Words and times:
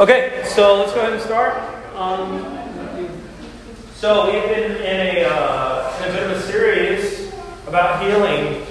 Okay, 0.00 0.42
so 0.46 0.78
let's 0.78 0.94
go 0.94 1.00
ahead 1.00 1.12
and 1.12 1.20
start. 1.20 1.62
Um, 1.94 2.40
so 3.96 4.32
we've 4.32 4.42
been 4.44 4.72
in 4.76 5.16
a, 5.18 5.28
uh, 5.28 5.94
in 6.02 6.08
a 6.08 6.12
bit 6.14 6.22
of 6.22 6.38
a 6.38 6.40
series 6.40 7.30
about 7.66 8.02
healing, 8.02 8.66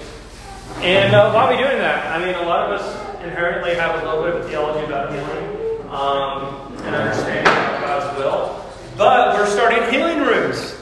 and 0.78 1.14
uh, 1.14 1.32
why 1.32 1.44
are 1.44 1.52
we 1.52 1.58
doing 1.58 1.78
that? 1.78 2.12
I 2.12 2.26
mean, 2.26 2.34
a 2.34 2.48
lot 2.48 2.74
of 2.74 2.82
us 2.82 3.22
inherently 3.24 3.76
have 3.76 4.02
a 4.02 4.08
little 4.08 4.24
bit 4.24 4.38
of 4.38 4.42
a 4.44 4.50
theology 4.50 4.84
about 4.88 5.12
healing 5.14 5.88
um, 5.92 6.76
and 6.88 6.96
understanding 6.96 7.44
God's 7.44 8.18
will, 8.18 8.66
but 8.98 9.36
we're 9.36 9.46
starting 9.46 9.88
healing 9.94 10.22
rooms. 10.22 10.79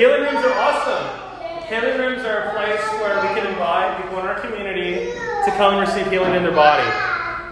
Healing 0.00 0.22
rooms 0.22 0.42
are 0.46 0.54
awesome. 0.54 1.68
Healing 1.68 1.98
rooms 1.98 2.24
are 2.24 2.38
a 2.38 2.50
place 2.52 2.80
where 3.02 3.20
we 3.20 3.38
can 3.38 3.46
invite 3.46 4.02
people 4.02 4.18
in 4.20 4.24
our 4.24 4.40
community 4.40 5.12
to 5.44 5.52
come 5.58 5.74
and 5.74 5.86
receive 5.86 6.10
healing 6.10 6.34
in 6.34 6.42
their 6.42 6.54
body 6.54 6.88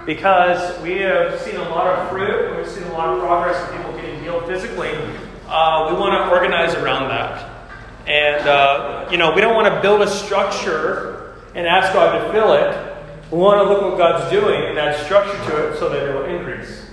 because 0.06 0.80
we 0.82 0.92
have 0.92 1.38
seen 1.42 1.56
a 1.56 1.68
lot 1.68 1.86
of 1.86 2.08
fruit, 2.08 2.56
we've 2.56 2.66
seen 2.66 2.84
a 2.84 2.92
lot 2.94 3.10
of 3.10 3.20
progress 3.20 3.70
in 3.70 3.76
people 3.76 3.92
getting 4.00 4.18
healed 4.22 4.46
physically. 4.46 4.88
Uh, 5.46 5.92
we 5.92 6.00
want 6.00 6.14
to 6.14 6.30
organize 6.30 6.74
around 6.76 7.10
that. 7.10 7.68
And, 8.06 8.48
uh, 8.48 9.06
you 9.10 9.18
know, 9.18 9.34
we 9.34 9.42
don't 9.42 9.54
want 9.54 9.68
to 9.70 9.82
build 9.82 10.00
a 10.00 10.08
structure 10.08 11.34
and 11.54 11.66
ask 11.66 11.92
God 11.92 12.16
to 12.16 12.32
fill 12.32 12.54
it. 12.54 12.96
We 13.30 13.36
want 13.36 13.60
to 13.60 13.68
look 13.70 13.82
at 13.82 13.90
what 13.90 13.98
God's 13.98 14.30
doing 14.30 14.70
and 14.70 14.78
add 14.78 15.04
structure 15.04 15.36
to 15.50 15.68
it 15.68 15.78
so 15.78 15.90
that 15.90 16.02
it 16.02 16.14
will 16.14 16.24
increase. 16.24 16.86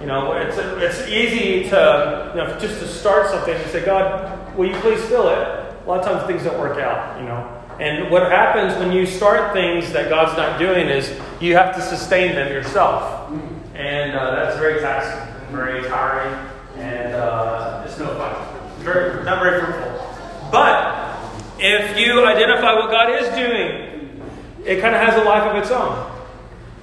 You 0.00 0.06
know, 0.06 0.34
it's, 0.34 0.56
it's 0.56 1.08
easy 1.08 1.68
to, 1.70 2.30
you 2.32 2.44
know, 2.44 2.58
just 2.60 2.78
to 2.78 2.86
start 2.86 3.28
something 3.28 3.54
and 3.54 3.70
say, 3.72 3.84
God, 3.84 4.39
will 4.56 4.68
you 4.68 4.76
please 4.76 5.02
fill 5.06 5.28
it? 5.28 5.38
A 5.38 5.84
lot 5.86 6.00
of 6.00 6.04
times 6.04 6.26
things 6.26 6.44
don't 6.44 6.58
work 6.58 6.78
out, 6.78 7.18
you 7.18 7.26
know. 7.26 7.56
And 7.80 8.10
what 8.10 8.30
happens 8.30 8.78
when 8.78 8.92
you 8.92 9.06
start 9.06 9.52
things 9.54 9.92
that 9.92 10.10
God's 10.10 10.36
not 10.36 10.58
doing 10.58 10.88
is 10.88 11.18
you 11.40 11.54
have 11.54 11.74
to 11.76 11.82
sustain 11.82 12.34
them 12.34 12.52
yourself. 12.52 13.32
And 13.74 14.12
uh, 14.12 14.32
that's 14.32 14.58
very 14.58 14.80
taxing 14.80 15.30
very 15.50 15.82
tiring, 15.88 16.48
and 16.76 17.14
uh, 17.14 17.82
it's 17.84 17.98
no 17.98 18.06
fun. 18.14 18.84
Very, 18.84 19.24
not 19.24 19.42
very 19.42 19.60
fruitful. 19.60 20.16
But 20.50 21.18
if 21.58 21.98
you 21.98 22.24
identify 22.24 22.74
what 22.74 22.90
God 22.90 23.10
is 23.10 23.28
doing, 23.34 24.22
it 24.64 24.80
kind 24.80 24.94
of 24.94 25.00
has 25.00 25.20
a 25.20 25.24
life 25.24 25.42
of 25.42 25.56
its 25.56 25.70
own. 25.70 26.10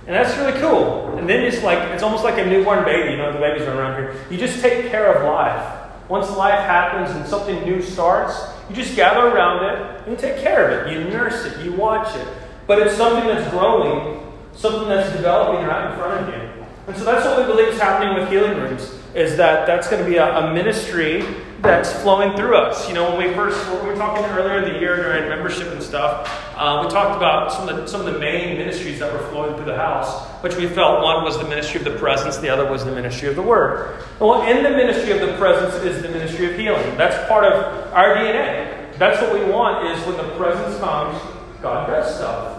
And 0.06 0.16
that's 0.16 0.38
really 0.38 0.60
cool. 0.60 1.18
And 1.18 1.28
then 1.28 1.44
it's 1.44 1.64
like, 1.64 1.80
it's 1.92 2.04
almost 2.04 2.23
like 2.23 2.38
a 2.38 2.45
newborn 2.45 2.86
baby. 2.86 3.12
You 3.12 3.18
know, 3.18 3.34
the 3.34 3.40
babies 3.40 3.64
are 3.64 3.78
around 3.78 4.00
here. 4.00 4.16
You 4.30 4.38
just 4.38 4.62
take 4.62 4.90
care 4.90 5.14
of 5.14 5.23
life. 5.26 5.77
Once 6.10 6.30
life 6.38 6.60
happens 6.60 7.16
and 7.16 7.28
something 7.28 7.64
new 7.64 7.82
starts, 7.82 8.36
you 8.70 8.76
just 8.76 8.96
gather 8.96 9.28
around 9.28 9.64
it 9.66 10.02
and 10.02 10.12
you 10.12 10.18
take 10.18 10.42
care 10.42 10.70
of 10.70 10.88
it. 10.88 10.94
You 10.94 11.04
nurse 11.06 11.46
it, 11.46 11.66
you 11.66 11.74
watch 11.74 12.16
it. 12.16 12.28
But 12.66 12.80
it's 12.80 12.96
something 12.96 13.28
that's 13.28 13.50
growing, 13.52 14.22
something 14.54 14.88
that's 14.88 15.16
developing 15.16 15.66
right 15.66 15.92
in 15.92 15.98
front 15.98 16.28
of 16.28 16.34
you. 16.34 16.66
And 16.88 16.96
so 16.96 17.04
that's 17.04 17.26
what 17.26 17.40
we 17.40 17.46
believe 17.46 17.74
is 17.74 17.80
happening 17.80 18.18
with 18.18 18.30
healing 18.30 18.58
rooms, 18.58 18.97
is 19.18 19.36
that 19.36 19.66
that's 19.66 19.90
going 19.90 20.04
to 20.04 20.08
be 20.08 20.18
a, 20.18 20.38
a 20.38 20.54
ministry 20.54 21.26
that's 21.62 21.92
flowing 22.04 22.38
through 22.38 22.56
us. 22.56 22.88
You 22.88 22.94
know, 22.94 23.16
when 23.16 23.28
we 23.28 23.34
first 23.34 23.58
when 23.72 23.82
we 23.82 23.90
were 23.90 23.96
talking 23.96 24.23
earlier 24.26 24.60
in 24.64 24.72
the 24.72 24.80
year 24.80 24.96
during 24.98 25.28
membership 25.28 25.70
and 25.70 25.82
stuff, 25.82 26.30
uh, 26.56 26.84
we 26.86 26.92
talked 26.92 27.18
about 27.18 27.52
some 27.52 27.68
of, 27.68 27.78
the, 27.78 27.88
some 27.88 28.06
of 28.06 28.14
the 28.14 28.20
main 28.20 28.60
ministries 28.60 29.00
that 29.00 29.12
were 29.12 29.28
flowing 29.30 29.56
through 29.56 29.66
the 29.66 29.76
house, 29.76 30.23
which 30.44 30.56
we 30.56 30.68
felt 30.68 31.04
one 31.04 31.23
was 31.23 31.36
the 31.40 31.48
ministry 31.48 31.80
of 31.80 31.86
the 31.86 31.98
presence, 31.98 32.38
the 32.38 32.48
other 32.48 32.70
was 32.70 32.86
the 32.86 32.92
ministry 32.92 33.28
of 33.28 33.36
the 33.36 33.42
word. 33.42 34.04
Well, 34.20 34.44
in 34.44 34.62
the 34.62 34.70
ministry 34.70 35.12
of 35.18 35.28
the 35.28 35.36
presence 35.38 35.84
is 35.84 36.04
the 36.04 36.10
ministry 36.10 36.52
of 36.52 36.60
healing. 36.60 36.95
That's 36.95 37.28
part 37.28 37.44
of 37.44 37.92
our 37.94 38.16
DNA. 38.18 38.95
That's 39.00 39.20
what 39.20 39.34
we 39.34 39.44
want 39.52 39.88
is 39.88 40.05
when 40.05 40.17
the 40.17 40.36
presence 40.36 40.80
comes, 40.80 41.20
God 41.64 41.88
does 41.88 42.16
stuff. 42.16 42.54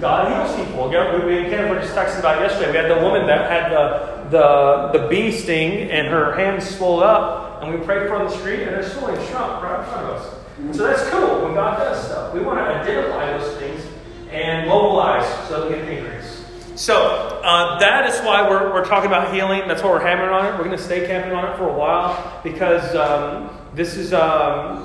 God 0.00 0.32
heals 0.32 0.66
people. 0.66 0.88
We, 0.88 1.42
we 1.42 1.50
kind 1.50 1.66
of 1.66 1.70
were 1.70 1.80
just 1.80 1.94
texting 1.94 2.20
about 2.20 2.40
yesterday. 2.40 2.70
We 2.70 2.76
had 2.76 2.90
the 2.90 3.02
woman 3.02 3.26
that 3.26 3.50
had 3.50 3.72
the, 3.72 4.17
the, 4.30 4.90
the 4.92 5.08
bee 5.08 5.32
sting 5.32 5.90
and 5.90 6.08
her 6.08 6.34
hands 6.34 6.68
swelled 6.76 7.02
up, 7.02 7.62
and 7.62 7.72
we 7.72 7.84
prayed 7.84 8.08
for 8.08 8.16
on 8.16 8.26
the 8.26 8.36
street, 8.36 8.62
and 8.62 8.70
her 8.70 8.82
swelling 8.82 9.16
shrunk 9.28 9.62
right 9.62 9.80
in 9.80 9.84
front 9.86 10.06
of 10.06 10.10
us. 10.16 10.76
So 10.76 10.86
that's 10.86 11.08
cool 11.10 11.44
when 11.44 11.54
God 11.54 11.78
does 11.78 12.04
stuff. 12.04 12.34
We 12.34 12.40
want 12.40 12.58
to 12.58 12.64
identify 12.64 13.38
those 13.38 13.56
things 13.58 13.84
and 14.30 14.68
mobilize 14.68 15.48
so 15.48 15.60
that 15.60 15.70
we 15.70 15.76
can 15.76 15.88
increase. 15.88 16.44
So 16.74 17.40
uh, 17.42 17.78
that 17.78 18.08
is 18.08 18.20
why 18.20 18.48
we're, 18.48 18.72
we're 18.72 18.84
talking 18.84 19.06
about 19.06 19.32
healing. 19.32 19.68
That's 19.68 19.82
why 19.82 19.90
we're 19.90 20.00
hammering 20.00 20.30
on 20.30 20.46
it. 20.46 20.50
We're 20.58 20.64
going 20.64 20.76
to 20.76 20.82
stay 20.82 21.06
camping 21.06 21.32
on 21.32 21.44
it 21.44 21.56
for 21.56 21.68
a 21.68 21.72
while 21.72 22.40
because 22.42 22.94
um, 22.94 23.56
this 23.74 23.96
is, 23.96 24.12
um, 24.12 24.84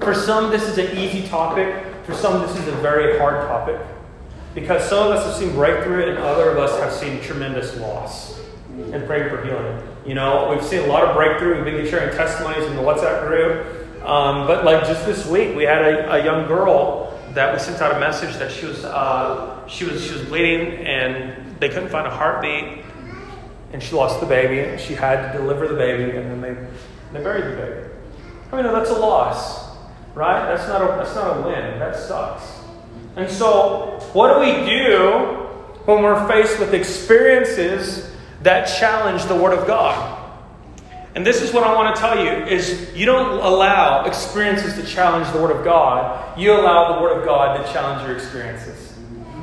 for 0.00 0.14
some, 0.14 0.50
this 0.50 0.62
is 0.64 0.78
an 0.78 0.96
easy 0.96 1.26
topic. 1.28 1.84
For 2.04 2.14
some, 2.14 2.42
this 2.42 2.56
is 2.58 2.68
a 2.68 2.76
very 2.76 3.18
hard 3.18 3.46
topic. 3.46 3.80
Because 4.54 4.88
some 4.88 5.06
of 5.06 5.16
us 5.16 5.24
have 5.26 5.34
seen 5.34 5.54
breakthrough 5.54 6.10
and 6.10 6.18
other 6.18 6.50
of 6.50 6.58
us 6.58 6.78
have 6.80 6.92
seen 6.92 7.20
tremendous 7.20 7.76
loss 7.76 8.43
and 8.92 9.06
praying 9.06 9.28
for 9.28 9.44
healing. 9.44 9.80
You 10.06 10.14
know, 10.14 10.50
we've 10.50 10.64
seen 10.64 10.80
a 10.80 10.86
lot 10.86 11.04
of 11.04 11.16
breakthrough. 11.16 11.56
We've 11.56 11.64
been 11.64 11.88
sharing 11.88 12.14
testimonies 12.16 12.64
in 12.64 12.76
the 12.76 12.82
WhatsApp 12.82 13.26
group. 13.26 14.04
Um, 14.04 14.46
but 14.46 14.64
like 14.64 14.84
just 14.86 15.06
this 15.06 15.26
week, 15.26 15.56
we 15.56 15.64
had 15.64 15.82
a, 15.82 16.12
a, 16.12 16.24
young 16.24 16.46
girl 16.46 17.18
that 17.32 17.54
we 17.54 17.58
sent 17.58 17.80
out 17.80 17.96
a 17.96 17.98
message 17.98 18.36
that 18.36 18.52
she 18.52 18.66
was 18.66 18.84
uh, 18.84 19.66
she 19.66 19.84
was 19.84 20.04
she 20.04 20.12
was 20.12 20.22
bleeding 20.22 20.84
and 20.86 21.58
they 21.58 21.70
couldn't 21.70 21.88
find 21.88 22.06
a 22.06 22.10
heartbeat, 22.10 22.84
and 23.72 23.82
she 23.82 23.94
lost 23.94 24.20
the 24.20 24.26
baby. 24.26 24.58
And 24.58 24.78
she 24.78 24.94
had 24.94 25.32
to 25.32 25.38
deliver 25.38 25.66
the 25.66 25.74
baby, 25.74 26.16
and 26.16 26.30
then 26.30 26.40
they 26.42 27.18
they 27.18 27.24
buried 27.24 27.44
the 27.44 27.56
baby. 27.56 27.88
I 28.52 28.62
mean, 28.62 28.72
that's 28.72 28.90
a 28.90 28.98
loss, 28.98 29.74
right? 30.14 30.54
That's 30.54 30.68
not 30.68 30.82
a 30.82 30.86
that's 30.96 31.14
not 31.14 31.38
a 31.38 31.40
win. 31.40 31.78
That 31.78 31.96
sucks. 31.96 32.60
And 33.16 33.30
so, 33.30 34.00
what 34.12 34.34
do 34.34 34.40
we 34.40 34.68
do 34.68 35.44
when 35.86 36.02
we're 36.02 36.28
faced 36.28 36.58
with 36.58 36.74
experiences 36.74 38.13
that 38.44 38.66
challenge 38.66 39.24
the 39.24 39.36
Word 39.36 39.58
of 39.58 39.66
God? 39.66 40.22
And 41.14 41.24
this 41.24 41.42
is 41.42 41.52
what 41.52 41.62
I 41.62 41.74
want 41.74 41.94
to 41.94 42.00
tell 42.00 42.18
you 42.18 42.30
is 42.46 42.92
you 42.94 43.06
don't 43.06 43.40
allow 43.40 44.04
experiences 44.04 44.74
to 44.74 44.84
challenge 44.84 45.30
the 45.32 45.40
Word 45.40 45.54
of 45.56 45.64
God. 45.64 46.38
You 46.38 46.52
allow 46.52 46.94
the 46.94 47.02
Word 47.02 47.18
of 47.18 47.24
God 47.24 47.64
to 47.64 47.72
challenge 47.72 48.06
your 48.06 48.16
experiences. 48.16 48.92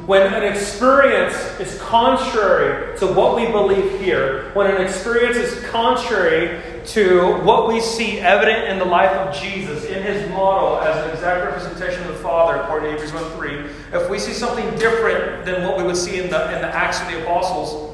When 0.06 0.34
an 0.34 0.44
experience 0.44 1.36
is 1.60 1.80
contrary 1.80 2.98
to 2.98 3.08
what 3.08 3.36
we 3.36 3.46
believe 3.46 4.02
here, 4.02 4.52
when 4.54 4.70
an 4.70 4.82
experience 4.82 5.38
is 5.38 5.64
contrary 5.70 6.62
to 6.88 7.38
what 7.44 7.70
we 7.70 7.80
see 7.80 8.20
evident 8.20 8.68
in 8.68 8.80
the 8.80 8.86
life 8.86 9.12
of 9.12 9.34
Jesus, 9.42 9.86
in 9.86 10.04
his 10.04 10.28
model 10.32 10.82
as 10.82 11.06
an 11.06 11.12
exact 11.12 11.46
representation 11.46 12.02
of 12.02 12.10
the 12.10 12.16
Father, 12.16 12.60
according 12.62 12.90
to 12.90 13.02
Hebrews 13.02 13.14
1 13.14 13.32
3, 13.38 14.02
if 14.02 14.10
we 14.10 14.20
see 14.20 14.34
something 14.34 14.70
different 14.78 15.46
than 15.46 15.64
what 15.66 15.78
we 15.78 15.84
would 15.84 15.96
see 15.96 16.20
in 16.20 16.30
the, 16.30 16.56
in 16.56 16.62
the 16.62 16.76
Acts 16.76 17.00
of 17.00 17.08
the 17.08 17.22
Apostles, 17.22 17.91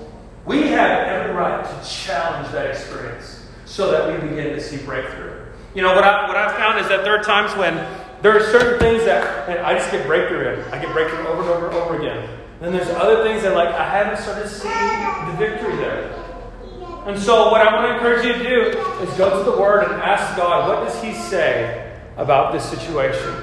we 0.48 0.62
have 0.70 1.08
every 1.08 1.36
right 1.36 1.62
to 1.66 1.90
challenge 1.90 2.50
that 2.54 2.68
experience 2.68 3.46
so 3.66 3.92
that 3.92 4.08
we 4.08 4.30
begin 4.30 4.56
to 4.56 4.62
see 4.62 4.78
breakthrough. 4.78 5.46
You 5.76 5.82
know, 5.82 5.94
what 5.94 6.06
I, 6.06 6.26
what 6.26 6.38
I've 6.38 6.56
found 6.56 6.80
is 6.80 6.88
that 6.88 7.04
there 7.04 7.20
are 7.20 7.22
times 7.22 7.54
when 7.58 7.76
there 8.22 8.32
are 8.32 8.52
certain 8.52 8.80
things 8.80 9.04
that 9.04 9.48
man, 9.50 9.64
I 9.64 9.74
just 9.74 9.92
get 9.92 10.08
breakthrough 10.08 10.54
in. 10.54 10.60
I 10.74 10.82
get 10.82 10.94
breakthrough 10.94 11.28
over 11.28 11.42
and 11.42 11.50
over 11.50 11.68
and 11.68 11.76
over 11.76 11.98
again. 11.98 12.30
And 12.62 12.62
then 12.62 12.72
there's 12.72 12.88
other 12.96 13.24
things 13.24 13.44
that 13.44 13.56
like 13.56 13.68
I 13.68 13.90
haven't 13.90 14.24
started 14.24 14.48
seeing 14.48 14.72
the 14.72 15.38
victory 15.38 15.76
there. 15.76 16.14
And 17.06 17.20
so 17.20 17.52
what 17.52 17.60
I 17.60 17.74
want 17.76 17.88
to 17.88 17.94
encourage 17.96 18.26
you 18.26 18.32
to 18.32 18.44
do 18.44 18.80
is 19.02 19.14
go 19.18 19.44
to 19.44 19.52
the 19.52 19.58
Word 19.58 19.84
and 19.84 20.02
ask 20.02 20.36
God, 20.38 20.70
what 20.70 20.88
does 20.88 21.04
He 21.04 21.14
say 21.14 21.94
about 22.16 22.54
this 22.54 22.64
situation? 22.64 23.34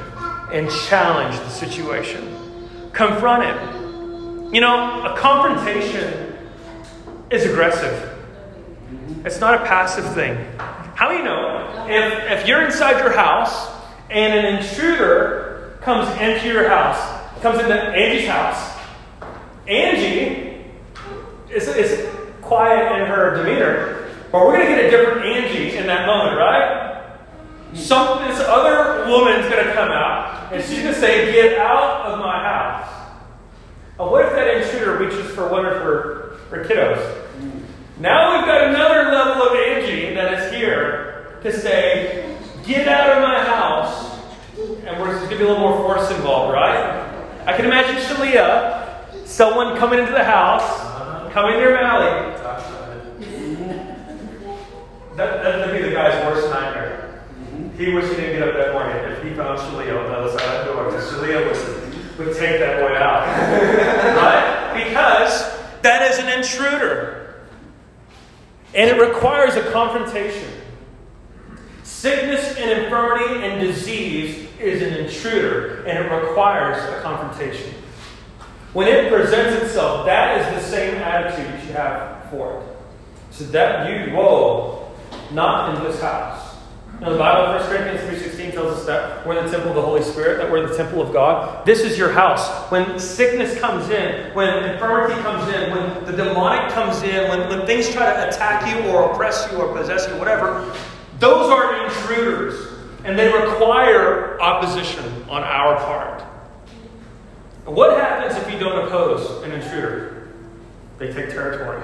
And 0.50 0.70
challenge 0.88 1.36
the 1.36 1.50
situation. 1.50 2.34
Confront 2.92 3.44
it. 3.44 4.54
You 4.54 4.60
know, 4.60 5.04
a 5.04 5.16
confrontation 5.18 6.23
is 7.30 7.44
aggressive. 7.44 8.10
It's 9.24 9.40
not 9.40 9.54
a 9.54 9.64
passive 9.64 10.14
thing. 10.14 10.36
How 10.94 11.08
do 11.08 11.16
you 11.16 11.24
know? 11.24 11.86
If, 11.88 12.40
if 12.40 12.48
you're 12.48 12.64
inside 12.64 13.00
your 13.00 13.12
house 13.12 13.70
and 14.10 14.32
an 14.32 14.56
intruder 14.56 15.78
comes 15.80 16.08
into 16.20 16.48
your 16.48 16.68
house, 16.68 16.98
comes 17.40 17.58
into 17.58 17.74
Angie's 17.74 18.28
house, 18.28 18.78
Angie 19.66 20.64
is, 21.50 21.68
is 21.68 22.08
quiet 22.42 23.00
in 23.00 23.06
her 23.08 23.36
demeanor, 23.36 24.10
but 24.30 24.46
we're 24.46 24.56
going 24.58 24.66
to 24.66 24.74
get 24.74 24.84
a 24.84 24.90
different 24.90 25.26
Angie 25.26 25.76
in 25.76 25.86
that 25.86 26.06
moment, 26.06 26.36
right? 26.36 26.84
Some, 27.74 28.28
this 28.28 28.40
other 28.40 29.10
woman's 29.10 29.48
going 29.50 29.66
to 29.66 29.72
come 29.72 29.88
out, 29.88 30.52
and 30.52 30.62
she's 30.62 30.82
going 30.82 30.94
to 30.94 31.00
say, 31.00 31.32
Get 31.32 31.58
out 31.58 32.06
of 32.06 32.18
my 32.20 32.42
house. 32.42 33.03
Now, 33.98 34.10
what 34.10 34.24
if 34.26 34.32
that 34.32 34.56
intruder 34.56 34.96
reaches 34.98 35.30
for 35.34 35.48
one 35.48 35.64
of 35.64 35.74
her, 35.74 36.36
her 36.50 36.64
kiddos? 36.64 37.24
Now 38.00 38.36
we've 38.36 38.44
got 38.44 38.68
another 38.68 39.12
level 39.12 39.44
of 39.44 39.56
Angie 39.56 40.14
that 40.14 40.34
is 40.34 40.52
here 40.52 41.38
to 41.42 41.52
say, 41.52 42.36
Get 42.64 42.88
out 42.88 43.16
of 43.16 43.22
my 43.22 43.44
house. 43.44 44.18
And 44.86 45.00
we're 45.00 45.14
going 45.14 45.22
to 45.22 45.28
be 45.28 45.34
a 45.36 45.46
little 45.46 45.58
more 45.58 45.76
force 45.76 46.10
involved, 46.10 46.54
right? 46.54 47.04
I 47.46 47.54
can 47.54 47.66
imagine 47.66 47.96
Shalia, 47.96 49.26
someone 49.26 49.76
coming 49.76 49.98
into 49.98 50.12
the 50.12 50.24
house, 50.24 50.62
uh-huh. 50.62 51.30
coming 51.30 51.58
near 51.58 51.74
Mally. 51.74 52.32
That, 55.16 55.44
that'd 55.44 55.76
be 55.76 55.88
the 55.88 55.94
guy's 55.94 56.24
worst 56.26 56.48
nightmare. 56.50 57.22
Mm-hmm. 57.30 57.78
he 57.78 57.92
wished 57.92 58.08
he 58.08 58.16
didn't 58.16 58.38
get 58.40 58.48
up 58.48 58.54
that 58.54 58.72
morning 58.72 58.96
if 59.12 59.22
he 59.22 59.30
found 59.34 59.60
Shalia 59.60 60.02
on 60.02 60.10
the 60.10 60.16
other 60.16 60.36
side 60.36 60.56
of 60.56 60.66
the 60.66 60.72
door, 60.72 60.84
because 60.86 61.12
Shalia 61.12 61.46
would, 61.46 61.83
would 62.18 62.36
take 62.36 62.60
that 62.60 62.80
boy 62.80 62.96
out. 62.96 63.26
right? 64.16 64.84
Because 64.84 65.52
that 65.82 66.10
is 66.10 66.18
an 66.18 66.28
intruder. 66.38 67.44
And 68.74 68.90
it 68.90 69.00
requires 69.00 69.54
a 69.56 69.70
confrontation. 69.70 70.50
Sickness 71.82 72.56
and 72.56 72.82
infirmity 72.82 73.44
and 73.44 73.60
disease 73.60 74.48
is 74.58 74.82
an 74.82 74.94
intruder, 74.94 75.84
and 75.84 75.98
it 75.98 76.10
requires 76.10 76.82
a 76.84 77.00
confrontation. 77.02 77.74
When 78.72 78.88
it 78.88 79.12
presents 79.12 79.62
itself, 79.62 80.04
that 80.06 80.40
is 80.40 80.62
the 80.62 80.68
same 80.68 80.96
attitude 80.96 81.54
you 81.54 81.66
should 81.66 81.76
have 81.76 82.28
for 82.30 82.60
it. 82.60 82.66
So 83.30 83.44
that 83.44 83.88
you, 83.88 84.14
whoa, 84.14 84.92
not 85.32 85.76
in 85.76 85.84
this 85.84 86.00
house. 86.00 86.43
Now 87.04 87.10
the 87.10 87.18
Bible, 87.18 87.62
1 87.62 87.68
Corinthians 87.68 88.22
3.16 88.22 88.52
tells 88.54 88.78
us 88.78 88.86
that 88.86 89.26
we're 89.26 89.34
the 89.34 89.50
temple 89.50 89.68
of 89.68 89.76
the 89.76 89.82
Holy 89.82 90.02
Spirit, 90.02 90.38
that 90.38 90.50
we're 90.50 90.66
the 90.66 90.74
temple 90.74 91.02
of 91.02 91.12
God. 91.12 91.66
This 91.66 91.80
is 91.80 91.98
your 91.98 92.10
house. 92.10 92.48
When 92.70 92.98
sickness 92.98 93.60
comes 93.60 93.90
in, 93.90 94.34
when 94.34 94.64
infirmity 94.70 95.20
comes 95.20 95.52
in, 95.52 95.70
when 95.70 96.04
the 96.06 96.12
demonic 96.12 96.72
comes 96.72 97.02
in, 97.02 97.28
when, 97.28 97.46
when 97.50 97.66
things 97.66 97.90
try 97.90 98.06
to 98.06 98.28
attack 98.30 98.66
you 98.66 98.90
or 98.90 99.12
oppress 99.12 99.46
you 99.52 99.58
or 99.58 99.76
possess 99.76 100.08
you, 100.08 100.16
whatever, 100.16 100.74
those 101.18 101.50
are 101.50 101.84
intruders. 101.84 102.72
And 103.04 103.18
they 103.18 103.30
require 103.30 104.40
opposition 104.40 105.04
on 105.28 105.42
our 105.42 105.76
part. 105.76 106.22
What 107.66 107.98
happens 107.98 108.34
if 108.42 108.50
you 108.50 108.58
don't 108.58 108.86
oppose 108.86 109.42
an 109.42 109.52
intruder? 109.52 110.32
They 110.96 111.12
take 111.12 111.28
territory, 111.28 111.82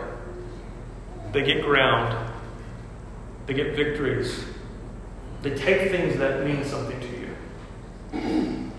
they 1.33 1.43
get 1.43 1.63
ground, 1.63 2.33
they 3.45 3.53
get 3.53 3.77
victories, 3.77 4.47
they 5.43 5.55
take 5.55 5.91
things 5.91 6.19
that 6.19 6.45
mean 6.45 6.65
something 6.65 7.01
to 7.01 7.07
you. 7.07 8.71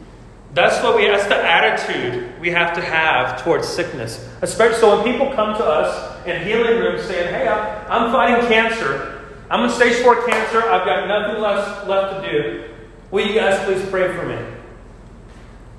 That's 0.54 0.84
what 0.84 0.98
we 0.98 1.08
that's 1.08 1.28
the 1.28 1.38
attitude 1.38 2.40
we 2.40 2.52
have 2.52 2.74
to 2.75 2.81
have 2.81 3.42
towards 3.42 3.68
sickness. 3.68 4.28
Especially 4.42 4.80
so 4.80 4.96
when 5.02 5.12
people 5.12 5.34
come 5.34 5.56
to 5.56 5.63
us 5.63 6.25
in 6.28 6.46
healing 6.46 6.78
rooms 6.80 7.04
saying, 7.04 7.34
Hey, 7.34 7.48
I'm, 7.48 8.12
fighting 8.12 8.48
cancer. 8.48 9.22
I'm 9.50 9.63
in 9.63 9.69
stage 9.69 10.04
four 10.04 10.25
cancer. 10.28 10.62
I've 10.62 10.86
got 10.86 11.08
nothing 11.08 11.42
left 11.42 11.88
left 11.88 12.24
to 12.24 12.31
do. 12.31 12.69
Will 13.12 13.25
you 13.25 13.34
guys 13.34 13.63
please 13.66 13.88
pray 13.90 14.13
for 14.13 14.25
me? 14.25 14.38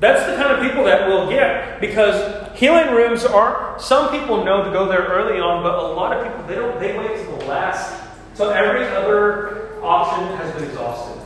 That's 0.00 0.26
the 0.28 0.36
kind 0.36 0.56
of 0.56 0.68
people 0.68 0.84
that 0.84 1.06
we'll 1.06 1.28
get 1.28 1.80
because 1.80 2.58
healing 2.58 2.92
rooms 2.94 3.24
are 3.24 3.78
some 3.78 4.10
people 4.10 4.44
know 4.44 4.64
to 4.64 4.70
go 4.70 4.88
there 4.88 5.02
early 5.02 5.38
on, 5.38 5.62
but 5.62 5.78
a 5.78 5.82
lot 5.92 6.16
of 6.16 6.26
people 6.26 6.46
they 6.46 6.54
don't 6.54 6.80
they 6.80 6.96
wait 6.96 7.24
till 7.24 7.36
the 7.36 7.44
last 7.44 8.02
till 8.34 8.50
every 8.50 8.86
other 8.86 9.61
option 9.82 10.36
has 10.36 10.54
been 10.54 10.64
exhausted. 10.64 11.20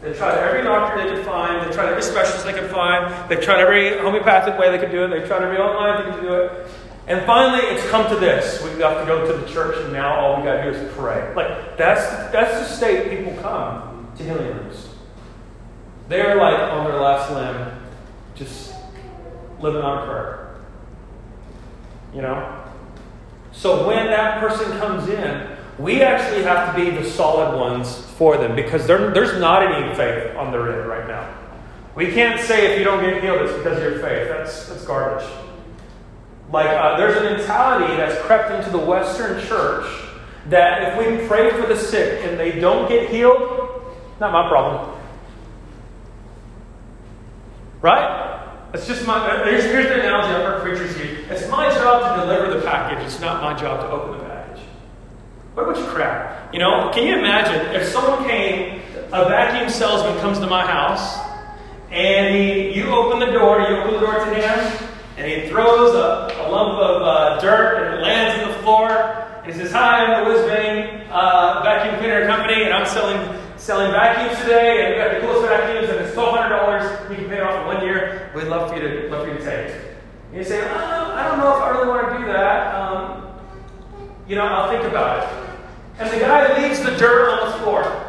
They 0.00 0.12
tried 0.12 0.38
every 0.38 0.62
doctor 0.62 1.02
they 1.02 1.14
could 1.14 1.24
find, 1.24 1.68
they 1.68 1.74
tried 1.74 1.88
every 1.88 2.02
specialist 2.02 2.44
they 2.44 2.52
could 2.52 2.70
find, 2.70 3.28
they 3.28 3.36
tried 3.36 3.60
every 3.60 3.98
homeopathic 3.98 4.58
way 4.58 4.70
they 4.70 4.78
could 4.78 4.92
do 4.92 5.04
it, 5.04 5.08
they 5.08 5.26
tried 5.26 5.42
every 5.42 5.58
online 5.58 6.04
they 6.04 6.12
could 6.12 6.22
do 6.22 6.34
it. 6.34 6.66
And 7.08 7.24
finally, 7.24 7.66
it's 7.68 7.88
come 7.88 8.08
to 8.10 8.16
this. 8.16 8.62
We 8.62 8.70
have 8.70 8.78
got 8.78 9.00
to 9.00 9.06
go 9.06 9.26
to 9.26 9.38
the 9.38 9.50
church, 9.50 9.82
and 9.82 9.92
now 9.92 10.20
all 10.20 10.36
we 10.36 10.44
got 10.44 10.62
to 10.62 10.70
do 10.70 10.76
is 10.76 10.94
pray. 10.94 11.34
Like, 11.34 11.78
that's, 11.78 12.06
that's 12.30 12.58
the 12.58 12.76
state 12.76 13.10
people 13.10 13.40
come 13.42 14.06
to 14.16 14.22
healing 14.22 14.46
rooms. 14.46 14.88
They're 16.08 16.36
like 16.36 16.58
on 16.58 16.84
their 16.84 17.00
last 17.00 17.32
limb, 17.32 17.78
just 18.34 18.74
living 19.60 19.82
on 19.82 20.06
prayer. 20.06 20.60
You 22.14 22.22
know? 22.22 22.64
So 23.52 23.86
when 23.86 24.06
that 24.06 24.40
person 24.40 24.78
comes 24.78 25.08
in, 25.08 25.57
we 25.78 26.02
actually 26.02 26.42
have 26.42 26.74
to 26.74 26.84
be 26.84 26.90
the 26.90 27.08
solid 27.08 27.56
ones 27.58 27.98
for 28.16 28.36
them 28.36 28.56
because 28.56 28.86
there's 28.86 29.40
not 29.40 29.62
any 29.62 29.94
faith 29.94 30.34
on 30.36 30.50
their 30.50 30.80
end 30.80 30.88
right 30.88 31.06
now. 31.06 31.34
We 31.94 32.12
can't 32.12 32.40
say 32.40 32.72
if 32.72 32.78
you 32.78 32.84
don't 32.84 33.02
get 33.02 33.22
healed, 33.22 33.42
it's 33.42 33.56
because 33.56 33.78
of 33.78 33.82
your 33.82 34.00
faith. 34.00 34.28
That's, 34.28 34.68
that's 34.68 34.84
garbage. 34.84 35.28
Like, 36.52 36.68
uh, 36.68 36.96
there's 36.96 37.16
a 37.16 37.22
mentality 37.22 37.94
that's 37.96 38.20
crept 38.24 38.52
into 38.52 38.70
the 38.70 38.84
Western 38.84 39.44
church 39.46 39.86
that 40.46 40.98
if 40.98 40.98
we 41.20 41.26
pray 41.26 41.50
for 41.50 41.66
the 41.66 41.76
sick 41.76 42.24
and 42.24 42.38
they 42.38 42.58
don't 42.58 42.88
get 42.88 43.10
healed, 43.10 43.84
not 44.18 44.32
my 44.32 44.48
problem. 44.48 44.98
Right? 47.82 48.28
It's 48.74 48.86
just 48.86 49.06
my. 49.06 49.44
Here's, 49.44 49.64
here's 49.64 49.86
the 49.86 50.00
analogy 50.00 50.34
I've 50.34 50.44
heard 50.44 50.62
preachers 50.62 50.96
use. 50.98 51.26
It's 51.30 51.48
my 51.48 51.68
job 51.70 52.16
to 52.16 52.22
deliver 52.22 52.58
the 52.58 52.64
package. 52.66 53.04
It's 53.04 53.20
not 53.20 53.42
my 53.42 53.58
job 53.58 53.80
to 53.80 53.90
open 53.90 54.12
the 54.12 54.18
package. 54.18 54.27
What 55.54 55.68
about 55.68 55.78
you 55.78 55.86
crap? 55.86 56.52
You 56.52 56.60
know, 56.60 56.90
can 56.94 57.06
you 57.06 57.18
imagine 57.18 57.74
if 57.74 57.88
someone 57.88 58.28
came, 58.28 58.80
a 59.12 59.24
vacuum 59.28 59.68
salesman 59.70 60.18
comes 60.20 60.38
to 60.38 60.46
my 60.46 60.64
house, 60.64 61.18
and 61.90 62.34
he, 62.34 62.72
you 62.74 62.90
open 62.90 63.18
the 63.18 63.32
door, 63.32 63.60
you 63.60 63.76
open 63.76 63.94
the 63.94 64.00
door 64.00 64.24
to 64.24 64.34
him, 64.34 64.88
and 65.16 65.26
he 65.26 65.48
throws 65.48 65.94
a, 65.94 66.32
a 66.38 66.48
lump 66.48 66.78
of 66.78 67.02
uh, 67.02 67.40
dirt 67.40 67.82
and 67.82 67.94
it 67.94 68.02
lands 68.02 68.42
on 68.42 68.48
the 68.52 68.58
floor, 68.62 68.88
and 69.42 69.52
he 69.52 69.58
says, 69.58 69.72
"Hi, 69.72 70.04
I'm 70.04 70.24
the 70.24 70.30
Whiz 70.30 70.40
uh, 71.10 71.60
vacuum 71.64 71.98
cleaner 71.98 72.26
company, 72.26 72.62
and 72.62 72.72
I'm 72.72 72.86
selling 72.86 73.18
selling 73.56 73.90
vacuums 73.90 74.38
today, 74.42 74.84
and 74.84 74.94
we 74.94 75.00
got 75.00 75.14
the 75.14 75.20
coolest 75.26 75.48
vacuums, 75.48 75.88
and 75.88 76.00
it's 76.04 76.14
twelve 76.14 76.36
hundred 76.36 76.54
dollars. 76.54 77.10
You 77.10 77.16
can 77.16 77.28
pay 77.28 77.38
it 77.38 77.42
off 77.42 77.60
in 77.60 77.66
one 77.66 77.84
year. 77.84 78.30
We'd 78.34 78.44
love 78.44 78.70
for 78.70 78.76
you 78.76 78.82
to 78.82 79.08
love 79.10 79.24
for 79.24 79.32
you 79.32 79.38
to 79.38 79.44
take." 79.44 79.74
And 80.28 80.36
you 80.36 80.44
say, 80.44 80.60
oh, 80.62 81.14
"I 81.16 81.26
don't 81.26 81.38
know 81.38 81.56
if 81.56 81.62
I 81.62 81.70
really 81.70 81.88
want 81.88 82.12
to 82.12 82.18
do 82.18 82.26
that. 82.26 82.74
Um, 82.74 83.17
you 84.28 84.36
know, 84.36 84.46
I'll 84.46 84.70
think 84.70 84.84
about 84.84 85.24
it." 85.24 85.28
And 85.98 86.10
the 86.10 86.20
guy 86.20 86.62
leaves 86.62 86.80
the 86.80 86.92
dirt 86.96 87.28
on 87.28 87.50
the 87.50 87.58
floor 87.58 88.04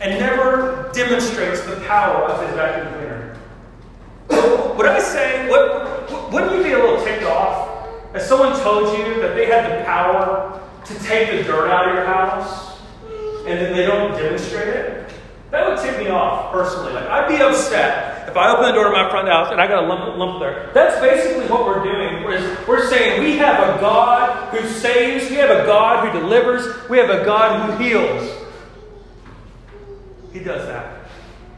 and 0.00 0.18
never 0.18 0.90
demonstrates 0.94 1.60
the 1.62 1.76
power 1.86 2.24
of 2.24 2.46
his 2.46 2.54
vacuum 2.56 2.92
cleaner. 2.94 4.74
Would 4.76 4.86
I 4.86 5.00
say, 5.00 5.48
what, 5.48 6.32
wouldn't 6.32 6.56
you 6.56 6.62
be 6.62 6.72
a 6.72 6.78
little 6.78 7.02
ticked 7.04 7.24
off 7.24 7.88
if 8.14 8.22
someone 8.22 8.58
told 8.60 8.96
you 8.98 9.20
that 9.20 9.34
they 9.34 9.46
had 9.46 9.70
the 9.70 9.84
power 9.84 10.60
to 10.84 10.94
take 11.00 11.30
the 11.30 11.42
dirt 11.44 11.70
out 11.70 11.88
of 11.88 11.94
your 11.94 12.04
house 12.04 12.78
and 13.46 13.58
then 13.58 13.74
they 13.76 13.86
don't 13.86 14.12
demonstrate 14.12 14.68
it, 14.68 15.05
that 15.56 15.68
would 15.68 15.78
tick 15.78 15.98
me 15.98 16.10
off 16.10 16.52
personally. 16.52 16.92
Like 16.92 17.06
I'd 17.06 17.28
be 17.28 17.42
upset 17.42 18.28
if 18.28 18.36
I 18.36 18.52
open 18.52 18.66
the 18.66 18.72
door 18.72 18.84
to 18.84 18.90
my 18.90 19.08
front 19.08 19.28
house 19.28 19.50
and 19.50 19.58
I 19.58 19.66
got 19.66 19.84
a 19.84 19.86
lump, 19.86 20.18
lump 20.18 20.40
there. 20.40 20.70
That's 20.74 21.00
basically 21.00 21.46
what 21.46 21.64
we're 21.64 21.82
doing. 21.82 22.22
We're, 22.22 22.64
we're 22.68 22.86
saying 22.90 23.22
we 23.22 23.38
have 23.38 23.58
a 23.58 23.80
God 23.80 24.54
who 24.54 24.68
saves, 24.68 25.30
we 25.30 25.36
have 25.36 25.48
a 25.48 25.64
God 25.64 26.06
who 26.06 26.20
delivers, 26.20 26.88
we 26.90 26.98
have 26.98 27.08
a 27.08 27.24
God 27.24 27.70
who 27.70 27.82
heals. 27.82 28.30
He 30.34 30.40
does 30.40 30.66
that. 30.66 31.08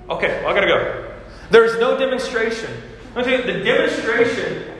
Okay, 0.08 0.40
well, 0.44 0.52
I 0.52 0.54
gotta 0.54 0.68
go. 0.68 1.14
There's 1.50 1.80
no 1.80 1.99
demonstration. 1.99 2.70
I'm 3.16 3.25
tell 3.25 3.32
you, 3.32 3.42
the 3.42 3.64
demonstration, 3.64 4.70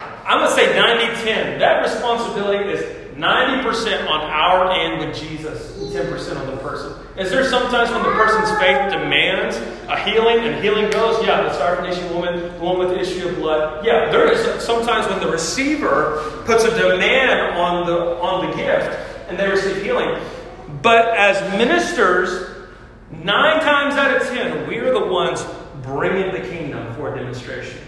I'm 0.00 0.40
gonna 0.40 0.50
say 0.54 0.74
90 0.74 1.22
10. 1.22 1.58
That 1.58 1.82
responsibility 1.82 2.70
is 2.70 2.82
90% 3.16 4.08
on 4.08 4.20
our 4.22 4.72
end 4.72 5.06
with 5.06 5.14
Jesus, 5.14 5.76
10% 5.92 6.40
on 6.40 6.46
the 6.46 6.56
person. 6.62 7.05
Is 7.18 7.30
there 7.30 7.48
sometimes 7.48 7.90
when 7.90 8.02
the 8.02 8.12
person's 8.12 8.50
faith 8.58 8.92
demands 8.92 9.56
a 9.88 9.98
healing 10.04 10.40
and 10.40 10.62
healing 10.62 10.90
goes? 10.90 11.24
Yeah, 11.24 11.42
the 11.42 11.52
starvation 11.54 12.12
woman, 12.14 12.40
the 12.40 12.58
one 12.58 12.78
with 12.78 12.90
the 12.90 13.00
issue 13.00 13.28
of 13.28 13.36
blood. 13.36 13.84
Yeah, 13.84 14.10
there 14.10 14.30
is 14.30 14.62
sometimes 14.62 15.08
when 15.08 15.20
the 15.20 15.30
receiver 15.30 16.42
puts 16.44 16.64
a 16.64 16.70
demand 16.70 17.56
on 17.56 17.86
the 17.86 18.16
on 18.18 18.50
the 18.50 18.56
gift 18.56 18.98
and 19.28 19.38
they 19.38 19.48
receive 19.48 19.82
healing. 19.82 20.20
But 20.82 21.16
as 21.16 21.40
ministers, 21.58 22.68
nine 23.10 23.60
times 23.60 23.94
out 23.94 24.14
of 24.14 24.26
ten, 24.28 24.68
we 24.68 24.78
are 24.78 24.92
the 24.92 25.06
ones 25.06 25.44
bringing 25.82 26.32
the 26.32 26.48
kingdom 26.48 26.94
for 26.94 27.14
a 27.14 27.18
demonstration. 27.18 27.80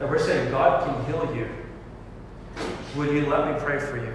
And 0.00 0.10
we're 0.10 0.18
saying, 0.18 0.50
God 0.50 0.84
can 0.84 1.04
heal 1.06 1.34
you. 1.34 1.48
Will 2.96 3.12
you 3.12 3.26
let 3.26 3.52
me 3.52 3.58
pray 3.60 3.80
for 3.80 3.96
you? 3.96 4.12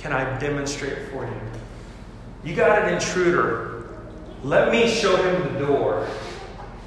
can 0.00 0.12
I 0.14 0.38
demonstrate 0.38 1.10
for 1.10 1.26
you? 1.26 1.59
You 2.44 2.54
got 2.54 2.82
an 2.82 2.94
intruder. 2.94 3.88
Let 4.42 4.72
me 4.72 4.88
show 4.88 5.16
him 5.16 5.52
the 5.52 5.66
door 5.66 6.08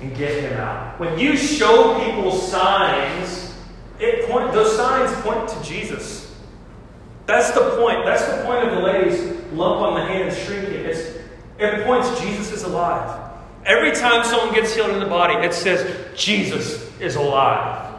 and 0.02 0.16
get 0.16 0.44
him 0.44 0.60
out. 0.60 1.00
When 1.00 1.18
you 1.20 1.38
show 1.38 2.00
people 2.04 2.32
signs, 2.32 3.54
it 4.00 4.30
point, 4.30 4.52
those 4.54 4.76
signs 4.76 5.14
point 5.22 5.48
to 5.50 5.64
Jesus. 5.64 6.36
That's 7.26 7.52
the 7.52 7.78
point. 7.78 8.04
That's 8.06 8.26
the 8.26 8.44
point 8.44 8.68
of 8.68 8.76
the 8.76 8.82
lady's 8.82 9.22
lump 9.54 9.82
on 9.82 9.94
the 9.94 10.06
hand 10.06 10.36
shrinking. 10.36 10.86
It's, 10.86 11.18
it 11.58 11.86
points 11.86 12.20
Jesus 12.20 12.52
is 12.52 12.64
alive. 12.64 13.32
Every 13.66 13.92
time 13.92 14.26
someone 14.26 14.54
gets 14.54 14.76
healed 14.76 14.92
in 14.92 15.00
the 15.00 15.06
body, 15.06 15.36
it 15.46 15.54
says 15.54 16.18
Jesus 16.18 16.90
is 17.00 17.16
alive. 17.16 17.92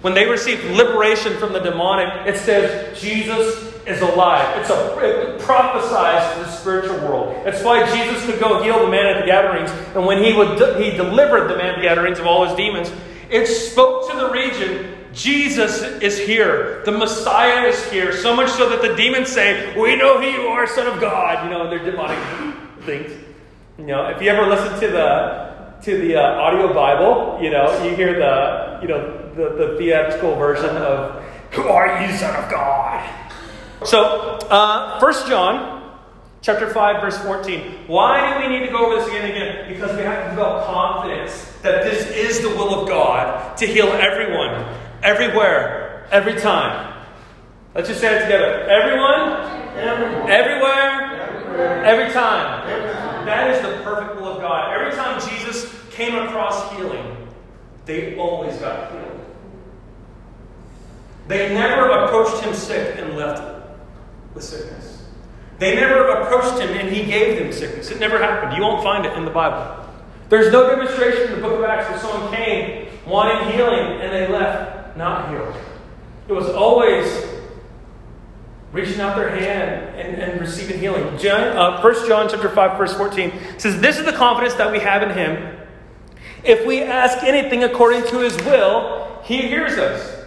When 0.00 0.14
they 0.14 0.26
receive 0.26 0.64
liberation 0.64 1.36
from 1.38 1.52
the 1.52 1.60
demonic, 1.60 2.26
it 2.26 2.38
says 2.38 2.98
Jesus 3.00 3.74
is 3.88 4.02
alive. 4.02 4.60
It's 4.60 4.70
a, 4.70 4.98
it 4.98 5.40
prophesies 5.40 6.34
to 6.34 6.40
the 6.40 6.50
spiritual 6.50 6.98
world. 6.98 7.34
That's 7.44 7.62
why 7.62 7.84
Jesus 7.96 8.24
could 8.26 8.38
go 8.38 8.62
heal 8.62 8.84
the 8.84 8.90
man 8.90 9.06
at 9.06 9.20
the 9.20 9.26
Gadarenes, 9.26 9.70
and 9.96 10.04
when 10.04 10.22
he 10.22 10.34
would 10.34 10.58
he 10.80 10.90
delivered 10.90 11.48
the 11.48 11.56
man 11.56 11.70
at 11.70 11.76
the 11.76 11.82
Gadarenes 11.82 12.18
of 12.18 12.26
all 12.26 12.44
his 12.44 12.54
demons, 12.54 12.92
it 13.30 13.46
spoke 13.46 14.10
to 14.10 14.16
the 14.16 14.30
region. 14.30 14.94
Jesus 15.14 15.82
is 16.02 16.18
here. 16.18 16.82
The 16.84 16.92
Messiah 16.92 17.66
is 17.66 17.90
here. 17.90 18.12
So 18.12 18.36
much 18.36 18.50
so 18.50 18.68
that 18.68 18.82
the 18.82 18.94
demons 18.94 19.28
say, 19.28 19.74
"We 19.74 19.96
know 19.96 20.20
who 20.20 20.26
you 20.26 20.48
are, 20.48 20.66
Son 20.66 20.86
of 20.86 21.00
God." 21.00 21.44
You 21.44 21.50
know, 21.50 21.68
their 21.70 21.82
demonic 21.82 22.18
things. 22.82 23.12
You 23.78 23.86
know, 23.86 24.06
if 24.08 24.20
you 24.20 24.28
ever 24.28 24.46
listen 24.46 24.78
to 24.80 24.88
the 24.88 25.48
to 25.82 25.98
the 25.98 26.16
uh, 26.16 26.42
audio 26.42 26.74
Bible, 26.74 27.38
you 27.42 27.50
know, 27.50 27.82
you 27.82 27.96
hear 27.96 28.18
the 28.18 28.78
you 28.82 28.88
know 28.88 29.32
the, 29.34 29.66
the 29.66 29.78
theatrical 29.78 30.34
version 30.36 30.76
of 30.76 31.22
"Who 31.52 31.62
are 31.62 32.02
you, 32.02 32.12
Son 32.16 32.34
of 32.44 32.50
God?" 32.50 33.27
So, 33.84 34.38
uh, 34.50 34.98
1 35.00 35.28
John 35.28 35.98
chapter 36.40 36.68
5, 36.68 37.00
verse 37.00 37.18
14. 37.18 37.86
Why 37.86 38.34
do 38.34 38.48
we 38.48 38.58
need 38.58 38.66
to 38.66 38.72
go 38.72 38.86
over 38.86 38.96
this 38.96 39.08
again 39.08 39.30
and 39.30 39.32
again? 39.32 39.72
Because 39.72 39.96
we 39.96 40.02
have 40.02 40.24
to 40.24 40.30
develop 40.30 40.66
confidence 40.66 41.52
that 41.62 41.84
this 41.84 42.10
is 42.10 42.40
the 42.40 42.48
will 42.50 42.82
of 42.82 42.88
God 42.88 43.56
to 43.58 43.66
heal 43.66 43.88
everyone, 43.88 44.64
everywhere, 45.02 46.06
every 46.10 46.40
time. 46.40 47.04
Let's 47.74 47.88
just 47.88 48.00
say 48.00 48.16
it 48.16 48.22
together. 48.22 48.62
Everyone, 48.68 49.78
everywhere, 49.78 50.30
everywhere 50.30 51.18
every 51.58 52.12
time. 52.12 52.66
That 53.26 53.50
is 53.50 53.60
the 53.62 53.82
perfect 53.82 54.20
will 54.20 54.34
of 54.34 54.40
God. 54.40 54.74
Every 54.74 54.94
time 54.96 55.20
Jesus 55.20 55.74
came 55.90 56.14
across 56.14 56.72
healing, 56.72 57.28
they 57.84 58.16
always 58.16 58.56
got 58.58 58.90
healed. 58.92 59.04
They 61.26 61.52
never 61.52 61.90
approached 61.90 62.42
him 62.42 62.54
sick 62.54 62.96
and 62.98 63.16
left 63.16 63.57
with 64.38 64.44
sickness. 64.44 65.02
They 65.58 65.74
never 65.74 66.08
approached 66.08 66.60
him 66.60 66.70
and 66.70 66.88
he 66.88 67.04
gave 67.04 67.38
them 67.38 67.52
sickness. 67.52 67.90
It 67.90 67.98
never 67.98 68.18
happened. 68.18 68.56
You 68.56 68.62
won't 68.62 68.84
find 68.84 69.04
it 69.04 69.12
in 69.14 69.24
the 69.24 69.30
Bible. 69.30 69.84
There's 70.28 70.52
no 70.52 70.68
demonstration 70.68 71.32
in 71.32 71.40
the 71.40 71.40
book 71.40 71.58
of 71.58 71.64
Acts 71.64 71.90
where 71.90 71.98
someone 71.98 72.32
came 72.32 72.88
wanting 73.06 73.52
healing 73.52 74.00
and 74.00 74.12
they 74.12 74.28
left 74.28 74.96
not 74.96 75.30
healed. 75.30 75.54
It 76.28 76.32
was 76.32 76.48
always 76.48 77.26
reaching 78.70 79.00
out 79.00 79.16
their 79.16 79.30
hand 79.30 79.96
and, 79.98 80.22
and 80.22 80.40
receiving 80.40 80.78
healing. 80.78 81.18
John, 81.18 81.56
uh, 81.56 81.80
1 81.80 82.06
John 82.06 82.28
chapter 82.28 82.50
5, 82.50 82.78
verse 82.78 82.96
14 82.96 83.32
says, 83.56 83.80
This 83.80 83.98
is 83.98 84.04
the 84.04 84.12
confidence 84.12 84.54
that 84.54 84.70
we 84.70 84.78
have 84.78 85.02
in 85.02 85.10
him. 85.10 85.56
If 86.44 86.64
we 86.64 86.82
ask 86.82 87.24
anything 87.24 87.64
according 87.64 88.06
to 88.08 88.18
his 88.18 88.36
will, 88.44 89.20
he 89.24 89.38
hears 89.38 89.72
us. 89.78 90.17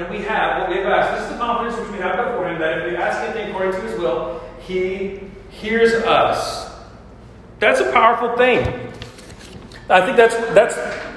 And 0.00 0.08
we 0.08 0.22
have 0.22 0.62
what 0.62 0.70
we 0.70 0.76
have 0.76 0.86
asked. 0.86 1.12
This 1.12 1.24
is 1.24 1.32
the 1.32 1.36
confidence 1.36 1.78
which 1.78 1.90
we 1.90 1.98
have 1.98 2.16
before 2.16 2.48
him 2.48 2.58
that 2.58 2.78
if 2.78 2.90
we 2.90 2.96
ask 2.96 3.20
anything 3.20 3.50
according 3.50 3.78
to 3.78 3.86
his 3.86 4.00
will, 4.00 4.40
he 4.60 5.20
hears 5.50 5.92
us. 5.92 6.74
That's 7.58 7.80
a 7.80 7.92
powerful 7.92 8.34
thing. 8.38 8.60
I 9.90 10.00
think 10.00 10.16
that's 10.16 10.34
that's 10.54 10.74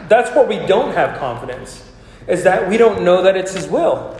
that's 0.10 0.36
where 0.36 0.46
we 0.46 0.58
don't 0.68 0.94
have 0.94 1.18
confidence, 1.18 1.90
is 2.28 2.44
that 2.44 2.68
we 2.68 2.76
don't 2.76 3.06
know 3.06 3.22
that 3.22 3.38
it's 3.38 3.54
his 3.54 3.70
will. 3.70 4.20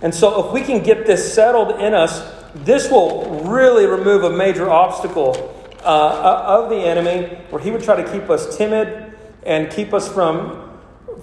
And 0.00 0.14
so 0.14 0.46
if 0.46 0.54
we 0.54 0.62
can 0.62 0.82
get 0.82 1.04
this 1.04 1.34
settled 1.34 1.78
in 1.78 1.92
us, 1.92 2.22
this 2.54 2.90
will 2.90 3.44
really 3.44 3.84
remove 3.84 4.24
a 4.24 4.30
major 4.30 4.70
obstacle 4.70 5.34
uh, 5.80 5.84
uh 5.84 6.44
of 6.46 6.70
the 6.70 6.78
enemy, 6.78 7.36
where 7.50 7.60
he 7.60 7.70
would 7.70 7.82
try 7.82 8.02
to 8.02 8.10
keep 8.10 8.30
us 8.30 8.56
timid 8.56 9.12
and 9.42 9.70
keep 9.70 9.92
us 9.92 10.10
from 10.10 10.61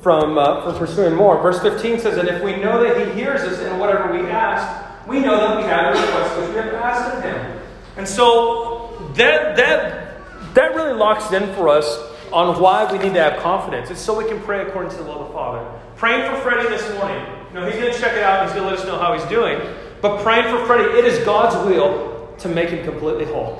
from, 0.01 0.37
uh, 0.37 0.63
from 0.63 0.75
pursuing 0.77 1.13
more. 1.13 1.41
Verse 1.41 1.61
15 1.61 1.99
says 1.99 2.15
that 2.15 2.27
if 2.27 2.43
we 2.43 2.55
know 2.55 2.83
that 2.83 3.05
He 3.05 3.13
hears 3.13 3.41
us 3.41 3.59
in 3.59 3.77
whatever 3.79 4.11
we 4.11 4.27
ask, 4.29 5.07
we 5.07 5.19
know 5.19 5.37
that 5.37 5.57
we 5.57 5.63
have 5.63 5.95
the 5.95 6.01
request 6.01 6.39
which 6.39 6.49
we 6.49 6.55
have 6.55 6.73
asked 6.73 7.17
of 7.17 7.23
Him. 7.23 7.61
And 7.97 8.07
so 8.07 9.11
that, 9.15 9.57
that, 9.57 10.21
that 10.53 10.75
really 10.75 10.93
locks 10.93 11.31
in 11.33 11.53
for 11.55 11.67
us 11.67 11.97
on 12.31 12.59
why 12.61 12.89
we 12.91 12.97
need 12.99 13.13
to 13.13 13.21
have 13.21 13.41
confidence. 13.41 13.89
It's 13.89 13.99
so 13.99 14.17
we 14.17 14.29
can 14.29 14.39
pray 14.41 14.61
according 14.65 14.91
to 14.91 14.97
the 14.97 15.03
will 15.03 15.21
of 15.21 15.27
the 15.27 15.33
Father. 15.33 15.67
Praying 15.95 16.31
for 16.31 16.39
Freddie 16.41 16.69
this 16.69 16.87
morning. 16.97 17.21
You 17.49 17.55
know, 17.55 17.65
he's 17.65 17.79
going 17.79 17.91
to 17.91 17.99
check 17.99 18.13
it 18.13 18.23
out. 18.23 18.45
He's 18.45 18.53
going 18.53 18.63
to 18.63 18.69
let 18.69 18.79
us 18.79 18.85
know 18.85 18.97
how 18.97 19.13
he's 19.13 19.25
doing. 19.25 19.59
But 20.01 20.21
praying 20.21 20.55
for 20.55 20.65
Freddie, 20.65 20.97
it 20.97 21.05
is 21.05 21.25
God's 21.25 21.55
will 21.67 22.33
to 22.37 22.47
make 22.47 22.69
him 22.69 22.85
completely 22.85 23.25
whole. 23.25 23.55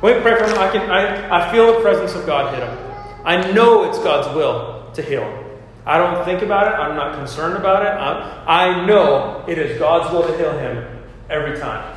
When 0.00 0.16
we 0.16 0.22
pray 0.22 0.38
for 0.38 0.44
him, 0.44 0.58
I, 0.58 0.70
can, 0.70 0.90
I, 0.90 1.48
I 1.48 1.52
feel 1.52 1.74
the 1.74 1.80
presence 1.80 2.14
of 2.14 2.24
God 2.24 2.54
hit 2.54 2.66
him. 2.66 2.78
I 3.24 3.52
know 3.52 3.84
it's 3.84 3.98
God's 3.98 4.34
will 4.34 4.71
to 4.94 5.02
heal. 5.02 5.48
I 5.84 5.98
don't 5.98 6.24
think 6.24 6.42
about 6.42 6.68
it. 6.68 6.76
I'm 6.76 6.96
not 6.96 7.16
concerned 7.16 7.56
about 7.56 7.84
it. 7.84 7.88
I'm, 7.88 8.48
i 8.48 8.86
know 8.86 9.44
it 9.48 9.58
is 9.58 9.78
God's 9.78 10.12
will 10.12 10.26
to 10.26 10.36
heal 10.36 10.56
him 10.56 11.04
every 11.28 11.58
time. 11.58 11.96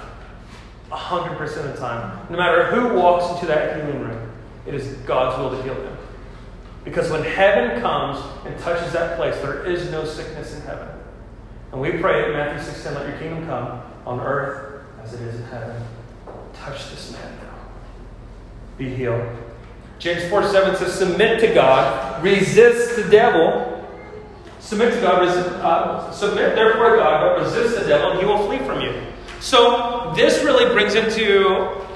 100% 0.90 1.42
of 1.42 1.74
the 1.74 1.78
time. 1.78 2.26
No 2.30 2.38
matter 2.38 2.66
who 2.66 2.96
walks 2.96 3.34
into 3.34 3.46
that 3.48 3.76
healing 3.76 4.02
room, 4.02 4.32
it 4.66 4.74
is 4.74 4.88
God's 5.00 5.38
will 5.40 5.52
to 5.52 5.64
heal 5.64 5.76
them. 5.76 5.98
Because 6.84 7.10
when 7.10 7.24
heaven 7.24 7.82
comes 7.82 8.24
and 8.46 8.58
touches 8.60 8.94
that 8.94 9.18
place, 9.18 9.36
there 9.38 9.66
is 9.66 9.92
no 9.92 10.06
sickness 10.06 10.56
in 10.56 10.62
heaven. 10.62 10.88
And 11.72 11.82
we 11.82 11.92
pray 11.92 12.26
in 12.26 12.34
Matthew 12.34 12.64
16, 12.64 12.94
let 12.94 13.10
your 13.10 13.18
kingdom 13.18 13.46
come 13.48 13.82
on 14.06 14.20
earth 14.20 14.84
as 15.04 15.14
it 15.14 15.22
is 15.22 15.36
in 15.36 15.44
heaven. 15.48 15.82
Touch 16.54 16.90
this 16.90 17.12
man 17.12 17.38
now. 17.38 17.56
Be 18.78 18.96
healed. 18.96 19.45
James 20.00 20.30
4 20.30 20.44
7 20.48 20.76
says, 20.76 20.94
Submit 20.94 21.40
to 21.42 21.54
God, 21.54 22.24
resist 22.24 22.96
the 22.96 23.10
devil. 23.10 23.72
Submit 24.60 24.94
to 24.94 25.02
God, 25.02 25.22
resist, 25.22 25.50
uh, 25.50 26.12
submit 26.12 26.56
therefore 26.56 26.92
to 26.92 26.98
God, 26.98 27.38
but 27.38 27.46
resist 27.46 27.80
the 27.80 27.88
devil, 27.88 28.12
and 28.12 28.20
he 28.20 28.26
will 28.26 28.46
flee 28.48 28.58
from 28.60 28.82
you. 28.82 28.94
So, 29.40 30.12
this 30.16 30.44
really 30.44 30.74
brings 30.74 30.96
into 30.96 31.50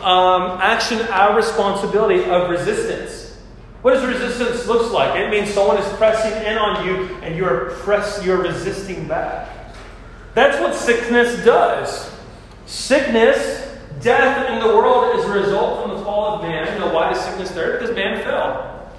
um, 0.05 0.59
action 0.61 1.01
our 1.09 1.35
responsibility 1.35 2.23
of 2.25 2.49
resistance. 2.49 3.37
What 3.81 3.93
does 3.93 4.05
resistance 4.05 4.67
look 4.67 4.91
like? 4.91 5.15
It 5.19 5.31
means 5.31 5.49
someone 5.49 5.77
is 5.77 5.87
pressing 5.93 6.33
in 6.45 6.57
on 6.57 6.85
you 6.85 7.15
and 7.21 7.35
you're 7.35 7.71
press, 7.79 8.23
you're 8.25 8.41
resisting 8.41 9.07
back. 9.07 9.49
That's 10.35 10.59
what 10.59 10.75
sickness 10.75 11.43
does. 11.45 12.11
Sickness 12.65 13.69
Death 14.01 14.49
in 14.49 14.59
the 14.59 14.67
world 14.67 15.19
is 15.19 15.25
a 15.25 15.29
result 15.29 15.88
fall 16.09 16.35
of 16.35 16.41
man. 16.41 16.79
Know, 16.79 16.93
why 16.93 17.11
is 17.11 17.19
sickness 17.19 17.51
there? 17.51 17.73
Because 17.73 17.95
man 17.95 18.23
fell. 18.23 18.91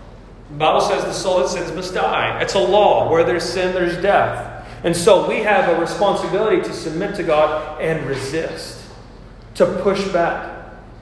The 0.50 0.56
Bible 0.56 0.80
says 0.80 1.04
the 1.04 1.12
soul 1.12 1.38
that 1.40 1.48
sins 1.48 1.72
must 1.72 1.94
die. 1.94 2.40
It's 2.40 2.54
a 2.54 2.60
law. 2.60 3.10
Where 3.10 3.24
there's 3.24 3.44
sin, 3.44 3.74
there's 3.74 4.00
death. 4.00 4.66
And 4.84 4.96
so 4.96 5.28
we 5.28 5.38
have 5.38 5.76
a 5.76 5.80
responsibility 5.80 6.62
to 6.62 6.72
submit 6.72 7.14
to 7.16 7.22
God 7.22 7.80
and 7.80 8.06
resist, 8.06 8.82
to 9.56 9.66
push 9.82 10.06
back. 10.08 10.58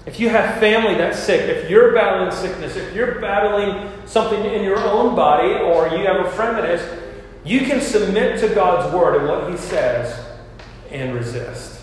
If 0.07 0.19
you 0.19 0.31
have 0.31 0.59
family 0.59 0.95
that's 0.95 1.19
sick, 1.19 1.43
if 1.49 1.71
you're 1.71 1.93
battling 1.93 2.33
sickness, 2.33 2.77
if 2.77 2.95
you're 2.95 3.21
battling 3.21 3.91
something 4.07 4.43
in 4.43 4.65
your 4.65 4.79
own 4.79 5.15
body, 5.15 5.53
or 5.53 5.89
you 5.89 6.07
have 6.07 6.25
a 6.25 6.31
friend 6.31 6.57
that 6.57 6.69
is, 6.69 6.99
you 7.45 7.61
can 7.61 7.81
submit 7.81 8.41
to 8.41 8.49
God's 8.55 8.93
word 8.95 9.17
and 9.17 9.29
what 9.29 9.51
He 9.51 9.57
says 9.57 10.27
and 10.91 11.15
resist. 11.15 11.81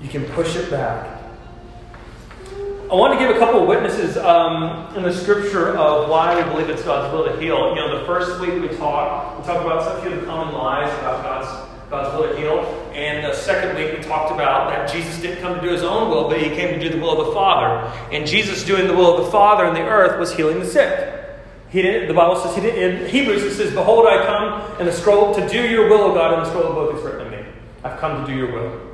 You 0.00 0.08
can 0.08 0.24
push 0.24 0.56
it 0.56 0.70
back. 0.70 1.15
I 2.88 2.94
want 2.94 3.18
to 3.18 3.18
give 3.18 3.34
a 3.34 3.38
couple 3.40 3.62
of 3.62 3.66
witnesses 3.66 4.16
um, 4.16 4.94
in 4.94 5.02
the 5.02 5.12
scripture 5.12 5.76
of 5.76 6.08
why 6.08 6.36
we 6.36 6.48
believe 6.52 6.70
it's 6.70 6.84
God's 6.84 7.12
will 7.12 7.24
to 7.24 7.36
heal. 7.40 7.70
You 7.70 7.74
know, 7.74 7.98
the 7.98 8.06
first 8.06 8.40
week 8.40 8.62
we 8.62 8.68
talked, 8.76 9.40
we 9.40 9.44
talked 9.44 9.64
about 9.64 9.98
a 9.98 10.00
few 10.00 10.12
of 10.12 10.20
the 10.20 10.26
common 10.26 10.54
lies 10.54 10.92
about 11.00 11.24
God's 11.24 11.66
God's 11.90 12.16
will 12.16 12.32
to 12.32 12.38
heal. 12.38 12.60
And 12.94 13.24
the 13.24 13.34
second 13.34 13.76
week 13.76 13.96
we 13.96 14.04
talked 14.04 14.32
about 14.32 14.70
that 14.70 14.88
Jesus 14.88 15.20
didn't 15.20 15.40
come 15.42 15.56
to 15.56 15.60
do 15.60 15.72
his 15.72 15.82
own 15.82 16.10
will, 16.10 16.28
but 16.28 16.40
he 16.40 16.50
came 16.50 16.78
to 16.78 16.80
do 16.80 16.88
the 16.88 17.00
will 17.00 17.20
of 17.20 17.26
the 17.26 17.32
Father. 17.32 17.92
And 18.12 18.24
Jesus 18.24 18.64
doing 18.64 18.86
the 18.86 18.94
will 18.94 19.18
of 19.18 19.24
the 19.24 19.32
Father 19.32 19.66
in 19.66 19.74
the 19.74 19.82
earth 19.82 20.18
was 20.20 20.32
healing 20.32 20.60
the 20.60 20.66
sick. 20.66 21.12
He 21.70 21.82
didn't, 21.82 22.06
the 22.06 22.14
Bible 22.14 22.36
says 22.36 22.54
he 22.54 22.60
didn't, 22.60 23.02
in 23.02 23.10
Hebrews 23.10 23.42
it 23.42 23.54
says, 23.54 23.72
Behold, 23.72 24.06
I 24.06 24.24
come 24.24 24.80
in 24.80 24.86
the 24.86 24.92
scroll 24.92 25.34
to 25.34 25.48
do 25.48 25.68
your 25.68 25.90
will, 25.90 26.02
O 26.02 26.14
God, 26.14 26.34
and 26.34 26.42
the 26.42 26.50
scroll 26.50 26.68
of 26.68 26.74
book 26.74 26.96
is 26.96 27.02
written 27.02 27.26
of 27.26 27.32
me. 27.32 27.44
I've 27.82 27.98
come 27.98 28.24
to 28.24 28.32
do 28.32 28.38
your 28.38 28.52
will. 28.52 28.85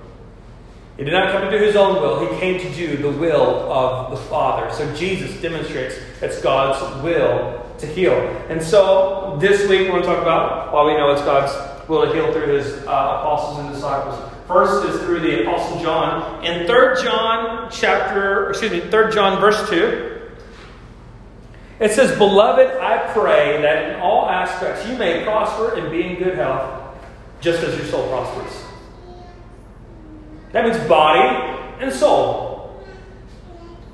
He 1.03 1.07
did 1.07 1.15
not 1.15 1.33
come 1.33 1.43
to 1.43 1.51
do 1.51 1.65
his 1.65 1.75
own 1.75 2.01
will, 2.01 2.21
he 2.21 2.39
came 2.39 2.61
to 2.61 2.75
do 2.77 2.97
the 2.97 3.11
will 3.11 3.73
of 3.73 4.13
the 4.13 4.17
Father. 4.17 4.73
So 4.73 4.95
Jesus 4.95 5.35
demonstrates 5.43 5.97
it's 6.21 6.41
God's 6.41 7.03
will 7.03 7.61
to 7.79 7.87
heal. 7.89 8.15
And 8.49 8.63
so 8.63 9.37
this 9.41 9.69
week 9.69 9.81
we're 9.81 10.01
going 10.01 10.03
to 10.03 10.07
talk 10.07 10.23
about 10.23 10.73
why 10.73 10.85
we 10.85 10.93
know 10.93 11.11
it's 11.11 11.23
God's 11.23 11.89
will 11.89 12.07
to 12.07 12.15
heal 12.15 12.33
through 12.33 12.55
his 12.55 12.87
uh, 12.87 13.19
apostles 13.19 13.59
and 13.59 13.75
disciples. 13.75 14.33
First 14.47 14.89
is 14.91 15.01
through 15.01 15.19
the 15.19 15.43
apostle 15.43 15.83
John. 15.83 16.45
In 16.45 16.69
3 16.69 17.03
John 17.03 17.69
chapter, 17.73 18.51
excuse 18.51 18.71
me, 18.71 18.89
3 18.89 19.13
John 19.13 19.41
verse 19.41 19.69
2, 19.71 20.21
it 21.81 21.91
says, 21.91 22.17
Beloved, 22.17 22.79
I 22.79 23.13
pray 23.13 23.61
that 23.61 23.91
in 23.91 24.01
all 24.01 24.31
aspects 24.31 24.87
you 24.87 24.97
may 24.97 25.25
prosper 25.25 25.75
and 25.75 25.91
be 25.91 26.07
in 26.07 26.15
good 26.15 26.37
health, 26.37 26.97
just 27.41 27.65
as 27.65 27.77
your 27.77 27.87
soul 27.87 28.07
prospers. 28.07 28.62
That 30.53 30.65
means 30.67 30.89
body 30.89 31.21
and 31.81 31.93
soul. 31.93 32.85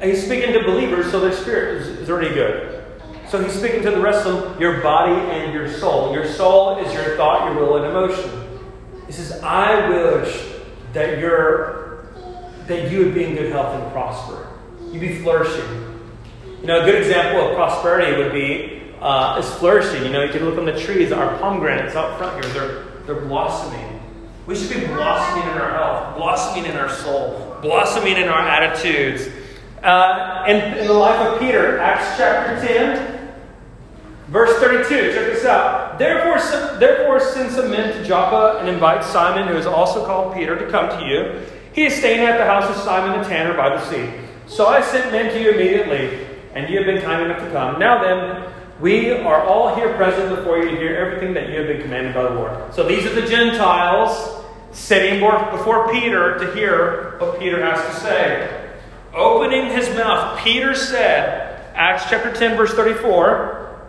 And 0.01 0.11
he's 0.11 0.25
speaking 0.25 0.53
to 0.53 0.63
believers, 0.65 1.11
so 1.11 1.21
their 1.21 1.33
spirit 1.33 1.83
is, 1.83 1.89
is 1.89 2.11
already 2.11 2.35
good. 2.35 2.85
So 3.29 3.43
he's 3.43 3.53
speaking 3.53 3.83
to 3.83 3.91
the 3.91 4.01
rest 4.01 4.27
of 4.27 4.43
them, 4.43 4.61
your 4.61 4.81
body 4.81 5.13
and 5.13 5.53
your 5.53 5.71
soul. 5.71 6.13
Your 6.13 6.27
soul 6.27 6.79
is 6.79 6.93
your 6.95 7.17
thought, 7.17 7.53
your 7.53 7.63
will, 7.63 7.77
and 7.77 7.87
emotion. 7.87 8.61
He 9.07 9.13
says, 9.13 9.41
I 9.43 9.89
wish 9.89 10.47
that 10.93 11.19
you're 11.19 11.89
that 12.67 12.91
you 12.91 12.99
would 12.99 13.15
be 13.15 13.25
in 13.25 13.35
good 13.35 13.51
health 13.51 13.75
and 13.75 13.93
prosper. 13.93 14.47
You'd 14.93 15.01
be 15.01 15.19
flourishing. 15.21 16.01
You 16.61 16.67
know, 16.67 16.83
a 16.83 16.85
good 16.85 16.97
example 16.97 17.49
of 17.49 17.57
prosperity 17.57 18.17
would 18.23 18.33
be 18.33 18.83
uh, 19.01 19.41
is 19.43 19.51
flourishing. 19.55 20.05
You 20.05 20.11
know, 20.11 20.23
you 20.23 20.31
can 20.31 20.45
look 20.45 20.59
on 20.59 20.67
the 20.67 20.79
trees, 20.79 21.13
our 21.13 21.39
pomegranates 21.39 21.95
out 21.95 22.19
front 22.19 22.45
here, 22.45 22.53
they're, 22.53 22.85
they're 23.07 23.27
blossoming. 23.27 23.98
We 24.49 24.57
should 24.57 24.81
be 24.81 24.87
blossoming 24.87 25.43
in 25.43 25.59
our 25.59 25.73
health, 25.73 26.17
blossoming 26.17 26.65
in 26.65 26.75
our 26.79 26.89
soul, 26.89 27.59
blossoming 27.61 28.17
in 28.17 28.29
our 28.29 28.41
attitudes, 28.41 29.29
Uh, 29.83 30.45
in, 30.49 30.57
in 30.77 30.89
the 30.89 30.93
life 30.93 31.21
of 31.21 31.39
Peter, 31.39 31.79
Acts 31.79 32.17
chapter 32.17 32.59
10, 32.67 33.31
verse 34.27 34.59
32. 34.59 35.13
Check 35.13 35.27
this 35.33 35.45
out. 35.45 36.01
Therefore, 36.01 36.41
therefore 36.81 37.21
send 37.21 37.53
some 37.53 37.71
men 37.71 37.93
to 37.93 38.05
Joppa 38.05 38.59
and 38.59 38.69
invite 38.69 39.05
Simon, 39.05 39.47
who 39.47 39.55
is 39.55 39.67
also 39.67 40.05
called 40.05 40.35
Peter, 40.35 40.59
to 40.59 40.69
come 40.69 40.89
to 40.99 41.07
you. 41.07 41.47
He 41.75 41.85
is 41.85 41.95
staying 41.95 42.27
at 42.27 42.39
the 42.39 42.45
house 42.45 42.69
of 42.69 42.75
Simon 42.83 43.21
the 43.21 43.29
tanner 43.29 43.55
by 43.55 43.69
the 43.69 43.81
sea. 43.89 44.11
So 44.49 44.67
I 44.67 44.81
sent 44.81 45.13
men 45.13 45.33
to 45.33 45.41
you 45.41 45.51
immediately, 45.51 46.27
and 46.55 46.69
you 46.69 46.79
have 46.79 46.87
been 46.87 47.01
kind 47.01 47.23
enough 47.23 47.39
to 47.39 47.51
come. 47.53 47.79
Now 47.79 48.03
then, 48.03 48.51
we 48.81 49.13
are 49.13 49.43
all 49.43 49.77
here 49.77 49.95
present 49.95 50.35
before 50.35 50.59
you 50.59 50.71
to 50.71 50.77
hear 50.77 50.97
everything 50.97 51.35
that 51.35 51.51
you 51.51 51.59
have 51.59 51.69
been 51.69 51.83
commanded 51.83 52.15
by 52.15 52.25
the 52.25 52.31
Lord. 52.31 52.75
So 52.75 52.83
these 52.83 53.07
are 53.07 53.15
the 53.15 53.29
Gentiles 53.29 54.38
sitting 54.73 55.21
before 55.21 55.91
Peter 55.91 56.39
to 56.39 56.55
hear 56.55 57.17
what 57.19 57.39
Peter 57.39 57.65
has 57.65 57.95
to 57.95 58.01
say. 58.01 58.71
Opening 59.15 59.71
his 59.71 59.89
mouth, 59.97 60.39
Peter 60.41 60.75
said, 60.75 61.65
Acts 61.75 62.05
chapter 62.09 62.33
10, 62.33 62.57
verse 62.57 62.75
34, 62.75 63.81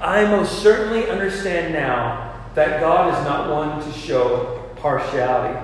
I 0.00 0.24
most 0.26 0.62
certainly 0.62 1.08
understand 1.08 1.72
now 1.72 2.48
that 2.54 2.80
God 2.80 3.12
is 3.12 3.24
not 3.24 3.50
one 3.50 3.84
to 3.84 3.98
show 3.98 4.70
partiality. 4.76 5.58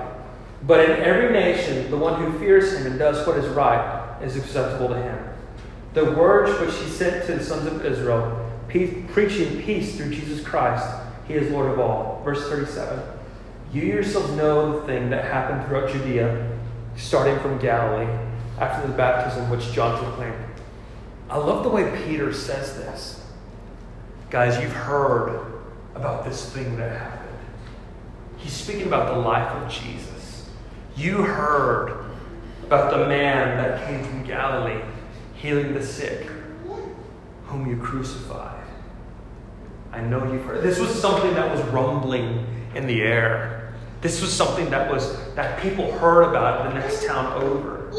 But 0.63 0.89
in 0.89 0.91
every 1.01 1.31
nation, 1.31 1.89
the 1.89 1.97
one 1.97 2.21
who 2.21 2.37
fears 2.39 2.73
him 2.73 2.85
and 2.85 2.99
does 2.99 3.25
what 3.25 3.37
is 3.37 3.47
right 3.49 4.19
is 4.21 4.35
acceptable 4.35 4.89
to 4.89 5.01
him. 5.01 5.27
The 5.93 6.11
words 6.11 6.59
which 6.59 6.75
he 6.75 6.89
sent 6.89 7.25
to 7.27 7.35
the 7.35 7.43
sons 7.43 7.65
of 7.67 7.85
Israel, 7.85 8.49
preaching 8.67 9.61
peace 9.61 9.97
through 9.97 10.11
Jesus 10.11 10.45
Christ, 10.45 10.87
he 11.27 11.33
is 11.33 11.51
Lord 11.51 11.71
of 11.71 11.79
all. 11.79 12.21
Verse 12.23 12.47
37 12.49 12.99
You 13.73 13.83
yourselves 13.83 14.31
know 14.31 14.79
the 14.79 14.85
thing 14.85 15.09
that 15.11 15.25
happened 15.25 15.65
throughout 15.65 15.91
Judea, 15.91 16.59
starting 16.97 17.39
from 17.39 17.57
Galilee, 17.57 18.11
after 18.59 18.85
the 18.85 18.93
baptism 18.93 19.49
which 19.49 19.71
John 19.71 19.97
proclaimed. 20.03 20.35
I 21.29 21.37
love 21.37 21.63
the 21.63 21.69
way 21.69 22.03
Peter 22.05 22.33
says 22.33 22.75
this. 22.75 23.25
Guys, 24.29 24.61
you've 24.61 24.73
heard 24.73 25.61
about 25.95 26.25
this 26.25 26.49
thing 26.51 26.75
that 26.77 26.97
happened. 26.97 27.37
He's 28.37 28.53
speaking 28.53 28.87
about 28.87 29.13
the 29.13 29.19
life 29.19 29.49
of 29.51 29.71
Jesus. 29.71 30.49
You 30.97 31.23
heard 31.23 32.05
about 32.63 32.91
the 32.91 33.07
man 33.07 33.57
that 33.57 33.87
came 33.87 34.03
from 34.03 34.23
Galilee 34.23 34.81
healing 35.35 35.73
the 35.73 35.83
sick, 35.83 36.27
whom 37.45 37.67
you 37.67 37.77
crucified. 37.77 38.63
I 39.91 40.01
know 40.01 40.31
you've 40.31 40.45
heard. 40.45 40.61
This 40.61 40.79
was 40.79 40.89
something 40.89 41.33
that 41.33 41.49
was 41.49 41.61
rumbling 41.69 42.45
in 42.75 42.87
the 42.87 43.01
air. 43.01 43.60
This 44.01 44.21
was 44.21 44.33
something 44.33 44.69
that 44.71 44.91
was 44.91 45.15
that 45.35 45.61
people 45.61 45.91
heard 45.93 46.23
about 46.23 46.67
the 46.67 46.79
next 46.79 47.05
town 47.05 47.41
over. 47.41 47.91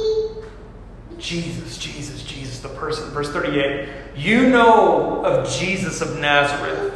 Jesus, 1.19 1.79
Jesus, 1.79 2.25
Jesus, 2.25 2.61
the 2.61 2.69
person. 2.71 3.09
Verse 3.11 3.31
38 3.31 3.89
You 4.17 4.49
know 4.49 5.25
of 5.25 5.49
Jesus 5.49 6.01
of 6.01 6.19
Nazareth, 6.19 6.93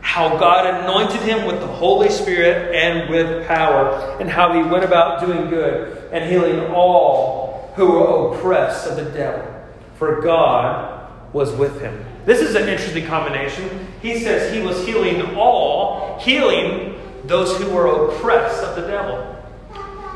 how 0.00 0.38
God 0.38 0.82
anointed 0.84 1.22
him 1.22 1.46
with 1.46 1.60
the 1.60 1.66
Holy 1.66 2.08
Spirit 2.08 2.74
and 2.74 3.10
with 3.10 3.46
power, 3.48 4.16
and 4.20 4.30
how 4.30 4.52
he 4.52 4.62
went 4.62 4.84
about 4.84 5.20
doing 5.20 5.50
good 5.50 6.08
and 6.12 6.30
healing 6.30 6.72
all 6.72 7.72
who 7.74 7.90
were 7.90 8.36
oppressed 8.36 8.86
of 8.86 8.96
the 8.96 9.10
devil 9.10 9.52
for 10.02 10.20
God 10.20 11.08
was 11.32 11.52
with 11.52 11.80
him. 11.80 12.04
This 12.24 12.40
is 12.40 12.56
an 12.56 12.68
interesting 12.68 13.06
combination. 13.06 13.86
He 14.00 14.18
says 14.18 14.52
he 14.52 14.60
was 14.60 14.84
healing 14.84 15.36
all, 15.36 16.18
healing 16.18 16.91
those 17.32 17.56
who 17.56 17.70
were 17.70 17.86
oppressed 17.86 18.62
of 18.62 18.76
the 18.76 18.82
devil. 18.82 19.34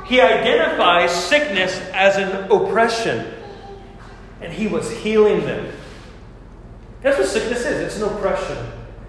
He 0.04 0.20
identifies 0.20 1.10
sickness 1.10 1.80
as 1.94 2.16
an 2.16 2.50
oppression, 2.52 3.32
and 4.42 4.52
he 4.52 4.66
was 4.66 4.90
healing 4.90 5.40
them. 5.46 5.72
That's 7.00 7.18
what 7.18 7.26
sickness 7.26 7.60
is 7.60 7.80
it's 7.80 7.96
an 7.96 8.14
oppression, 8.14 8.58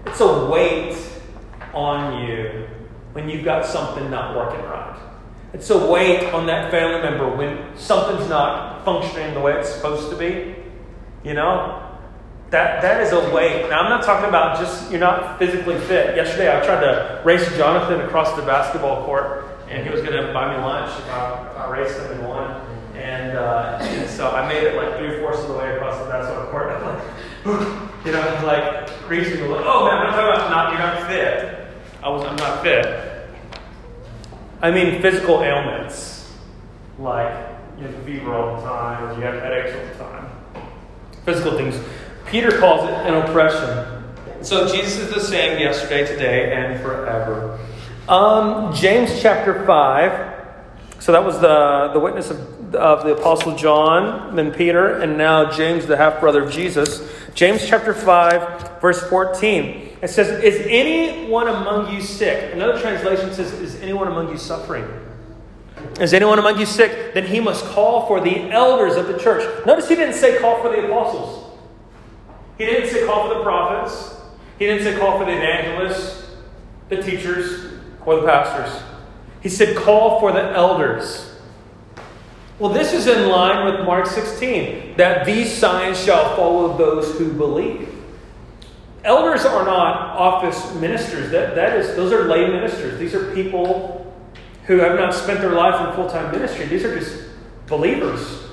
it's 0.06 0.20
a 0.20 0.46
weight 0.46 0.96
on 1.74 2.26
you 2.26 2.66
when 3.12 3.28
you've 3.28 3.44
got 3.44 3.66
something 3.66 4.10
not 4.10 4.34
working 4.34 4.64
right. 4.64 4.98
It's 5.52 5.68
a 5.68 5.86
weight 5.86 6.32
on 6.32 6.46
that 6.46 6.70
family 6.70 7.02
member 7.02 7.36
when 7.36 7.76
something's 7.76 8.28
not 8.28 8.86
functioning 8.86 9.34
the 9.34 9.40
way 9.40 9.52
it's 9.52 9.68
supposed 9.68 10.10
to 10.10 10.16
be. 10.16 10.56
You 11.24 11.34
know? 11.34 11.87
That, 12.50 12.80
that 12.80 13.02
is 13.02 13.12
a 13.12 13.34
weight. 13.34 13.68
Now, 13.68 13.80
I'm 13.80 13.90
not 13.90 14.02
talking 14.02 14.26
about 14.26 14.58
just 14.58 14.90
you're 14.90 15.00
not 15.00 15.38
physically 15.38 15.78
fit. 15.80 16.16
Yesterday, 16.16 16.48
I 16.48 16.64
tried 16.64 16.80
to 16.80 17.20
race 17.22 17.46
Jonathan 17.58 18.00
across 18.00 18.34
the 18.36 18.42
basketball 18.42 19.04
court, 19.04 19.44
and 19.68 19.84
he 19.84 19.90
was 19.92 20.00
going 20.00 20.14
to 20.14 20.32
buy 20.32 20.56
me 20.56 20.62
lunch 20.64 20.90
if 20.98 21.10
I, 21.10 21.66
I 21.66 21.70
raced 21.70 21.98
him 21.98 22.12
and 22.12 22.26
won. 22.26 22.50
And, 22.94 23.36
uh, 23.36 23.78
and, 23.82 24.08
so 24.08 24.30
I 24.30 24.48
made 24.48 24.64
it 24.64 24.76
like 24.76 24.96
three 24.96 25.18
fourths 25.20 25.42
of 25.42 25.48
the 25.48 25.58
way 25.58 25.76
across 25.76 26.02
the 26.02 26.10
basketball 26.10 26.50
court. 26.50 26.70
I'm 26.72 26.82
like, 26.84 28.04
you 28.06 28.12
know, 28.12 28.42
like 28.44 29.10
reaching, 29.10 29.40
like, 29.50 29.64
oh 29.66 29.84
man, 29.84 29.98
I'm 29.98 30.06
not 30.06 30.16
talking 30.16 30.34
about 30.34 30.50
not, 30.50 30.72
you're 30.72 30.80
not 30.80 31.06
fit. 31.06 31.66
I 32.02 32.08
was, 32.08 32.24
I'm 32.24 32.36
not 32.36 32.62
fit. 32.62 33.28
I 34.62 34.70
mean, 34.70 35.02
physical 35.02 35.42
ailments, 35.42 36.32
like 36.98 37.46
you 37.78 37.86
have 37.86 38.04
fever 38.04 38.34
all 38.34 38.56
the 38.56 38.62
time, 38.62 39.04
or 39.04 39.14
you 39.14 39.20
have 39.20 39.34
headaches 39.42 39.76
all 39.76 39.86
the 39.86 40.12
time 40.12 40.18
physical 41.28 41.58
things. 41.58 41.78
Peter 42.30 42.58
calls 42.58 42.88
it 42.88 42.94
an 42.94 43.14
oppression. 43.14 44.04
So 44.42 44.68
Jesus 44.72 44.98
is 44.98 45.14
the 45.14 45.20
same 45.20 45.58
yesterday, 45.58 46.06
today, 46.06 46.52
and 46.52 46.80
forever. 46.80 47.58
Um, 48.08 48.74
James 48.74 49.20
chapter 49.20 49.64
5. 49.66 51.02
So 51.02 51.12
that 51.12 51.24
was 51.24 51.40
the, 51.40 51.90
the 51.92 52.00
witness 52.00 52.30
of, 52.30 52.74
of 52.74 53.04
the 53.04 53.16
Apostle 53.16 53.56
John, 53.56 54.36
then 54.36 54.52
Peter, 54.52 55.00
and 55.00 55.16
now 55.16 55.50
James, 55.50 55.86
the 55.86 55.96
half 55.96 56.20
brother 56.20 56.44
of 56.44 56.52
Jesus. 56.52 57.10
James 57.34 57.66
chapter 57.66 57.94
5, 57.94 58.80
verse 58.80 59.02
14. 59.08 59.98
It 60.02 60.08
says, 60.08 60.42
Is 60.42 60.66
anyone 60.68 61.48
among 61.48 61.92
you 61.92 62.00
sick? 62.00 62.52
Another 62.52 62.80
translation 62.80 63.32
says, 63.32 63.52
Is 63.54 63.76
anyone 63.80 64.08
among 64.08 64.30
you 64.30 64.38
suffering? 64.38 64.86
Is 66.00 66.12
anyone 66.12 66.38
among 66.38 66.58
you 66.58 66.66
sick? 66.66 67.14
Then 67.14 67.26
he 67.26 67.40
must 67.40 67.64
call 67.66 68.06
for 68.06 68.20
the 68.20 68.50
elders 68.50 68.96
of 68.96 69.06
the 69.06 69.18
church. 69.18 69.66
Notice 69.66 69.88
he 69.88 69.94
didn't 69.94 70.14
say 70.14 70.38
call 70.40 70.60
for 70.60 70.68
the 70.68 70.84
apostles. 70.86 71.47
He 72.58 72.66
didn't 72.66 72.90
say 72.90 73.06
call 73.06 73.28
for 73.28 73.34
the 73.36 73.42
prophets. 73.42 74.16
He 74.58 74.66
didn't 74.66 74.82
say 74.82 74.98
call 74.98 75.18
for 75.18 75.24
the 75.24 75.32
evangelists, 75.32 76.26
the 76.88 77.00
teachers, 77.00 77.74
or 78.04 78.16
the 78.16 78.26
pastors. 78.26 78.82
He 79.40 79.48
said 79.48 79.76
call 79.76 80.18
for 80.18 80.32
the 80.32 80.50
elders. 80.50 81.36
Well, 82.58 82.72
this 82.72 82.92
is 82.92 83.06
in 83.06 83.28
line 83.28 83.64
with 83.64 83.86
Mark 83.86 84.06
16 84.06 84.96
that 84.96 85.24
these 85.24 85.52
signs 85.52 86.02
shall 86.02 86.34
follow 86.34 86.76
those 86.76 87.16
who 87.16 87.32
believe. 87.32 87.94
Elders 89.04 89.44
are 89.44 89.64
not 89.64 90.16
office 90.16 90.74
ministers. 90.74 91.30
That, 91.30 91.54
that 91.54 91.76
is, 91.76 91.94
those 91.94 92.12
are 92.12 92.24
lay 92.24 92.48
ministers. 92.48 92.98
These 92.98 93.14
are 93.14 93.32
people 93.32 94.12
who 94.66 94.78
have 94.78 94.98
not 94.98 95.14
spent 95.14 95.40
their 95.40 95.52
life 95.52 95.88
in 95.88 95.94
full 95.94 96.10
time 96.10 96.32
ministry. 96.32 96.66
These 96.66 96.84
are 96.84 96.98
just 96.98 97.22
believers. 97.68 98.47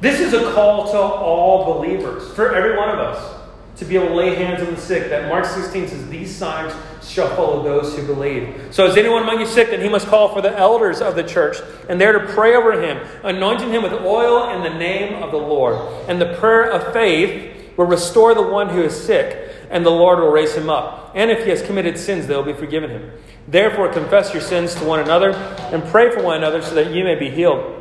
This 0.00 0.18
is 0.20 0.32
a 0.32 0.52
call 0.54 0.90
to 0.92 0.98
all 0.98 1.74
believers, 1.74 2.32
for 2.32 2.54
every 2.54 2.74
one 2.74 2.88
of 2.88 2.98
us, 2.98 3.38
to 3.76 3.84
be 3.84 3.96
able 3.96 4.08
to 4.08 4.14
lay 4.14 4.34
hands 4.34 4.62
on 4.62 4.74
the 4.74 4.80
sick. 4.80 5.10
That 5.10 5.28
Mark 5.28 5.44
16 5.44 5.88
says, 5.88 6.08
These 6.08 6.34
signs 6.34 6.72
shall 7.06 7.28
follow 7.36 7.62
those 7.62 7.94
who 7.94 8.06
believe. 8.06 8.68
So, 8.70 8.86
is 8.86 8.96
anyone 8.96 9.24
among 9.24 9.40
you 9.40 9.46
sick? 9.46 9.68
Then 9.68 9.82
he 9.82 9.90
must 9.90 10.06
call 10.06 10.32
for 10.32 10.40
the 10.40 10.56
elders 10.56 11.02
of 11.02 11.16
the 11.16 11.22
church, 11.22 11.58
and 11.90 12.00
they're 12.00 12.18
to 12.18 12.32
pray 12.32 12.56
over 12.56 12.80
him, 12.80 13.06
anointing 13.22 13.70
him 13.70 13.82
with 13.82 13.92
oil 13.92 14.56
in 14.56 14.62
the 14.62 14.78
name 14.78 15.22
of 15.22 15.32
the 15.32 15.38
Lord. 15.38 15.76
And 16.08 16.18
the 16.18 16.34
prayer 16.34 16.70
of 16.70 16.94
faith 16.94 17.76
will 17.76 17.86
restore 17.86 18.34
the 18.34 18.42
one 18.42 18.70
who 18.70 18.82
is 18.82 18.98
sick, 18.98 19.54
and 19.70 19.84
the 19.84 19.90
Lord 19.90 20.18
will 20.18 20.30
raise 20.30 20.54
him 20.54 20.70
up. 20.70 21.12
And 21.14 21.30
if 21.30 21.44
he 21.44 21.50
has 21.50 21.60
committed 21.60 21.98
sins, 21.98 22.26
they 22.26 22.34
will 22.34 22.42
be 22.42 22.54
forgiven 22.54 22.88
him. 22.88 23.10
Therefore, 23.46 23.92
confess 23.92 24.32
your 24.32 24.42
sins 24.42 24.74
to 24.76 24.84
one 24.84 25.00
another 25.00 25.32
and 25.32 25.84
pray 25.84 26.10
for 26.10 26.22
one 26.22 26.38
another 26.38 26.62
so 26.62 26.74
that 26.74 26.92
you 26.92 27.04
may 27.04 27.16
be 27.16 27.30
healed. 27.30 27.79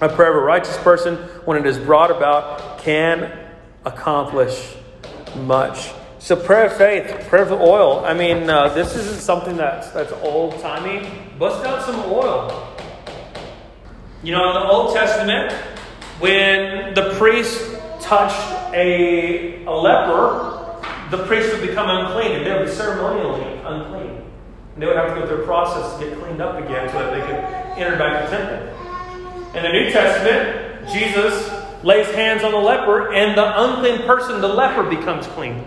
A 0.00 0.08
prayer 0.10 0.30
of 0.30 0.36
a 0.36 0.44
righteous 0.44 0.76
person, 0.78 1.16
when 1.46 1.56
it 1.56 1.66
is 1.66 1.78
brought 1.78 2.10
about, 2.10 2.80
can 2.80 3.32
accomplish 3.86 4.74
much. 5.36 5.90
So, 6.18 6.36
prayer 6.36 6.66
of 6.66 6.76
faith, 6.76 7.28
prayer 7.28 7.44
of 7.44 7.52
oil. 7.52 8.04
I 8.04 8.12
mean, 8.12 8.50
uh, 8.50 8.68
this 8.74 8.94
isn't 8.94 9.20
something 9.20 9.56
that's, 9.56 9.90
that's 9.92 10.12
old 10.12 10.60
timey. 10.60 11.08
Bust 11.38 11.64
out 11.64 11.82
some 11.84 12.00
oil. 12.12 12.76
You 14.22 14.32
know, 14.32 14.48
in 14.48 14.54
the 14.54 14.68
Old 14.68 14.94
Testament, 14.94 15.52
when 16.18 16.94
the 16.94 17.14
priest 17.16 17.62
touched 18.00 18.74
a, 18.74 19.64
a 19.64 19.70
leper, 19.70 20.82
the 21.10 21.24
priest 21.26 21.52
would 21.52 21.66
become 21.66 21.88
unclean 21.88 22.32
and 22.32 22.46
they 22.46 22.52
would 22.52 22.66
be 22.66 22.72
ceremonially 22.72 23.60
unclean. 23.64 24.22
And 24.74 24.82
they 24.82 24.86
would 24.86 24.96
have 24.96 25.14
to 25.14 25.20
go 25.20 25.26
through 25.26 25.42
a 25.42 25.46
process 25.46 25.98
to 25.98 26.04
get 26.04 26.18
cleaned 26.18 26.42
up 26.42 26.62
again 26.62 26.88
so 26.90 26.98
that 26.98 27.14
they 27.14 27.20
could 27.20 27.82
enter 27.82 27.96
back 27.96 28.28
the 28.28 28.36
temple. 28.36 28.75
In 29.56 29.62
the 29.62 29.72
New 29.72 29.90
Testament, 29.90 30.86
Jesus 30.92 31.50
lays 31.82 32.06
hands 32.14 32.44
on 32.44 32.52
the 32.52 32.58
leper, 32.58 33.14
and 33.14 33.38
the 33.38 33.62
unclean 33.62 34.06
person, 34.06 34.42
the 34.42 34.48
leper, 34.48 34.82
becomes 34.82 35.26
clean. 35.28 35.64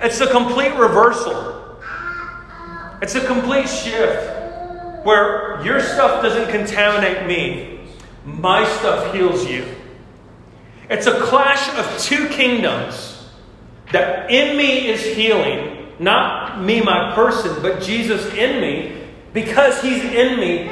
It's 0.00 0.22
a 0.22 0.30
complete 0.30 0.74
reversal. 0.74 1.78
It's 3.02 3.14
a 3.14 3.26
complete 3.26 3.68
shift 3.68 5.04
where 5.04 5.62
your 5.62 5.80
stuff 5.80 6.22
doesn't 6.22 6.50
contaminate 6.50 7.26
me. 7.26 7.80
my 8.24 8.66
stuff 8.78 9.14
heals 9.14 9.46
you. 9.46 9.66
It's 10.88 11.06
a 11.06 11.20
clash 11.20 11.68
of 11.76 11.98
two 12.00 12.26
kingdoms 12.30 13.28
that 13.92 14.30
in 14.30 14.56
me 14.56 14.88
is 14.88 15.04
healing, 15.14 15.92
not 15.98 16.62
me, 16.62 16.80
my 16.80 17.14
person, 17.14 17.60
but 17.60 17.82
Jesus 17.82 18.32
in 18.32 18.62
me. 18.62 19.02
Because 19.34 19.82
he's 19.82 20.02
in 20.04 20.40
me, 20.40 20.70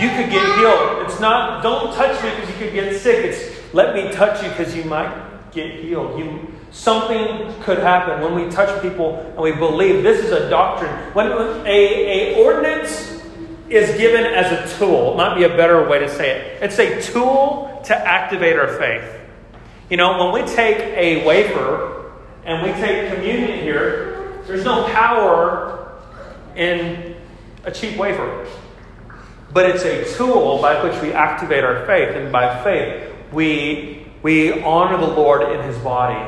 you 0.00 0.08
could 0.10 0.30
get 0.30 0.58
healed. 0.58 1.06
It's 1.06 1.20
not, 1.20 1.62
don't 1.62 1.94
touch 1.94 2.22
me 2.22 2.30
because 2.30 2.50
you 2.50 2.56
could 2.56 2.72
get 2.72 3.00
sick. 3.00 3.24
It's 3.24 3.74
let 3.74 3.94
me 3.94 4.12
touch 4.12 4.42
you 4.42 4.48
because 4.50 4.74
you 4.76 4.84
might 4.84 5.52
get 5.52 5.80
healed. 5.80 6.18
You, 6.18 6.52
something 6.70 7.52
could 7.62 7.78
happen 7.78 8.22
when 8.22 8.34
we 8.34 8.50
touch 8.50 8.82
people 8.82 9.18
and 9.18 9.38
we 9.38 9.52
believe 9.52 10.02
this 10.02 10.24
is 10.24 10.32
a 10.32 10.48
doctrine. 10.48 10.92
When 11.14 11.26
a, 11.28 11.66
a 11.66 12.44
ordinance 12.44 13.22
is 13.68 13.96
given 13.96 14.24
as 14.24 14.52
a 14.52 14.78
tool, 14.78 15.14
might 15.14 15.36
be 15.36 15.44
a 15.44 15.48
better 15.48 15.88
way 15.88 15.98
to 16.00 16.08
say 16.08 16.30
it. 16.30 16.62
It's 16.62 16.78
a 16.78 17.00
tool 17.12 17.82
to 17.86 17.96
activate 17.96 18.56
our 18.56 18.68
faith. 18.78 19.04
You 19.90 19.96
know, 19.96 20.24
when 20.24 20.42
we 20.42 20.48
take 20.54 20.78
a 20.78 21.24
wafer 21.26 22.12
and 22.44 22.62
we 22.62 22.72
take 22.80 23.12
communion 23.12 23.60
here, 23.60 24.40
there's 24.46 24.64
no 24.64 24.84
power 24.88 26.00
in 26.56 27.16
a 27.64 27.70
cheap 27.70 27.96
wafer. 27.96 28.46
But 29.54 29.70
it's 29.70 29.84
a 29.84 30.16
tool 30.16 30.60
by 30.60 30.82
which 30.82 31.00
we 31.00 31.12
activate 31.12 31.62
our 31.62 31.86
faith, 31.86 32.16
and 32.16 32.32
by 32.32 32.62
faith, 32.64 33.10
we, 33.32 34.04
we 34.22 34.60
honor 34.62 34.98
the 34.98 35.06
Lord 35.06 35.42
in 35.52 35.62
His 35.62 35.78
body. 35.78 36.18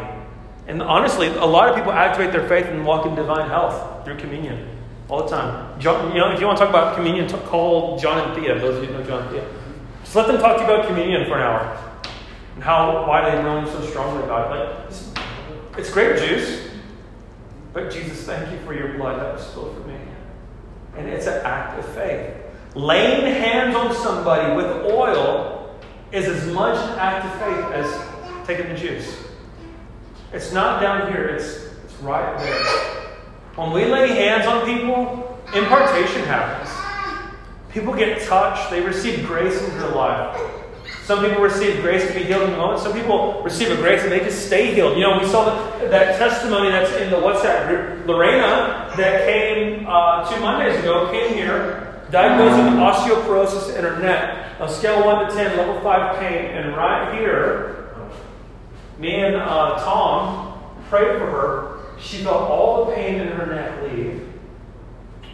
And 0.69 0.81
honestly, 0.81 1.27
a 1.29 1.45
lot 1.45 1.69
of 1.69 1.75
people 1.75 1.93
activate 1.93 2.33
their 2.33 2.49
faith 2.49 2.67
and 2.67 2.87
walk 2.87 3.05
in 3.05 3.17
divine 3.17 3.49
health 3.49 4.05
through 4.05 4.19
communion 4.19 4.69
all 5.09 5.25
the 5.25 5.29
time. 5.29 5.79
John, 5.81 6.13
you 6.13 6.19
know, 6.19 6.33
if 6.33 6.41
you 6.41 6.47
want 6.47 6.59
to 6.59 6.65
talk 6.65 6.71
about 6.71 6.95
communion, 6.95 7.29
call 7.29 7.99
John 7.99 8.29
and 8.29 8.41
Thea. 8.41 8.61
Those 8.61 8.77
of 8.77 8.85
you 8.85 8.91
who 8.91 9.01
know 9.01 9.07
John 9.07 9.23
and 9.23 9.31
Thea. 9.31 9.49
Just 10.03 10.15
let 10.15 10.29
them 10.29 10.39
talk 10.39 10.59
to 10.59 10.63
you 10.63 10.71
about 10.71 10.87
communion 10.87 11.27
for 11.27 11.37
an 11.37 11.43
hour 11.43 12.03
and 12.55 12.63
how 12.63 13.07
why 13.09 13.29
they 13.29 13.43
grown 13.43 13.67
so 13.67 13.85
strongly 13.87 14.23
about 14.23 14.57
it. 14.57 14.61
Like, 14.61 14.89
it's, 14.89 15.13
it's 15.79 15.91
grape 15.91 16.17
juice, 16.17 16.71
but 17.73 17.91
Jesus, 17.91 18.25
thank 18.25 18.53
you 18.53 18.59
for 18.65 18.73
your 18.73 18.97
blood 18.97 19.21
that 19.21 19.35
was 19.35 19.47
spilled 19.47 19.77
for 19.77 19.89
me. 19.89 19.99
And 20.97 21.09
it's 21.09 21.27
an 21.27 21.45
act 21.45 21.79
of 21.79 21.85
faith. 21.95 22.35
Laying 22.77 23.25
hands 23.25 23.75
on 23.75 23.95
somebody 23.95 24.55
with 24.55 24.67
oil 24.93 25.75
is 26.13 26.27
as 26.27 26.47
much 26.53 26.77
an 26.77 26.99
act 26.99 27.25
of 27.25 27.33
faith 27.41 27.73
as 27.73 28.47
taking 28.47 28.69
the 28.69 28.75
juice. 28.75 29.17
It's 30.35 30.53
not 30.53 30.83
down 30.83 31.11
here, 31.11 31.25
it's, 31.25 31.71
it's 31.85 31.95
right 32.03 32.39
there. 32.39 32.65
When 33.55 33.73
we 33.73 33.87
lay 33.87 34.09
hands 34.09 34.47
on 34.47 34.67
people, 34.67 35.41
impartation 35.55 36.23
happens. 36.25 36.71
People 37.71 37.95
get 37.95 38.21
touched, 38.29 38.71
they 38.71 38.83
receive 38.83 39.27
grace 39.27 39.59
into 39.59 39.79
their 39.79 39.93
life. 39.93 40.39
Some 41.05 41.25
people 41.25 41.43
receive 41.43 41.81
grace 41.81 42.07
to 42.07 42.13
be 42.13 42.25
healed 42.25 42.43
in 42.43 42.51
the 42.51 42.57
moment. 42.59 42.81
Some 42.81 42.93
people 42.93 43.41
receive 43.43 43.71
a 43.71 43.77
grace 43.77 44.03
and 44.03 44.13
they 44.13 44.21
just 44.21 44.49
stay 44.49 44.75
healed. 44.75 44.99
You 44.99 45.05
know, 45.05 45.19
we 45.19 45.27
saw 45.27 45.47
that, 45.47 45.91
that 45.91 46.19
testimony 46.19 46.69
that's 46.69 46.95
in 46.97 47.09
the 47.09 47.17
WhatsApp 47.17 47.69
group. 47.69 48.07
Lorena, 48.07 48.93
that 48.99 49.25
came 49.25 49.87
uh, 49.89 50.29
two 50.31 50.39
Mondays 50.43 50.79
ago, 50.81 51.11
came 51.11 51.33
here, 51.33 51.86
diagnosed 52.11 52.65
with 52.65 52.81
osteoporosis 52.81 53.77
in 53.77 53.85
her 53.85 53.99
neck. 54.01 54.61
On 54.61 54.69
scale 54.69 55.05
1 55.05 55.29
to 55.29 55.35
10, 55.35 55.57
level 55.57 55.81
5 55.81 56.19
pain. 56.19 56.45
And 56.47 56.77
right 56.77 57.19
here, 57.19 57.91
me 58.99 59.15
and 59.17 59.37
uh, 59.37 59.77
Tom 59.79 60.59
prayed 60.89 61.19
for 61.19 61.27
her. 61.27 62.01
She 62.01 62.19
felt 62.19 62.43
all 62.51 62.85
the 62.85 62.95
pain 62.95 63.21
in 63.21 63.29
her 63.29 63.47
neck 63.47 63.83
leave. 63.83 64.33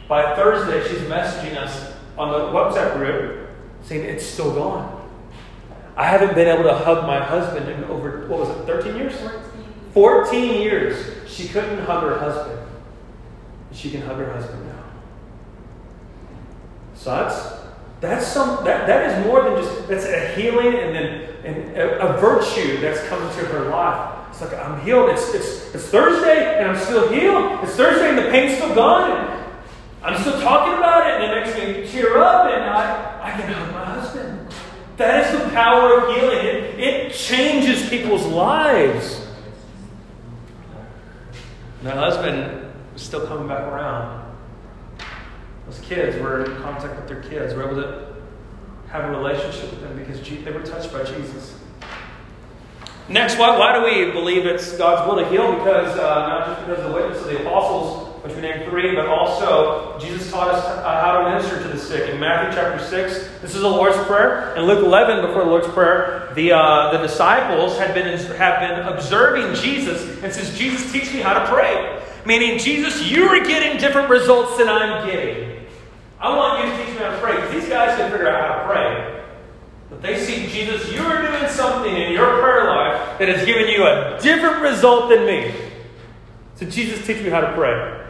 By 0.08 0.34
Thursday, 0.36 0.88
she's 0.88 1.06
messaging 1.08 1.56
us 1.56 1.94
on 2.18 2.30
the 2.32 2.38
WhatsApp 2.38 2.96
group 2.96 3.48
saying 3.82 4.04
it's 4.04 4.24
still 4.24 4.54
gone. 4.54 5.00
I 5.96 6.06
haven't 6.06 6.34
been 6.34 6.48
able 6.48 6.64
to 6.64 6.74
hug 6.74 7.06
my 7.06 7.22
husband 7.22 7.68
in 7.68 7.84
over, 7.84 8.26
what 8.28 8.40
was 8.40 8.48
it, 8.50 8.64
13 8.64 8.96
years? 8.96 9.14
14. 9.20 9.40
14 9.92 10.62
years. 10.62 11.30
She 11.30 11.48
couldn't 11.48 11.84
hug 11.84 12.02
her 12.02 12.18
husband. 12.18 12.60
She 13.72 13.90
can 13.90 14.02
hug 14.02 14.16
her 14.16 14.32
husband 14.32 14.66
now. 14.66 14.84
So 16.94 17.10
that's 17.10 17.62
that's 18.00 18.26
some 18.26 18.64
that, 18.64 18.86
that 18.86 19.10
is 19.10 19.26
more 19.26 19.42
than 19.42 19.62
just 19.62 19.88
that's 19.88 20.04
a 20.04 20.34
healing 20.34 20.74
and 20.74 20.94
then 20.94 21.28
and 21.44 21.76
a, 21.76 22.08
a 22.08 22.20
virtue 22.20 22.80
that's 22.80 23.00
coming 23.08 23.28
to 23.36 23.44
her 23.46 23.68
life. 23.70 24.28
It's 24.30 24.40
like 24.40 24.54
I'm 24.54 24.80
healed. 24.84 25.10
It's 25.10 25.34
it's 25.34 25.74
it's 25.74 25.86
Thursday 25.86 26.58
and 26.58 26.70
I'm 26.70 26.78
still 26.78 27.08
healed. 27.10 27.62
It's 27.62 27.74
Thursday 27.74 28.10
and 28.10 28.18
the 28.18 28.30
pain's 28.30 28.56
still 28.56 28.74
gone. 28.74 29.40
I'm 30.02 30.20
still 30.20 30.40
talking 30.40 30.74
about 30.74 31.06
it 31.06 31.20
and 31.20 31.32
it 31.32 31.44
makes 31.44 31.56
me 31.56 31.90
cheer 31.92 32.18
up 32.18 32.50
and 32.50 32.64
I, 32.64 33.20
I 33.22 33.40
can 33.40 33.52
hug 33.52 33.72
my 33.72 33.84
husband. 33.84 34.52
That 34.96 35.24
is 35.24 35.40
the 35.40 35.48
power 35.50 35.98
of 35.98 36.16
healing. 36.16 36.38
It, 36.38 36.80
it 36.80 37.14
changes 37.14 37.88
people's 37.88 38.26
lives. 38.26 39.24
My 41.82 41.90
husband 41.90 42.72
is 42.96 43.02
still 43.02 43.26
coming 43.26 43.48
back 43.48 43.62
around. 43.62 44.21
Those 45.66 45.80
kids 45.80 46.20
were 46.20 46.44
in 46.44 46.56
contact 46.62 46.96
with 46.96 47.08
their 47.08 47.22
kids. 47.22 47.54
We're 47.54 47.70
able 47.70 47.82
to 47.82 48.14
have 48.88 49.04
a 49.04 49.10
relationship 49.10 49.70
with 49.70 49.80
them 49.80 49.96
because 49.96 50.20
they 50.20 50.50
were 50.50 50.62
touched 50.62 50.92
by 50.92 51.04
Jesus. 51.04 51.58
Next, 53.08 53.38
why, 53.38 53.58
why 53.58 53.78
do 53.78 53.84
we 53.84 54.12
believe 54.12 54.46
it's 54.46 54.76
God's 54.76 55.08
will 55.08 55.22
to 55.22 55.28
heal? 55.28 55.52
Because 55.52 55.98
uh, 55.98 56.26
not 56.28 56.46
just 56.46 56.60
because 56.60 56.84
of 56.84 56.90
the 56.90 56.94
witness 56.94 57.20
of 57.20 57.26
the 57.26 57.40
apostles, 57.40 58.08
which 58.22 58.34
we 58.34 58.40
named 58.40 58.64
three, 58.70 58.94
but 58.94 59.06
also 59.06 59.98
Jesus 59.98 60.30
taught 60.30 60.54
us 60.54 60.64
uh, 60.64 61.00
how 61.00 61.18
to 61.18 61.30
minister 61.30 61.60
to 61.60 61.68
the 61.68 61.78
sick. 61.78 62.08
In 62.08 62.20
Matthew 62.20 62.54
chapter 62.54 62.84
6, 62.84 63.40
this 63.40 63.54
is 63.54 63.60
the 63.60 63.68
Lord's 63.68 63.96
Prayer. 64.06 64.54
In 64.56 64.62
Luke 64.64 64.84
11, 64.84 65.26
before 65.26 65.44
the 65.44 65.50
Lord's 65.50 65.66
Prayer, 65.68 66.30
the, 66.34 66.52
uh, 66.52 66.92
the 66.92 66.98
disciples 66.98 67.76
had 67.76 67.92
been, 67.92 68.06
have 68.36 68.60
been 68.60 68.86
observing 68.86 69.60
Jesus 69.60 70.02
and 70.22 70.32
says, 70.32 70.56
Jesus, 70.56 70.92
teach 70.92 71.12
me 71.12 71.20
how 71.20 71.34
to 71.34 71.44
pray. 71.46 72.01
Meaning, 72.24 72.58
Jesus, 72.58 73.10
you 73.10 73.24
are 73.24 73.44
getting 73.44 73.80
different 73.80 74.08
results 74.08 74.56
than 74.58 74.68
I'm 74.68 75.06
getting. 75.06 75.66
I 76.20 76.36
want 76.36 76.64
you 76.64 76.70
to 76.70 76.76
teach 76.78 76.94
me 76.94 77.00
how 77.00 77.10
to 77.10 77.18
pray. 77.18 77.58
These 77.58 77.68
guys 77.68 77.96
can 77.96 78.10
figure 78.10 78.28
out 78.28 78.48
how 78.48 78.62
to 78.62 78.72
pray. 78.72 79.24
But 79.90 80.02
they 80.02 80.24
see, 80.24 80.46
Jesus, 80.46 80.92
you 80.92 81.02
are 81.02 81.20
doing 81.20 81.50
something 81.50 81.94
in 81.94 82.12
your 82.12 82.40
prayer 82.40 82.64
life 82.66 83.18
that 83.18 83.28
has 83.28 83.44
given 83.44 83.68
you 83.68 83.84
a 83.84 84.18
different 84.22 84.62
result 84.62 85.08
than 85.08 85.26
me. 85.26 85.54
So, 86.54 86.66
Jesus, 86.66 87.04
teach 87.06 87.22
me 87.22 87.30
how 87.30 87.40
to 87.40 87.52
pray 87.54 88.02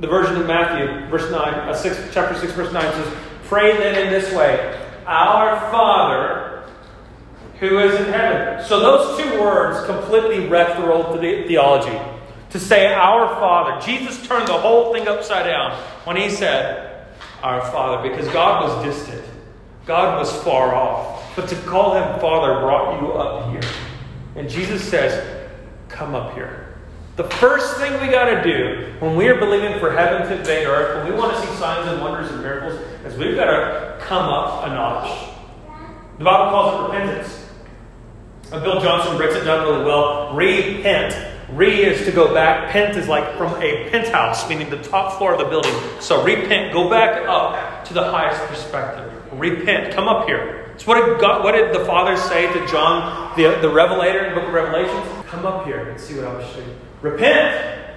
the 0.00 0.06
version 0.06 0.36
of 0.36 0.46
Matthew, 0.46 1.08
verse 1.10 1.30
9, 1.30 1.38
uh, 1.38 1.74
6, 1.74 2.14
chapter 2.14 2.38
6, 2.38 2.52
verse 2.54 2.72
9 2.72 2.82
says, 2.82 3.14
Pray 3.44 3.76
then 3.76 4.06
in 4.06 4.12
this 4.12 4.32
way 4.34 4.80
Our 5.06 5.60
Father 5.70 6.64
who 7.58 7.78
is 7.80 8.00
in 8.00 8.06
heaven. 8.06 8.64
So 8.64 8.80
those 8.80 9.20
two 9.20 9.38
words 9.38 9.84
completely 9.84 10.48
wreck 10.48 10.78
the 10.78 10.90
old 10.90 11.20
theology. 11.20 11.98
To 12.50 12.58
say 12.58 12.92
our 12.92 13.28
Father. 13.36 13.80
Jesus 13.84 14.26
turned 14.26 14.48
the 14.48 14.58
whole 14.58 14.92
thing 14.92 15.06
upside 15.06 15.46
down 15.46 15.72
when 16.04 16.16
he 16.16 16.30
said, 16.30 17.06
Our 17.42 17.60
Father, 17.70 18.08
because 18.08 18.26
God 18.28 18.64
was 18.64 18.84
distant. 18.84 19.24
God 19.86 20.18
was 20.18 20.32
far 20.42 20.74
off. 20.74 21.34
But 21.36 21.48
to 21.48 21.56
call 21.62 21.94
him 21.94 22.20
Father 22.20 22.60
brought 22.60 23.00
you 23.00 23.12
up 23.12 23.50
here. 23.50 23.70
And 24.34 24.48
Jesus 24.48 24.82
says, 24.82 25.48
Come 25.88 26.14
up 26.14 26.34
here. 26.34 26.76
The 27.16 27.24
first 27.24 27.76
thing 27.76 27.92
we 28.00 28.08
got 28.08 28.26
to 28.26 28.42
do 28.42 28.94
when 28.98 29.14
we 29.14 29.28
are 29.28 29.38
believing 29.38 29.78
for 29.78 29.92
heaven 29.92 30.26
to 30.28 30.38
invade 30.38 30.66
earth, 30.66 31.04
when 31.04 31.12
we 31.12 31.18
want 31.18 31.36
to 31.36 31.40
see 31.40 31.54
signs 31.56 31.86
and 31.88 32.00
wonders 32.00 32.30
and 32.30 32.42
miracles, 32.42 32.80
is 33.04 33.16
we've 33.18 33.36
got 33.36 33.44
to 33.44 33.98
come 34.00 34.28
up 34.28 34.66
a 34.66 34.68
notch. 34.70 35.28
The 36.18 36.24
Bible 36.24 36.50
calls 36.50 36.80
it 36.80 36.92
repentance. 36.92 37.46
Bill 38.50 38.80
Johnson 38.80 39.16
breaks 39.16 39.34
it 39.34 39.44
down 39.44 39.66
really 39.66 39.84
well. 39.84 40.34
Repent. 40.34 41.29
Re 41.52 41.84
is 41.84 42.04
to 42.06 42.12
go 42.12 42.32
back. 42.32 42.70
Pent 42.70 42.96
is 42.96 43.08
like 43.08 43.36
from 43.36 43.60
a 43.60 43.90
penthouse, 43.90 44.48
meaning 44.48 44.70
the 44.70 44.82
top 44.82 45.18
floor 45.18 45.32
of 45.32 45.38
the 45.38 45.46
building. 45.46 45.74
So 46.00 46.22
repent. 46.22 46.72
Go 46.72 46.88
back 46.88 47.26
up 47.28 47.84
to 47.86 47.94
the 47.94 48.04
highest 48.04 48.40
perspective. 48.46 49.12
Repent. 49.32 49.92
Come 49.92 50.06
up 50.06 50.26
here. 50.26 50.74
So 50.78 50.86
what 50.86 51.04
did, 51.04 51.20
God, 51.20 51.44
what 51.44 51.52
did 51.52 51.74
the 51.74 51.84
Father 51.84 52.16
say 52.16 52.52
to 52.52 52.66
John, 52.66 53.36
the, 53.36 53.58
the 53.60 53.68
Revelator 53.68 54.24
in 54.24 54.34
the 54.34 54.40
book 54.40 54.48
of 54.48 54.54
Revelations? 54.54 55.26
Come 55.26 55.44
up 55.44 55.66
here 55.66 55.90
and 55.90 56.00
see 56.00 56.16
what 56.16 56.24
I 56.24 56.32
will 56.34 56.44
show 56.44 56.60
you. 56.60 56.74
Repent. 57.02 57.94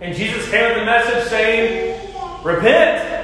And 0.00 0.14
Jesus 0.14 0.48
came 0.50 0.64
with 0.68 0.78
the 0.78 0.84
message 0.84 1.28
saying, 1.30 2.14
Repent. 2.44 3.22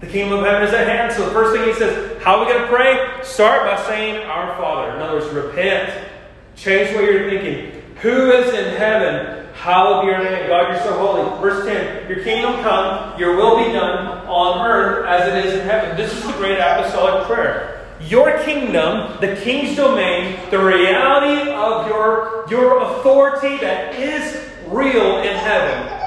The 0.00 0.06
kingdom 0.06 0.38
of 0.38 0.44
heaven 0.44 0.62
is 0.62 0.72
at 0.72 0.86
hand. 0.86 1.12
So 1.12 1.26
the 1.26 1.32
first 1.32 1.56
thing 1.56 1.66
he 1.66 1.74
says, 1.74 2.22
How 2.22 2.36
are 2.36 2.46
we 2.46 2.52
going 2.52 2.62
to 2.62 2.68
pray? 2.68 3.22
Start 3.22 3.64
by 3.64 3.82
saying, 3.86 4.24
Our 4.26 4.56
Father. 4.56 4.94
In 4.94 5.02
other 5.02 5.18
words, 5.18 5.32
repent. 5.34 6.08
Change 6.54 6.94
what 6.94 7.04
you're 7.04 7.28
thinking. 7.30 7.79
Who 8.02 8.30
is 8.30 8.54
in 8.54 8.76
heaven? 8.76 9.46
Hallowed 9.52 10.06
be 10.06 10.06
your 10.06 10.22
name. 10.22 10.48
God, 10.48 10.72
you're 10.72 10.82
so 10.82 10.98
holy. 10.98 11.40
Verse 11.42 11.66
10 11.66 12.08
Your 12.08 12.24
kingdom 12.24 12.62
come, 12.62 13.18
your 13.20 13.36
will 13.36 13.62
be 13.62 13.70
done 13.72 14.26
on 14.26 14.66
earth 14.66 15.06
as 15.06 15.28
it 15.28 15.44
is 15.44 15.60
in 15.60 15.66
heaven. 15.66 15.98
This 15.98 16.10
is 16.14 16.26
the 16.26 16.32
great 16.32 16.58
apostolic 16.58 17.26
prayer. 17.26 17.86
Your 18.00 18.42
kingdom, 18.42 19.20
the 19.20 19.36
king's 19.36 19.76
domain, 19.76 20.38
the 20.50 20.58
reality 20.58 21.50
of 21.50 21.88
your, 21.88 22.46
your 22.48 22.80
authority 22.80 23.58
that 23.58 23.94
is 23.94 24.48
real 24.68 25.18
in 25.18 25.36
heaven. 25.36 25.98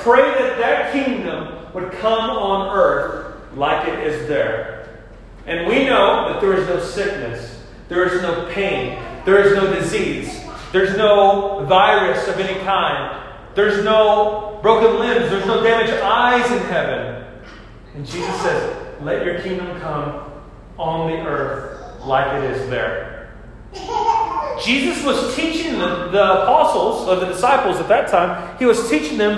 Pray 0.00 0.22
that 0.22 0.58
that 0.58 0.92
kingdom 0.92 1.72
would 1.72 1.92
come 1.92 2.30
on 2.30 2.76
earth 2.76 3.36
like 3.54 3.86
it 3.86 4.00
is 4.00 4.26
there. 4.26 4.88
And 5.46 5.68
we 5.68 5.84
know 5.84 6.32
that 6.32 6.40
there 6.40 6.54
is 6.54 6.66
no 6.66 6.80
sickness, 6.80 7.62
there 7.88 8.12
is 8.12 8.20
no 8.22 8.50
pain, 8.52 9.00
there 9.24 9.38
is 9.46 9.54
no 9.54 9.72
disease, 9.72 10.41
there's 10.72 10.96
no 10.96 11.64
virus 11.66 12.26
of 12.28 12.40
any 12.40 12.58
kind, 12.64 13.22
there's 13.54 13.84
no 13.84 14.58
broken 14.62 14.98
limbs, 14.98 15.30
there's 15.30 15.46
no 15.46 15.62
damaged 15.62 15.92
eyes 15.92 16.50
in 16.50 16.58
heaven. 16.68 17.24
And 17.94 18.06
Jesus 18.06 18.34
says, 18.40 19.02
Let 19.02 19.24
your 19.24 19.40
kingdom 19.40 19.78
come 19.80 20.32
on 20.78 21.10
the 21.10 21.18
earth 21.18 22.04
like 22.04 22.42
it 22.42 22.50
is 22.50 22.70
there. 22.70 23.30
Jesus 24.64 25.04
was 25.04 25.34
teaching 25.34 25.78
the, 25.78 26.08
the 26.08 26.42
apostles, 26.42 27.08
or 27.08 27.16
the 27.16 27.26
disciples 27.26 27.76
at 27.76 27.88
that 27.88 28.08
time, 28.08 28.56
he 28.58 28.64
was 28.64 28.88
teaching 28.88 29.18
them 29.18 29.36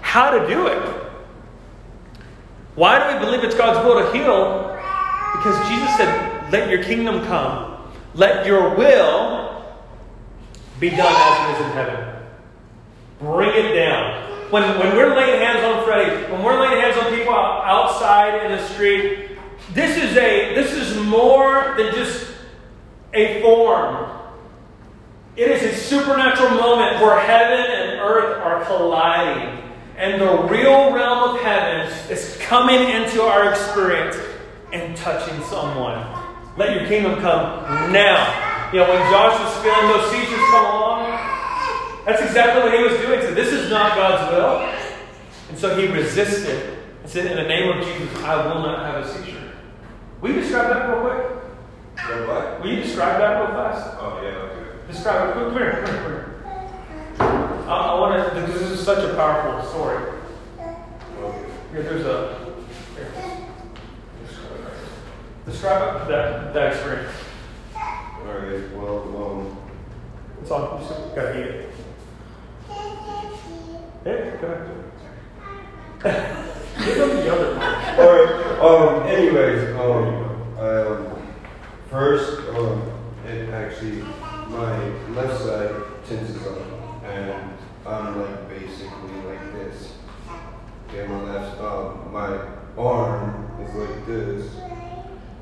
how 0.00 0.30
to 0.30 0.46
do 0.48 0.66
it. 0.66 0.88
Why 2.74 2.98
do 2.98 3.16
we 3.16 3.24
believe 3.24 3.44
it's 3.44 3.54
God's 3.54 3.84
will 3.86 4.04
to 4.04 4.12
heal? 4.16 4.74
Because 5.36 5.68
Jesus 5.68 5.96
said, 5.96 6.50
Let 6.50 6.68
your 6.68 6.82
kingdom 6.82 7.24
come, 7.26 7.92
let 8.14 8.44
your 8.44 8.74
will 8.74 9.43
be 10.90 10.96
done 10.96 11.14
as 11.16 11.48
it 11.48 11.60
is 11.60 11.66
in 11.66 11.72
heaven. 11.72 12.14
Bring 13.20 13.50
it 13.50 13.74
down. 13.74 14.50
When, 14.50 14.62
when 14.78 14.94
we're 14.94 15.16
laying 15.16 15.40
hands 15.40 15.64
on 15.64 15.84
Freddie, 15.84 16.30
when 16.30 16.42
we're 16.42 16.60
laying 16.60 16.80
hands 16.80 16.98
on 16.98 17.12
people 17.14 17.34
outside 17.34 18.44
in 18.44 18.52
the 18.52 18.68
street, 18.68 19.30
this 19.72 19.96
is 19.96 20.16
a 20.16 20.54
this 20.54 20.72
is 20.72 20.96
more 21.06 21.74
than 21.78 21.94
just 21.94 22.34
a 23.14 23.40
form. 23.40 24.10
It 25.36 25.50
is 25.50 25.62
a 25.62 25.74
supernatural 25.74 26.50
moment 26.50 27.00
where 27.00 27.18
heaven 27.18 27.66
and 27.66 28.00
earth 28.00 28.40
are 28.42 28.64
colliding. 28.64 29.62
And 29.96 30.20
the 30.20 30.42
real 30.48 30.92
realm 30.92 31.30
of 31.30 31.40
heaven 31.40 31.90
is 32.10 32.36
coming 32.40 32.90
into 32.90 33.22
our 33.22 33.50
experience 33.50 34.16
and 34.72 34.96
touching 34.96 35.42
someone. 35.44 36.06
Let 36.56 36.78
your 36.78 36.86
kingdom 36.86 37.20
come 37.20 37.92
now. 37.92 38.53
You 38.74 38.80
know, 38.80 38.88
when 38.88 39.08
Josh 39.08 39.38
was 39.38 39.62
feeling 39.62 39.86
those 39.86 40.10
seizures 40.10 40.44
come 40.50 40.66
along, 40.66 41.06
that's 42.04 42.20
exactly 42.22 42.60
what 42.60 42.76
he 42.76 42.82
was 42.82 43.00
doing. 43.02 43.20
So 43.20 43.32
this 43.32 43.52
is 43.52 43.70
not 43.70 43.94
God's 43.94 44.32
will. 44.32 44.68
And 45.48 45.56
so 45.56 45.78
he 45.78 45.86
resisted 45.86 46.76
and 47.00 47.08
said, 47.08 47.26
In 47.26 47.36
the 47.36 47.44
name 47.44 47.70
of 47.70 47.86
Jesus, 47.86 48.12
I 48.24 48.34
will 48.48 48.62
not 48.62 48.84
have 48.84 49.04
a 49.04 49.08
seizure. 49.08 49.52
Will 50.20 50.30
you 50.32 50.40
describe 50.40 50.74
that 50.74 50.88
real 50.88 51.02
quick? 51.02 51.44
Yeah, 51.98 52.26
what? 52.26 52.62
Will 52.62 52.70
you 52.70 52.82
describe 52.82 53.20
that 53.20 53.38
real 53.38 53.46
fast? 53.54 53.96
Oh, 54.00 54.20
yeah, 54.20 54.30
okay. 54.30 54.92
Describe 54.92 55.30
it. 55.30 55.34
Come 55.34 55.52
here, 55.52 55.70
come 55.70 55.94
here, 55.94 56.34
come 57.16 57.30
here. 57.30 57.68
I, 57.68 57.76
I 57.76 58.00
want 58.00 58.34
to, 58.34 58.40
because 58.40 58.60
this 58.60 58.70
is 58.72 58.84
such 58.84 59.08
a 59.08 59.14
powerful 59.14 59.70
story. 59.70 60.18
Okay. 60.58 61.46
Here, 61.70 61.82
there's 61.84 62.06
a. 62.06 62.56
Here. 62.96 63.46
Describe 65.46 66.08
that, 66.08 66.52
that 66.52 66.72
experience. 66.72 67.14
Alright, 68.76 69.06
well, 69.06 69.30
um, 69.30 69.56
It's 70.40 70.50
on. 70.50 70.80
You 70.80 70.86
still 70.86 71.12
gotta 71.14 71.38
eat 71.38 71.46
it. 71.46 71.70
Hey, 74.04 74.32
come 74.40 74.50
on. 74.50 74.84
Give 76.84 76.98
them 76.98 77.08
the 77.16 77.32
other 77.32 77.54
part. 77.56 77.98
Alright, 77.98 78.32
um, 78.60 79.06
anyways, 79.06 79.62
um, 79.76 80.04
um, 80.58 81.22
first, 81.90 82.48
um, 82.50 82.82
it 83.26 83.48
actually, 83.50 84.02
my 84.48 84.88
left 85.10 85.40
side 85.42 85.70
tenses 86.06 86.46
up, 86.46 86.58
and 87.04 87.54
I'm 87.86 88.20
like 88.20 88.48
basically 88.48 89.16
like 89.26 89.52
this. 89.52 89.92
Okay, 90.88 91.06
my 91.06 91.22
left, 91.22 91.60
um, 91.60 92.12
my 92.12 92.38
arm 92.76 93.50
is 93.62 93.74
like 93.74 94.06
this, 94.06 94.50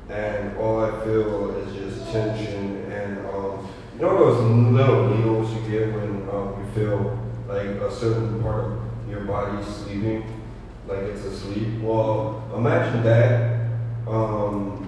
and 0.09 0.55
all 0.57 0.85
I 0.85 1.03
feel 1.03 1.55
is 1.57 1.73
just 1.75 2.11
tension 2.11 2.91
and, 2.91 3.25
um, 3.27 3.67
you 3.95 4.01
know 4.01 4.17
those 4.17 4.39
little 4.71 5.09
needles 5.09 5.53
you 5.53 5.61
get 5.69 5.93
when, 5.93 6.29
um, 6.29 6.55
you 6.59 6.71
feel 6.73 7.19
like 7.47 7.65
a 7.67 7.91
certain 7.91 8.41
part 8.41 8.65
of 8.65 8.79
your 9.09 9.21
body's 9.21 9.65
sleeping? 9.67 10.43
like 10.87 10.99
it's 10.99 11.23
asleep. 11.23 11.79
Well, 11.81 12.43
imagine 12.55 13.03
that 13.03 13.67
um, 14.07 14.87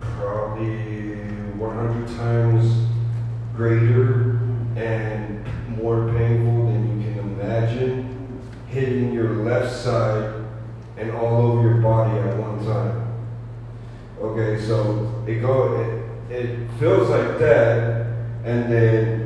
probably 0.00 1.16
100 1.16 2.08
times 2.16 2.86
greater 3.54 4.38
and 4.76 5.44
more 5.76 6.10
painful 6.12 6.66
than 6.66 7.02
you 7.02 7.12
can 7.12 7.18
imagine, 7.18 8.40
hitting 8.68 9.12
your 9.12 9.44
left 9.44 9.74
side 9.74 10.44
and 10.96 11.10
all 11.12 11.52
over 11.52 11.68
your 11.68 11.78
body 11.82 12.18
at 12.18 12.36
one 12.36 12.64
time. 12.64 13.04
Okay, 14.20 14.60
so 14.60 15.22
it 15.26 15.40
go 15.40 15.80
it, 16.30 16.32
it 16.32 16.68
feels 16.78 17.08
like 17.08 17.38
that, 17.38 18.06
and 18.44 18.72
then 18.72 19.20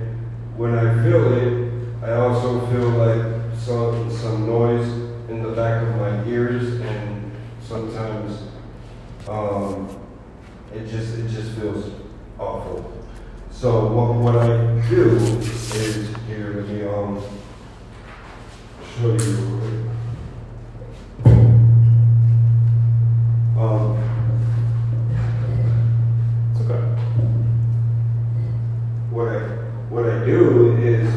when 0.57 0.75
I 0.75 1.03
feel 1.03 1.33
it, 1.33 1.73
I 2.03 2.13
also 2.15 2.67
feel 2.67 2.91
like 2.91 3.57
some 3.57 4.11
some 4.11 4.47
noise 4.47 5.03
in 5.29 5.43
the 5.43 5.51
back 5.53 5.83
of 5.83 5.97
my 5.97 6.25
ears, 6.27 6.79
and 6.81 7.33
sometimes 7.63 8.43
um, 9.29 9.89
it 10.75 10.87
just 10.87 11.17
it 11.19 11.29
just 11.29 11.53
feels 11.59 11.91
awful. 12.39 12.93
So 13.51 13.87
what 13.93 14.15
what 14.17 14.37
I 14.37 14.57
do 14.91 15.17
is 15.17 16.15
here. 16.27 16.53
Let 16.55 16.69
me 16.69 16.85
um 16.87 17.23
show 18.99 19.09
you. 19.09 19.19
real 19.19 19.61
quick. 19.61 19.79
Um, 23.59 23.97
It's 26.51 26.61
okay. 26.63 26.83
what 29.11 29.29
I 29.29 29.39
what 29.89 30.05
I 30.09 30.25
do 30.27 30.77
is 30.79 31.09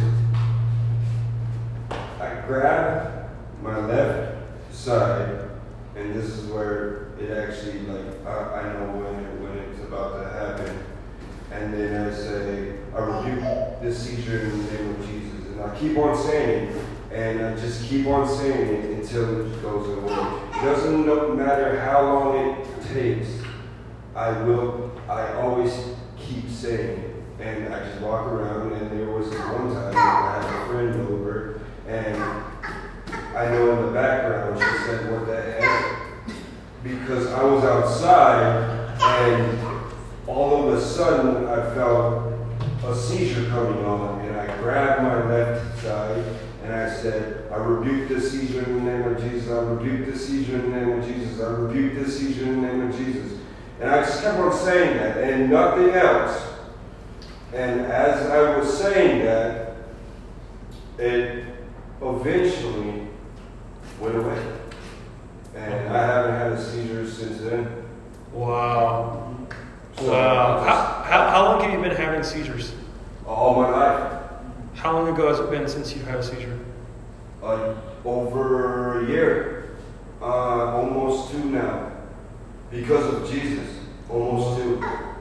I 2.20 2.42
grab 2.48 3.30
my 3.62 3.80
left 3.86 4.74
side, 4.74 5.50
and 5.96 6.14
this 6.14 6.26
is 6.26 6.46
where 6.52 7.14
it 7.20 7.32
actually 7.32 7.80
like 7.82 8.26
I, 8.26 8.62
I 8.62 8.74
know 8.74 8.92
when 8.98 9.24
it, 9.24 9.42
when 9.42 9.58
it's 9.58 9.82
about 9.84 10.22
to 10.22 10.30
happen, 10.30 10.84
and 11.52 11.74
then 11.74 12.08
I 12.08 12.14
say 12.14 12.76
I 12.96 13.00
rebuke 13.00 13.82
this 13.82 13.98
seizure 13.98 14.42
in 14.42 14.66
the 14.66 14.74
name 14.74 14.90
of 14.92 15.08
Jesus, 15.08 15.48
and 15.48 15.62
I 15.62 15.80
keep 15.80 15.98
on 15.98 16.15
saying 16.26 16.86
and 17.16 17.46
I 17.46 17.56
just 17.56 17.86
keep 17.86 18.08
on 18.08 18.28
saying 18.28 18.76
it 18.76 18.90
until 19.00 19.46
it 19.46 19.62
goes 19.62 19.88
away. 19.98 20.12
It 20.50 20.62
doesn't 20.66 21.06
no 21.06 21.34
matter 21.34 21.80
how 21.80 22.02
long 22.02 22.36
it 22.38 22.94
takes. 22.94 23.30
I 24.14 24.32
will. 24.44 24.92
I 25.10 25.34
always 25.36 25.72
keep 26.18 26.50
saying 26.50 27.00
it. 27.00 27.12
And 27.40 27.74
I 27.74 27.80
just 27.86 28.02
walk 28.02 28.28
around, 28.28 28.74
and 28.74 28.92
there 28.92 29.10
was 29.10 29.30
one 29.30 29.74
time 29.74 29.96
I 29.96 30.42
had 30.42 30.62
a 30.62 30.68
friend 30.68 31.08
over, 31.08 31.62
and 31.88 32.18
I 33.36 33.50
know 33.52 33.78
in 33.78 33.86
the 33.86 33.92
background 33.92 34.60
she 34.60 34.86
said, 34.86 35.12
What 35.12 35.28
the 35.28 35.42
heck? 35.42 36.00
Because 36.84 37.28
I 37.28 37.44
was 37.44 37.64
outside, 37.64 38.98
and 39.02 39.60
all 40.28 40.68
of 40.68 40.74
a 40.76 40.82
sudden 40.82 41.46
I 41.48 41.74
felt 41.74 42.34
a 42.86 42.96
seizure 42.96 43.50
coming 43.50 43.86
on, 43.86 44.22
and 44.22 44.36
I 44.38 44.58
grabbed 44.58 45.04
my 45.04 45.30
left 45.30 45.75
I 46.76 46.90
said, 46.90 47.52
I 47.52 47.58
rebuke 47.58 48.10
this 48.10 48.32
seizure 48.32 48.64
in 48.64 48.86
the 48.86 48.92
name 48.92 49.04
of 49.04 49.22
Jesus, 49.22 49.50
I 49.50 49.60
rebuke 49.60 50.08
this 50.08 50.28
seizure 50.28 50.56
in 50.56 50.72
the 50.72 50.80
name 50.80 51.00
of 51.00 51.06
Jesus, 51.06 51.42
I 51.42 51.52
rebuke 51.52 51.96
this 51.96 52.18
seizure 52.18 52.46
in 52.46 52.62
the 52.62 52.68
name 52.68 52.90
of 52.90 52.96
Jesus. 52.96 53.40
And 53.80 53.90
I 53.90 54.02
just 54.02 54.24
kept 54.24 54.40
on 54.40 54.54
saying 54.54 54.98
that, 54.98 55.18
and 55.18 55.52
nothing 55.52 55.90
else. 55.90 56.42
And 57.54 57.82
as 57.82 58.26
I 58.28 58.58
was 58.58 58.78
saying 58.78 59.26
that, 59.26 59.76
it 60.98 61.46
eventually 62.02 63.08
went 64.00 64.16
away. 64.16 64.54
And 65.56 65.90
I 65.90 66.06
haven't 66.06 66.36
had 66.36 66.52
a 66.54 66.62
seizure 66.64 67.08
since 67.08 67.40
then. 67.42 67.86
Wow. 68.34 69.38
So 69.98 70.12
Wow. 70.12 70.64
How, 70.64 71.04
how, 71.04 71.30
how 71.30 71.44
long 71.46 71.62
have 71.62 71.74
you 71.74 71.82
been 71.82 71.96
having 71.96 72.24
seizures? 72.24 72.74
all 73.28 73.56
my 73.56 73.70
life, 73.70 74.22
How 74.76 74.94
long 74.94 75.08
ago 75.08 75.28
has 75.30 75.40
it 75.40 75.50
been 75.50 75.68
since 75.68 75.94
you've 75.96 76.06
had 76.06 76.20
a 76.20 76.24
seizure? 76.24 76.55
Uh, 77.46 77.76
over 78.04 79.02
a 79.02 79.08
year, 79.08 79.76
uh, 80.22 80.26
almost 80.26 81.32
two 81.32 81.46
now, 81.46 81.92
because 82.72 83.14
of 83.14 83.30
Jesus, 83.32 83.68
almost 84.10 84.58
two. 84.62 84.78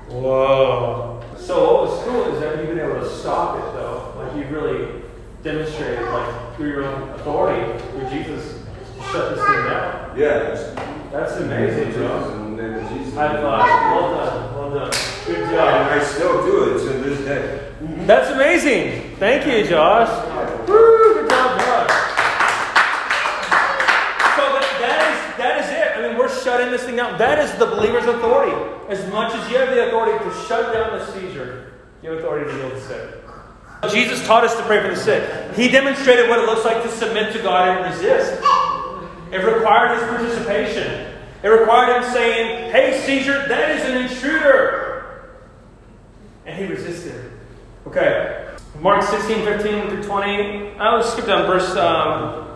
Whoa. 0.09 1.23
So 1.37 1.65
what 1.75 1.83
was 1.91 2.05
cool 2.05 2.35
is 2.35 2.41
that 2.41 2.57
you've 2.59 2.69
been 2.69 2.79
able 2.79 3.01
to 3.01 3.09
stop 3.09 3.57
it 3.59 3.73
though. 3.75 4.15
Like 4.17 4.35
you 4.37 4.45
really 4.55 5.03
demonstrated 5.43 6.03
like 6.09 6.57
through 6.57 6.69
your 6.71 6.85
own 6.85 7.11
authority, 7.11 7.83
through 7.91 8.09
Jesus, 8.11 8.63
to 8.97 9.03
shut 9.13 9.35
this 9.37 9.45
thing 9.45 9.65
down. 9.65 10.19
Yeah, 10.19 10.73
That's 11.11 11.33
amazing, 11.37 11.87
Jesus, 11.89 11.97
Joe. 12.01 12.45
in 12.47 12.57
the 12.57 12.89
Jesus. 12.95 13.15
High 13.15 13.37
five. 13.43 13.93
Well 13.93 14.11
done. 14.15 14.55
Well 14.55 14.71
done. 14.71 14.93
Good 15.27 15.39
And 15.41 15.51
job. 15.51 15.93
I 15.93 16.05
still 16.05 16.47
do 16.47 16.75
it 16.75 16.79
to 16.79 16.99
this 17.09 17.19
day. 17.25 17.73
That's 18.07 18.31
amazing. 18.31 19.17
Thank 19.17 19.47
you, 19.47 19.69
Josh. 19.69 20.09
Woo, 20.69 21.15
good 21.15 21.29
job, 21.29 21.61
Josh. 21.61 21.91
So 24.37 24.43
that, 24.55 24.67
that 24.81 25.01
is 25.11 25.37
that 25.39 25.55
is 25.65 25.69
it. 25.71 25.97
I 25.99 26.09
mean, 26.09 26.17
we're 26.19 26.33
shutting 26.43 26.71
this 26.71 26.85
thing 26.85 26.97
down. 26.97 27.04
That 27.19 27.39
is 27.39 27.53
the 27.59 27.67
believer's 27.67 28.07
authority. 28.07 28.57
As 28.89 29.07
much 29.11 29.35
as 29.35 29.51
you 29.51 29.59
have 29.59 29.71
the 29.71 29.89
authority 29.89 30.23
to 30.25 30.47
shut 30.47 30.73
down 30.73 30.99
the 30.99 31.07
seizure, 31.13 31.73
you 32.03 32.11
have 32.11 32.19
authority 32.19 32.51
to 32.51 32.57
heal 32.57 32.71
the 32.71 32.81
sick. 32.81 33.25
Jesus 33.91 34.27
taught 34.27 34.45
us 34.45 34.57
to 34.57 34.63
pray 34.63 34.81
for 34.81 34.89
the 34.89 34.97
sick. 34.97 35.55
He 35.55 35.69
demonstrated 35.69 36.29
what 36.29 36.39
it 36.39 36.47
looks 36.47 36.65
like 36.65 36.83
to 36.83 36.91
submit 36.91 37.33
to 37.35 37.43
God 37.43 37.69
and 37.69 37.95
resist. 37.95 38.33
It 39.31 39.39
required 39.39 39.99
his 39.99 40.09
participation. 40.09 41.13
It 41.43 41.49
required 41.49 42.03
him 42.03 42.13
saying, 42.13 42.71
Hey, 42.71 43.01
seizure, 43.05 43.47
that 43.49 43.71
is 43.73 43.85
an 43.85 44.03
intruder. 44.03 45.35
And 46.47 46.59
he 46.59 46.65
resisted. 46.67 47.33
Okay. 47.87 48.55
Mark 48.81 49.03
16, 49.03 49.45
15 49.45 49.89
through 49.89 50.03
20. 50.03 50.71
I 50.79 50.97
will 50.97 51.03
skip 51.03 51.27
down 51.27 51.47
verse. 51.47 51.77
Um, 51.77 52.54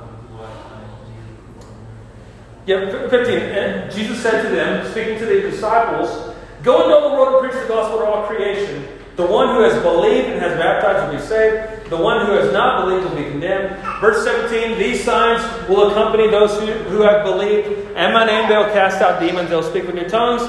yeah, 2.69 3.09
15. 3.09 3.39
And 3.39 3.91
Jesus 3.91 4.23
said 4.23 4.43
to 4.43 4.49
them, 4.55 4.91
speaking 4.91 5.19
to 5.19 5.25
the 5.25 5.41
disciples, 5.41 6.35
Go 6.63 6.83
into 6.83 6.95
all 6.95 7.09
the 7.09 7.17
world 7.17 7.43
and 7.43 7.51
preach 7.51 7.63
the 7.63 7.69
gospel 7.69 8.01
to 8.01 8.05
all 8.05 8.27
creation. 8.27 8.87
The 9.17 9.27
one 9.27 9.55
who 9.55 9.63
has 9.63 9.81
believed 9.83 10.29
and 10.29 10.41
has 10.41 10.59
baptized 10.59 11.11
will 11.11 11.19
be 11.19 11.27
saved. 11.27 11.89
The 11.89 11.97
one 11.97 12.27
who 12.27 12.33
has 12.33 12.53
not 12.53 12.85
believed 12.85 13.09
will 13.09 13.17
be 13.17 13.31
condemned. 13.31 13.77
Verse 14.01 14.23
17 14.25 14.79
These 14.79 15.03
signs 15.03 15.41
will 15.69 15.91
accompany 15.91 16.29
those 16.31 16.61
who, 16.61 16.67
who 16.67 17.03
have 17.03 17.25
believed. 17.25 17.69
In 17.69 18.13
my 18.13 18.27
name 18.27 18.49
they'll 18.49 18.71
cast 18.73 19.01
out 19.01 19.19
demons. 19.19 19.49
They'll 19.49 19.63
speak 19.63 19.87
with 19.87 19.95
new 19.95 20.09
tongues. 20.09 20.43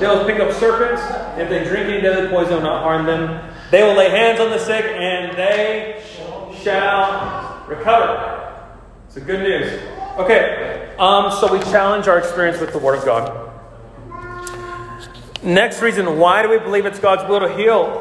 They'll 0.00 0.24
pick 0.24 0.40
up 0.40 0.52
serpents. 0.52 1.02
If 1.38 1.48
they 1.50 1.64
drink 1.64 1.88
any 1.90 2.00
deadly 2.00 2.30
poison, 2.30 2.54
will 2.54 2.62
not 2.62 2.82
harm 2.82 3.06
them. 3.06 3.52
They 3.70 3.82
will 3.82 3.94
lay 3.94 4.08
hands 4.08 4.40
on 4.40 4.50
the 4.50 4.58
sick 4.58 4.84
and 4.84 5.36
they 5.36 6.02
shall 6.62 7.64
recover. 7.68 8.64
So 9.08 9.20
good 9.20 9.40
news. 9.40 9.80
Okay, 10.18 10.85
um, 10.98 11.30
so 11.30 11.52
we 11.52 11.60
challenge 11.60 12.08
our 12.08 12.18
experience 12.18 12.60
with 12.60 12.72
the 12.72 12.78
Word 12.78 12.98
of 12.98 13.04
God. 13.04 13.52
Next 15.42 15.82
reason, 15.82 16.18
why 16.18 16.42
do 16.42 16.48
we 16.48 16.58
believe 16.58 16.86
it's 16.86 16.98
God's 16.98 17.28
will 17.28 17.40
to 17.40 17.54
heal? 17.54 18.00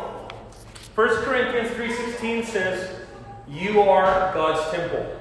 1 0.96 1.08
Corinthians 1.24 1.70
3.16 1.72 2.46
says, 2.46 3.02
You 3.48 3.82
are 3.82 4.34
God's 4.34 4.72
temple. 4.72 5.14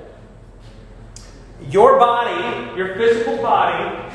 Your 1.68 1.98
body, 1.98 2.76
your 2.76 2.94
physical 2.94 3.38
body, 3.38 4.12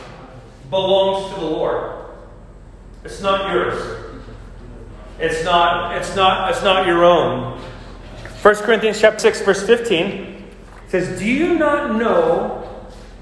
belongs 0.70 1.34
to 1.34 1.40
the 1.40 1.46
Lord. 1.46 2.06
It's 3.04 3.22
not 3.22 3.52
yours. 3.54 4.06
It's 5.20 5.44
not, 5.44 5.98
it's 5.98 6.16
not, 6.16 6.50
it's 6.52 6.64
not 6.64 6.88
your 6.88 7.04
own. 7.04 7.60
1 8.42 8.56
Corinthians 8.56 9.02
chapter 9.02 9.20
6, 9.20 9.42
verse 9.42 9.66
15 9.66 10.46
says, 10.88 11.20
Do 11.20 11.26
you 11.26 11.58
not 11.58 11.98
know 11.98 12.59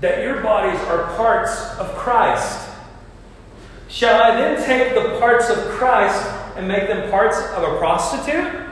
that 0.02 0.24
your 0.24 0.42
bodies 0.42 0.80
are 0.82 1.16
parts 1.16 1.78
of 1.80 1.88
Christ? 1.96 2.70
Shall 3.88 4.22
I 4.22 4.36
then 4.36 4.64
take 4.66 4.94
the 4.94 5.18
parts 5.20 5.50
of 5.50 5.58
Christ 5.70 6.26
and 6.56 6.68
make 6.68 6.88
them 6.88 7.10
parts 7.10 7.38
of 7.38 7.64
a 7.64 7.78
prostitute? 7.78 8.66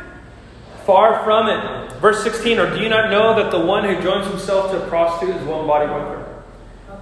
Far 0.85 1.23
from 1.23 1.47
it. 1.47 1.93
Verse 1.99 2.23
16, 2.23 2.59
or 2.59 2.75
do 2.75 2.81
you 2.81 2.89
not 2.89 3.09
know 3.09 3.35
that 3.41 3.51
the 3.51 3.59
one 3.59 3.85
who 3.85 4.01
joins 4.03 4.27
himself 4.27 4.71
to 4.71 4.83
a 4.83 4.87
prostitute 4.87 5.35
is 5.35 5.43
one 5.43 5.65
body 5.65 5.91
with 5.91 6.03
her? 6.03 6.43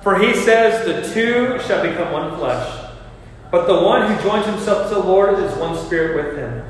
For 0.02 0.20
he 0.20 0.34
says, 0.34 0.86
the 0.86 1.14
two 1.14 1.60
shall 1.68 1.84
become 1.84 2.14
one 2.14 2.38
flesh. 2.38 2.82
But 3.52 3.68
the 3.68 3.82
one 3.82 4.12
who 4.12 4.22
joins 4.24 4.46
himself 4.46 4.90
to 4.90 4.96
the 4.96 5.04
Lord 5.04 5.40
is 5.40 5.54
one 5.58 5.78
spirit 5.86 6.26
with 6.26 6.38
him. 6.38 6.64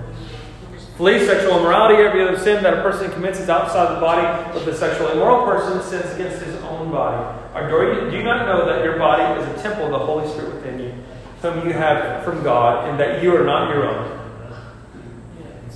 Flee 0.98 1.26
sexual 1.26 1.58
immorality. 1.58 2.02
Every 2.04 2.22
other 2.22 2.38
sin 2.38 2.62
that 2.63 2.74
a 2.78 2.82
person 2.82 3.12
commits 3.12 3.39
is 3.39 3.50
outside 3.50 3.96
the 3.96 4.00
body, 4.00 4.52
but 4.54 4.66
the 4.66 4.76
sexually 4.76 5.13
immoral 5.13 5.46
person 5.46 5.82
sins 5.82 6.13
against 6.13 6.44
his 6.44 6.56
own 6.63 6.92
body. 6.92 7.42
Or 7.54 7.70
do 8.10 8.18
you 8.18 8.24
not 8.24 8.48
know 8.48 8.66
that 8.66 8.84
your 8.84 8.98
body 8.98 9.42
is 9.42 9.48
a 9.48 9.62
temple 9.62 9.86
of 9.86 9.92
the 9.92 10.00
Holy 10.00 10.28
Spirit 10.28 10.56
within 10.56 10.80
you, 10.80 10.94
whom 11.42 11.68
you 11.68 11.74
have 11.74 12.24
from 12.24 12.44
God, 12.44 12.89
and 12.89 13.00
that 13.00 13.22
you 13.22 13.36
are 13.36 13.44
not 13.44 13.70
your 13.70 13.86
own? 13.88 14.20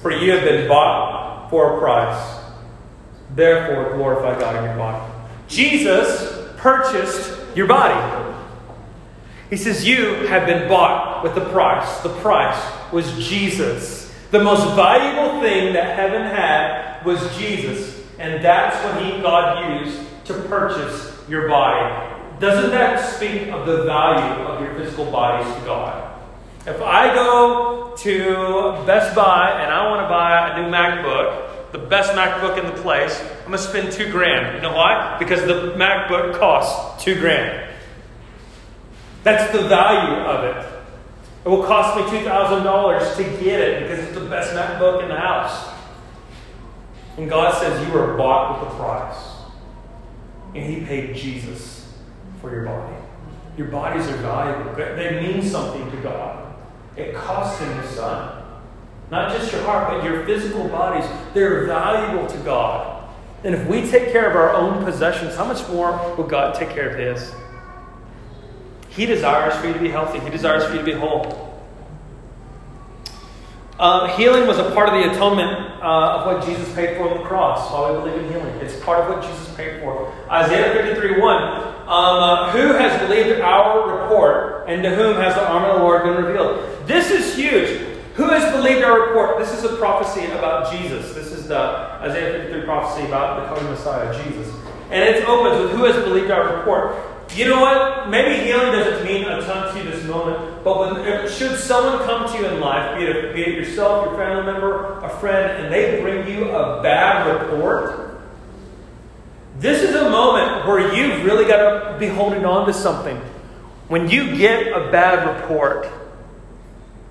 For 0.01 0.11
you 0.11 0.31
have 0.31 0.43
been 0.43 0.67
bought 0.67 1.49
for 1.49 1.77
a 1.77 1.79
price. 1.79 2.43
Therefore, 3.35 3.95
glorify 3.95 4.39
God 4.39 4.55
in 4.55 4.63
your 4.63 4.77
body. 4.77 5.13
Jesus 5.47 6.49
purchased 6.57 7.39
your 7.55 7.67
body. 7.67 8.25
He 9.49 9.57
says, 9.57 9.87
You 9.87 10.27
have 10.27 10.45
been 10.47 10.67
bought 10.67 11.23
with 11.23 11.37
a 11.37 11.49
price. 11.49 11.99
The 12.01 12.09
price 12.21 12.91
was 12.91 13.11
Jesus. 13.27 14.13
The 14.31 14.43
most 14.43 14.75
valuable 14.75 15.41
thing 15.41 15.73
that 15.73 15.95
heaven 15.95 16.23
had 16.23 17.03
was 17.05 17.19
Jesus. 17.37 18.03
And 18.19 18.43
that's 18.43 18.83
what 18.83 19.03
he, 19.03 19.21
God 19.21 19.85
used 19.85 19.99
to 20.25 20.33
purchase 20.33 21.16
your 21.27 21.47
body. 21.47 22.15
Doesn't 22.39 22.71
that 22.71 23.15
speak 23.15 23.47
of 23.47 23.65
the 23.65 23.83
value 23.83 24.43
of 24.43 24.61
your 24.61 24.75
physical 24.75 25.05
bodies 25.11 25.53
to 25.55 25.61
God? 25.61 26.21
If 26.65 26.81
I 26.81 27.13
go 27.13 27.95
to 27.97 28.85
Best 28.85 29.15
Buy 29.15 29.61
and 29.61 29.71
I 29.71 29.89
want 29.89 30.03
to 30.03 30.09
buy 30.09 30.49
a 30.49 30.61
new 30.61 30.69
MacBook, 30.69 31.71
the 31.71 31.79
best 31.79 32.11
MacBook 32.11 32.59
in 32.59 32.65
the 32.65 32.81
place, 32.81 33.19
I'm 33.41 33.47
going 33.47 33.53
to 33.53 33.57
spend 33.57 33.91
two 33.91 34.11
grand. 34.11 34.55
You 34.55 34.61
know 34.61 34.75
why? 34.75 35.17
Because 35.17 35.41
the 35.41 35.73
MacBook 35.77 36.37
costs 36.37 37.03
two 37.03 37.19
grand. 37.19 37.69
That's 39.23 39.51
the 39.51 39.67
value 39.67 40.15
of 40.23 40.43
it. 40.43 40.73
It 41.45 41.49
will 41.49 41.63
cost 41.63 41.95
me 41.95 42.19
$2,000 42.19 43.15
to 43.15 43.23
get 43.43 43.59
it 43.61 43.83
because 43.83 44.05
it's 44.05 44.13
the 44.13 44.25
best 44.25 44.53
MacBook 44.53 45.03
in 45.03 45.09
the 45.09 45.15
house. 45.15 45.73
And 47.17 47.29
God 47.29 47.57
says 47.61 47.87
you 47.87 47.97
are 47.97 48.17
bought 48.17 48.59
with 48.59 48.73
a 48.73 48.75
price. 48.75 49.36
And 50.57 50.73
He 50.73 50.83
paid 50.83 51.15
Jesus 51.15 51.87
for 52.41 52.51
your 52.51 52.65
body. 52.65 52.95
Your 53.57 53.67
bodies 53.67 54.07
are 54.07 54.17
valuable, 54.17 54.73
they 54.75 55.21
mean 55.21 55.43
something 55.43 55.89
to 55.91 55.97
God. 55.97 56.55
It 56.95 57.13
cost 57.13 57.61
Him 57.61 57.77
His 57.79 57.91
Son. 57.91 58.43
Not 59.11 59.31
just 59.31 59.51
your 59.51 59.61
heart, 59.61 59.89
but 59.89 60.03
your 60.03 60.25
physical 60.25 60.67
bodies. 60.67 61.07
They're 61.33 61.65
valuable 61.65 62.27
to 62.27 62.37
God. 62.39 63.07
And 63.43 63.53
if 63.53 63.67
we 63.67 63.87
take 63.87 64.11
care 64.11 64.29
of 64.29 64.35
our 64.35 64.53
own 64.53 64.83
possessions, 64.83 65.35
how 65.35 65.45
much 65.45 65.67
more 65.69 65.91
will 66.17 66.25
God 66.25 66.55
take 66.55 66.71
care 66.71 66.89
of 66.89 66.97
His? 66.97 67.31
He 68.89 69.05
desires 69.05 69.55
for 69.55 69.67
you 69.67 69.73
to 69.73 69.79
be 69.79 69.89
healthy, 69.89 70.19
He 70.19 70.29
desires 70.31 70.65
for 70.65 70.73
you 70.73 70.79
to 70.79 70.85
be 70.85 70.93
whole. 70.93 71.46
Uh, 73.79 74.07
healing 74.17 74.47
was 74.47 74.57
a 74.57 74.71
part 74.71 74.89
of 74.89 74.95
the 74.95 75.11
atonement 75.11 75.51
uh, 75.83 76.17
of 76.17 76.25
what 76.25 76.43
Jesus 76.43 76.73
paid 76.73 76.97
for 76.97 77.09
on 77.09 77.17
the 77.17 77.23
cross. 77.23 77.71
While 77.71 77.93
we 77.93 78.09
believe 78.09 78.25
in 78.25 78.31
healing, 78.31 78.55
it's 78.55 78.79
part 78.79 78.99
of 78.99 79.07
what 79.07 79.23
Jesus 79.23 79.53
paid 79.55 79.81
for. 79.81 80.11
Isaiah 80.31 80.73
53 80.73 81.21
1. 81.21 81.43
Um, 81.43 81.63
uh, 81.87 82.51
who 82.51 82.73
has 82.73 82.99
believed 83.07 83.39
our 83.39 84.01
report, 84.01 84.65
and 84.67 84.81
to 84.81 84.93
whom 84.93 85.15
has 85.17 85.35
the 85.35 85.47
arm 85.47 85.63
of 85.63 85.77
the 85.77 85.83
Lord 85.83 86.03
been 86.03 86.25
revealed? 86.25 86.87
This 86.87 87.11
is 87.11 87.35
huge. 87.35 87.97
Who 88.15 88.23
has 88.29 88.51
believed 88.51 88.83
our 88.83 89.07
report? 89.07 89.37
This 89.37 89.53
is 89.53 89.63
a 89.63 89.77
prophecy 89.77 90.25
about 90.25 90.71
Jesus. 90.73 91.13
This 91.13 91.31
is 91.31 91.47
the 91.47 91.57
Isaiah 92.01 92.41
53 92.41 92.65
prophecy 92.65 93.05
about 93.07 93.41
the 93.41 93.55
coming 93.55 93.71
Messiah, 93.71 94.11
Jesus. 94.23 94.51
And 94.89 95.03
it 95.03 95.23
opens 95.25 95.61
with 95.61 95.71
who 95.71 95.83
has 95.83 95.95
believed 96.03 96.31
our 96.31 96.57
report. 96.57 96.95
You 97.35 97.49
know 97.49 97.61
what? 97.61 98.09
Maybe 98.09 98.43
healing 98.43 98.71
doesn't 98.71 99.05
mean 99.05 99.25
a 99.25 99.41
ton 99.41 99.73
to 99.73 99.83
you 99.83 99.91
this 99.91 100.03
moment, 100.05 100.63
but 100.63 100.79
when 100.79 101.29
should 101.29 101.57
someone 101.59 102.05
come 102.05 102.27
to 102.31 102.37
you 102.37 102.47
in 102.47 102.59
life, 102.59 102.97
be 102.97 103.05
it, 103.05 103.35
be 103.35 103.41
it 103.41 103.55
yourself, 103.55 104.05
your 104.05 104.17
family 104.17 104.51
member, 104.51 104.99
a 105.01 105.09
friend, 105.19 105.63
and 105.63 105.73
they 105.73 106.01
bring 106.01 106.27
you 106.27 106.49
a 106.49 106.81
bad 106.81 107.27
report, 107.27 108.19
this 109.59 109.81
is 109.81 109.95
a 109.95 110.09
moment 110.09 110.67
where 110.67 110.93
you've 110.95 111.25
really 111.25 111.45
got 111.45 111.91
to 111.91 111.99
be 111.99 112.07
holding 112.07 112.45
on 112.45 112.67
to 112.67 112.73
something. 112.73 113.17
When 113.87 114.09
you 114.09 114.35
get 114.37 114.67
a 114.67 114.91
bad 114.91 115.41
report, 115.41 115.87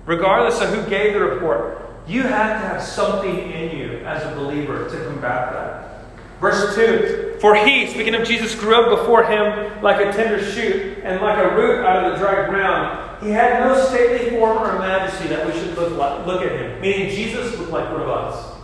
regardless 0.05 0.61
of 0.61 0.69
who 0.69 0.89
gave 0.89 1.13
the 1.13 1.19
report, 1.19 1.81
you 2.07 2.23
have 2.23 2.61
to 2.61 2.67
have 2.67 2.81
something 2.81 3.51
in 3.51 3.77
you 3.77 3.97
as 4.05 4.23
a 4.23 4.35
believer 4.35 4.89
to 4.89 5.05
combat 5.05 5.51
that. 5.53 6.01
Verse 6.39 6.75
2 6.75 7.26
For 7.39 7.55
he, 7.55 7.87
speaking 7.87 8.15
of 8.15 8.27
Jesus, 8.27 8.55
grew 8.55 8.75
up 8.75 8.99
before 8.99 9.23
him 9.23 9.81
like 9.83 10.01
a 10.01 10.11
tender 10.11 10.43
shoot 10.43 10.97
and 11.03 11.21
like 11.21 11.37
a 11.37 11.55
root 11.55 11.85
out 11.85 12.03
of 12.03 12.13
the 12.13 12.17
dry 12.17 12.47
ground. 12.49 13.23
He 13.23 13.29
had 13.29 13.63
no 13.63 13.79
stately 13.85 14.31
form 14.31 14.57
or 14.57 14.79
majesty 14.79 15.27
that 15.29 15.45
we 15.45 15.51
should 15.53 15.75
look, 15.75 15.95
like, 15.97 16.25
look 16.25 16.41
at 16.41 16.51
him. 16.51 16.81
Meaning, 16.81 17.09
Jesus 17.09 17.57
looked 17.57 17.71
like 17.71 17.91
one 17.91 18.01
of 18.01 18.09
us. 18.09 18.55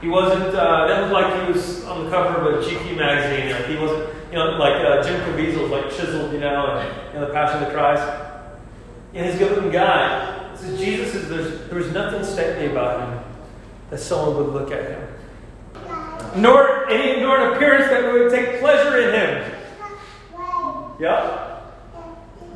He 0.00 0.08
wasn't, 0.08 0.54
uh, 0.54 0.86
that 0.86 1.00
looked 1.00 1.12
like 1.12 1.46
he 1.46 1.52
was 1.52 1.84
on 1.84 2.04
the 2.04 2.10
cover 2.10 2.38
of 2.38 2.62
a 2.62 2.66
GQ 2.66 2.96
magazine. 2.96 3.50
Or 3.50 3.66
he 3.66 3.76
wasn't, 3.76 4.14
you 4.30 4.38
know, 4.38 4.50
like 4.58 4.74
uh, 4.74 5.02
Jim 5.02 5.20
Caviezel, 5.22 5.70
like 5.70 5.90
chiseled, 5.90 6.32
you 6.32 6.40
know, 6.40 6.78
and, 7.14 7.22
the 7.22 7.28
Passion 7.28 7.62
of 7.62 7.68
the 7.68 7.74
Christ. 7.74 8.02
And 9.14 9.24
he's 9.24 9.36
a 9.36 9.38
good 9.38 9.52
looking 9.52 9.70
guy. 9.70 10.54
So 10.54 10.76
Jesus 10.76 11.14
is, 11.14 11.28
there's, 11.30 11.68
there 11.68 11.78
was 11.78 11.90
nothing 11.92 12.24
stately 12.24 12.66
about 12.66 13.00
him 13.00 13.24
that 13.88 14.00
someone 14.00 14.36
would 14.36 14.52
look 14.52 14.70
at 14.70 14.90
him 14.90 15.05
nor, 16.36 16.88
any, 16.90 17.20
nor 17.20 17.38
an 17.38 17.54
appearance 17.54 17.88
that 17.90 18.12
we 18.12 18.20
would 18.20 18.32
take 18.32 18.60
pleasure 18.60 18.98
in 18.98 19.14
him. 19.14 19.52
Yeah. 21.00 21.60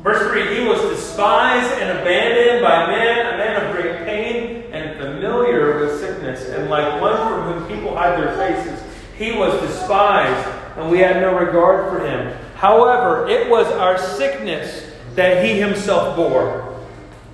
Verse 0.01 0.31
3 0.31 0.55
He 0.55 0.67
was 0.67 0.81
despised 0.81 1.79
and 1.81 1.99
abandoned 1.99 2.63
by 2.63 2.87
men, 2.87 3.33
a 3.33 3.37
man 3.37 3.65
of 3.65 3.75
great 3.75 4.05
pain 4.05 4.63
and 4.71 4.97
familiar 4.97 5.79
with 5.79 5.99
sickness, 5.99 6.47
and 6.49 6.69
like 6.69 7.01
one 7.01 7.15
from 7.17 7.53
whom 7.53 7.67
people 7.67 7.95
hide 7.95 8.19
their 8.19 8.35
faces. 8.35 8.81
He 9.17 9.31
was 9.33 9.59
despised, 9.61 10.47
and 10.77 10.89
we 10.89 10.99
had 10.99 11.21
no 11.21 11.37
regard 11.37 11.89
for 11.91 12.05
him. 12.05 12.35
However, 12.55 13.27
it 13.27 13.49
was 13.49 13.67
our 13.67 13.97
sickness 13.97 14.91
that 15.15 15.45
he 15.45 15.59
himself 15.59 16.15
bore 16.15 16.71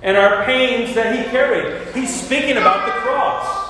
and 0.02 0.16
our 0.16 0.44
pains 0.44 0.94
that 0.94 1.16
he 1.16 1.30
carried. 1.30 1.94
He's 1.94 2.14
speaking 2.22 2.56
about 2.56 2.86
the 2.86 2.92
cross. 2.92 3.67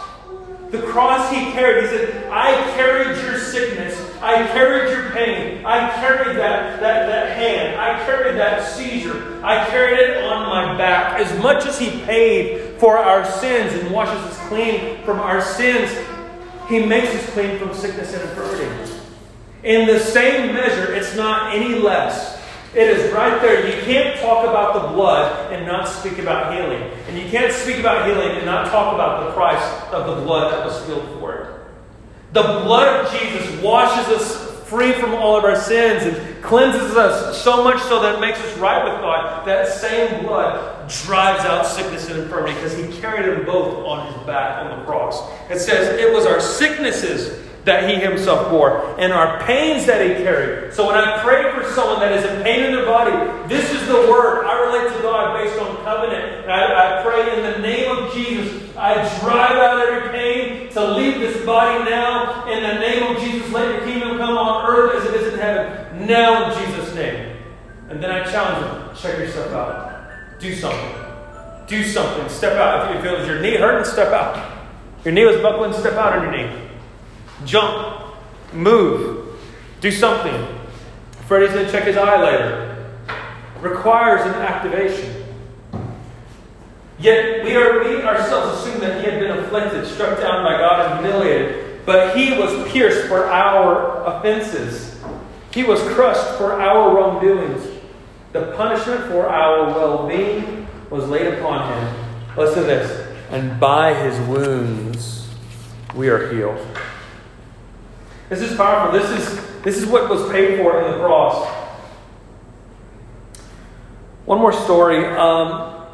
The 0.71 0.83
cross 0.83 1.31
he 1.31 1.53
carried. 1.53 1.85
He 1.85 1.97
said, 1.97 2.31
I 2.31 2.53
carried 2.75 3.17
your 3.23 3.39
sickness. 3.39 3.99
I 4.21 4.47
carried 4.49 4.91
your 4.91 5.11
pain. 5.13 5.65
I 5.65 5.91
carried 5.95 6.37
that, 6.37 6.81
that, 6.81 7.07
that 7.07 7.37
hand. 7.37 7.81
I 7.81 8.05
carried 8.05 8.37
that 8.37 8.69
seizure. 8.69 9.43
I 9.45 9.65
carried 9.69 9.99
it 9.99 10.25
on 10.25 10.47
my 10.47 10.77
back. 10.77 11.19
As 11.19 11.43
much 11.43 11.65
as 11.65 11.79
he 11.79 12.03
paid 12.03 12.79
for 12.79 12.99
our 12.99 13.25
sins 13.25 13.73
and 13.73 13.91
washes 13.91 14.23
us 14.25 14.49
clean 14.49 15.03
from 15.05 15.21
our 15.21 15.41
sins, 15.41 15.91
he 16.69 16.85
makes 16.85 17.15
us 17.15 17.31
clean 17.31 17.59
from 17.59 17.73
sickness 17.73 18.13
and 18.13 18.29
infirmity. 18.29 18.93
In 19.63 19.87
the 19.87 19.99
same 19.99 20.55
measure, 20.55 20.95
it's 20.95 21.17
not 21.17 21.55
any 21.55 21.75
less. 21.77 22.38
It 22.75 22.89
is 22.89 23.13
right 23.13 23.41
there. 23.41 23.67
You 23.67 23.83
can't 23.83 24.21
talk 24.21 24.47
about 24.47 24.75
the 24.75 24.89
blood 24.89 25.53
and 25.53 25.67
not 25.67 25.89
speak 25.89 26.19
about 26.19 26.53
healing. 26.53 26.83
And 27.09 27.19
you 27.19 27.29
can't 27.31 27.53
speak 27.53 27.79
about 27.79 28.07
healing 28.07 28.37
and 28.37 28.45
not 28.45 28.67
talk 28.67 28.95
about 28.95 29.27
the 29.27 29.33
price 29.33 29.93
of 29.93 30.07
the 30.07 30.23
blood 30.23 30.53
that 30.53 30.67
was 30.67 30.83
spilled 30.83 31.09
for 31.19 31.35
it. 31.35 31.55
The 32.35 32.43
blood 32.43 33.07
of 33.07 33.21
Jesus 33.21 33.63
washes 33.63 34.07
us 34.15 34.49
free 34.69 34.93
from 34.93 35.15
all 35.15 35.39
of 35.39 35.45
our 35.45 35.57
sins 35.57 36.05
and 36.05 36.45
cleanses 36.45 36.95
us 36.95 37.43
so 37.43 37.65
much 37.65 37.81
so 37.85 38.03
that 38.03 38.17
it 38.17 38.21
makes 38.21 38.39
us 38.39 38.59
right 38.59 38.85
with 38.85 39.01
God. 39.01 39.47
That 39.47 39.67
same 39.67 40.27
blood 40.27 40.91
drives 40.91 41.45
out 41.47 41.65
sickness 41.65 42.11
and 42.11 42.21
infirmity 42.21 42.55
because 42.55 42.77
he 42.77 43.01
carried 43.01 43.35
them 43.35 43.47
both 43.47 43.87
on 43.87 44.13
his 44.13 44.27
back 44.27 44.63
on 44.63 44.79
the 44.79 44.85
cross. 44.85 45.31
It 45.51 45.59
says 45.59 45.99
it 45.99 46.13
was 46.13 46.27
our 46.27 46.39
sicknesses 46.39 47.48
that 47.69 47.89
he 47.89 47.97
himself 47.97 48.51
bore 48.51 48.99
and 48.99 49.13
our 49.13 49.39
pains 49.45 49.87
that 49.87 50.01
he 50.01 50.25
carried. 50.25 50.73
So 50.73 50.87
when 50.87 50.97
I 50.97 51.23
pray 51.23 51.53
for 51.53 51.71
someone 51.73 52.01
that 52.01 52.13
is 52.13 52.25
in 52.25 52.43
pain 52.43 52.65
in 52.65 52.73
their 52.73 52.87
body, 52.87 53.13
this 53.47 53.71
is 53.71 53.87
the 53.87 53.95
word. 54.11 54.45
I 54.45 54.59
relate 54.67 54.97
to 54.97 55.03
God 55.03 55.37
based 55.37 55.61
on 55.61 55.77
covenant. 55.85 56.45
And 56.45 56.51
I, 56.51 57.01
I 57.01 57.03
pray 57.03 57.37
in 57.37 57.53
the 57.53 57.59
name 57.59 57.91
of 57.97 58.13
Jesus. 58.13 58.75
I 58.77 58.95
drive 59.21 59.57
out 59.57 59.87
every 59.87 60.11
pain 60.11 60.73
to 60.73 60.93
leave 60.95 61.21
this 61.21 61.45
body 61.45 61.85
now. 61.89 62.47
In 62.49 62.63
the 62.63 62.81
name 62.81 63.15
of 63.15 63.23
Jesus, 63.23 63.53
let 63.53 63.69
your 63.69 63.85
kingdom 63.85 64.19
come 64.19 64.37
on 64.37 64.69
earth 64.71 65.03
as 65.03 65.11
it 65.11 65.21
is 65.21 65.35
in 65.35 65.39
heaven. 65.39 66.07
Now 66.07 66.51
in 66.51 66.67
Jesus' 66.67 66.95
name. 66.95 67.37
And 67.91 68.03
then 68.03 68.11
I 68.11 68.25
challenge 68.25 68.65
them, 68.65 68.97
check 68.97 69.19
yourself 69.19 69.53
out. 69.53 70.41
Do 70.41 70.55
something. 70.55 70.95
Do 71.67 71.85
something. 71.85 72.29
Step 72.29 72.57
out. 72.57 72.91
If 72.91 72.97
you 72.97 73.11
feel 73.11 73.27
your 73.27 73.41
knee 73.41 73.57
hurting, 73.57 73.85
step 73.85 74.13
out. 74.13 74.57
Your 75.05 75.13
knee 75.13 75.25
was 75.25 75.37
buckling, 75.37 75.73
step 75.73 75.95
out 75.95 76.15
on 76.15 76.23
your 76.23 76.33
knee. 76.33 76.68
Jump, 77.45 78.15
move, 78.53 79.39
do 79.81 79.91
something. 79.91 80.47
Freddie's 81.27 81.53
going 81.53 81.67
to 81.67 81.73
check 81.73 81.85
his 81.85 81.97
eye 81.97 82.23
later. 82.23 82.91
Requires 83.61 84.23
an 84.23 84.35
activation. 84.35 85.25
Yet 86.99 87.45
we, 87.45 87.55
are, 87.55 87.85
we 87.85 88.03
ourselves 88.03 88.61
assume 88.61 88.81
that 88.81 89.05
he 89.05 89.11
had 89.11 89.21
been 89.21 89.39
afflicted, 89.39 89.87
struck 89.87 90.19
down 90.19 90.45
by 90.45 90.59
God, 90.59 90.91
and 90.91 91.07
humiliated. 91.07 91.87
But 91.87 92.17
he 92.17 92.37
was 92.37 92.71
pierced 92.73 93.07
for 93.09 93.27
our 93.27 94.05
offenses, 94.05 95.01
he 95.53 95.65
was 95.65 95.81
crushed 95.95 96.37
for 96.37 96.61
our 96.61 96.95
wrongdoings. 96.95 97.67
The 98.33 98.53
punishment 98.57 99.07
for 99.07 99.27
our 99.27 99.69
well 99.69 100.07
being 100.07 100.67
was 100.91 101.09
laid 101.09 101.35
upon 101.35 101.73
him. 101.73 101.95
Listen 102.37 102.63
to 102.63 102.67
this. 102.69 103.17
And 103.31 103.59
by 103.59 103.95
his 103.95 104.19
wounds 104.29 105.29
we 105.95 106.09
are 106.09 106.33
healed. 106.33 106.65
This 108.29 108.43
is 108.43 108.57
powerful. 108.57 108.99
This 108.99 109.11
is, 109.11 109.63
this 109.63 109.79
is 109.79 109.87
what 109.87 110.11
was 110.11 110.31
paid 110.31 110.59
for 110.59 110.83
in 110.83 110.93
the 110.93 110.99
cross. 110.99 111.49
One 114.27 114.39
more 114.39 114.53
story. 114.53 115.07
Um, 115.07 115.87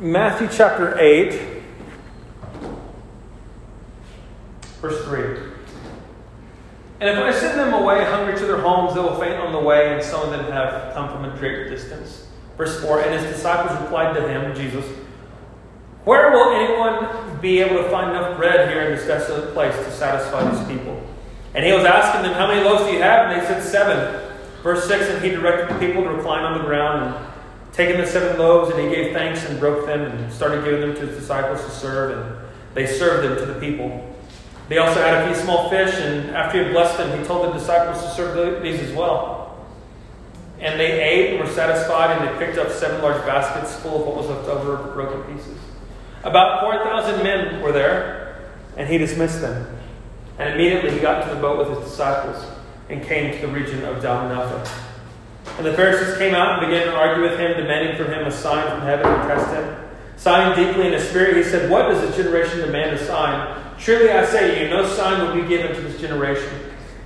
Matthew 0.00 0.48
chapter 0.50 0.98
8, 0.98 1.62
verse 4.80 5.04
3. 5.04 5.52
And 7.00 7.10
if 7.10 7.18
I 7.18 7.30
send 7.38 7.60
them 7.60 7.74
away 7.74 8.04
hungry 8.04 8.38
to 8.38 8.46
their 8.46 8.60
homes, 8.60 8.94
they 8.94 9.00
will 9.00 9.20
faint 9.20 9.34
on 9.34 9.52
the 9.52 9.60
way, 9.60 9.92
and 9.92 10.02
some 10.02 10.22
of 10.22 10.30
them 10.30 10.50
have 10.50 10.94
come 10.94 11.10
from 11.10 11.26
a 11.26 11.36
great 11.36 11.68
distance. 11.68 12.26
Verse 12.56 12.80
4 12.80 13.02
And 13.02 13.20
his 13.20 13.34
disciples 13.34 13.78
replied 13.82 14.14
to 14.14 14.26
him, 14.26 14.54
Jesus, 14.54 14.86
Where 16.04 16.30
will 16.30 16.54
anyone 16.54 17.38
be 17.40 17.60
able 17.60 17.82
to 17.82 17.90
find 17.90 18.12
enough 18.12 18.38
bread 18.38 18.70
here 18.70 18.80
in 18.80 18.96
this 18.96 19.06
desolate 19.06 19.52
place 19.52 19.76
to 19.76 19.90
satisfy 19.90 20.50
these 20.50 20.66
people? 20.66 21.02
And 21.56 21.64
he 21.64 21.72
was 21.72 21.84
asking 21.84 22.22
them, 22.22 22.34
How 22.34 22.46
many 22.46 22.62
loaves 22.62 22.84
do 22.84 22.92
you 22.92 23.02
have? 23.02 23.30
And 23.32 23.40
they 23.40 23.46
said, 23.46 23.62
Seven. 23.62 24.22
Verse 24.62 24.86
6 24.86 25.08
And 25.08 25.24
he 25.24 25.30
directed 25.30 25.74
the 25.74 25.78
people 25.78 26.04
to 26.04 26.10
recline 26.10 26.44
on 26.44 26.58
the 26.58 26.64
ground 26.64 27.06
and 27.06 27.26
taking 27.76 28.00
the 28.00 28.06
seven 28.06 28.38
loaves, 28.38 28.74
and 28.74 28.80
he 28.80 28.94
gave 28.94 29.12
thanks 29.12 29.44
and 29.44 29.60
broke 29.60 29.86
them 29.86 30.00
and 30.00 30.32
started 30.32 30.64
giving 30.64 30.80
them 30.80 30.94
to 30.94 31.00
his 31.06 31.18
disciples 31.18 31.62
to 31.62 31.70
serve, 31.70 32.16
and 32.16 32.48
they 32.72 32.86
served 32.86 33.28
them 33.28 33.38
to 33.38 33.52
the 33.52 33.60
people. 33.60 34.16
They 34.70 34.78
also 34.78 35.00
had 35.00 35.22
a 35.22 35.26
few 35.26 35.42
small 35.42 35.68
fish, 35.68 35.94
and 35.94 36.30
after 36.34 36.58
he 36.58 36.64
had 36.64 36.72
blessed 36.72 36.96
them, 36.96 37.18
he 37.18 37.24
told 37.26 37.46
the 37.46 37.52
disciples 37.52 38.02
to 38.02 38.10
serve 38.14 38.62
these 38.62 38.80
as 38.80 38.92
well. 38.92 39.66
And 40.58 40.80
they 40.80 41.02
ate 41.02 41.34
and 41.34 41.46
were 41.46 41.52
satisfied, 41.52 42.16
and 42.16 42.26
they 42.26 42.46
picked 42.46 42.58
up 42.58 42.70
seven 42.70 43.02
large 43.02 43.22
baskets 43.26 43.76
full 43.76 44.00
of 44.00 44.06
what 44.06 44.16
was 44.16 44.26
left 44.28 44.48
over, 44.48 44.92
broken 44.94 45.22
pieces. 45.34 45.58
About 46.24 46.62
4,000 46.62 47.22
men 47.22 47.60
were 47.60 47.72
there, 47.72 48.40
and 48.78 48.88
he 48.88 48.96
dismissed 48.96 49.42
them. 49.42 49.75
And 50.38 50.54
immediately 50.54 50.90
he 50.90 50.98
got 50.98 51.22
into 51.22 51.34
the 51.34 51.40
boat 51.40 51.58
with 51.58 51.78
his 51.78 51.90
disciples 51.90 52.44
and 52.88 53.02
came 53.02 53.32
to 53.34 53.46
the 53.46 53.52
region 53.52 53.84
of 53.84 54.02
Dalmanutha. 54.02 54.68
And 55.56 55.64
the 55.64 55.74
Pharisees 55.74 56.18
came 56.18 56.34
out 56.34 56.58
and 56.58 56.70
began 56.70 56.86
to 56.86 56.94
argue 56.94 57.22
with 57.22 57.38
him, 57.38 57.56
demanding 57.56 57.96
from 57.96 58.12
him 58.12 58.26
a 58.26 58.30
sign 58.30 58.68
from 58.68 58.80
heaven 58.82 59.06
to 59.06 59.26
test 59.26 59.54
him. 59.54 59.76
Sighing 60.16 60.56
deeply 60.56 60.86
in 60.86 60.92
his 60.92 61.08
spirit, 61.08 61.36
he 61.36 61.42
said, 61.42 61.70
What 61.70 61.88
does 61.88 62.00
this 62.00 62.16
generation 62.16 62.60
demand 62.60 62.96
a 62.96 63.06
sign? 63.06 63.62
Truly 63.78 64.10
I 64.10 64.24
say 64.24 64.54
to 64.54 64.64
you, 64.64 64.70
no 64.70 64.86
sign 64.86 65.22
will 65.22 65.42
be 65.42 65.48
given 65.48 65.74
to 65.74 65.80
this 65.82 66.00
generation. 66.00 66.52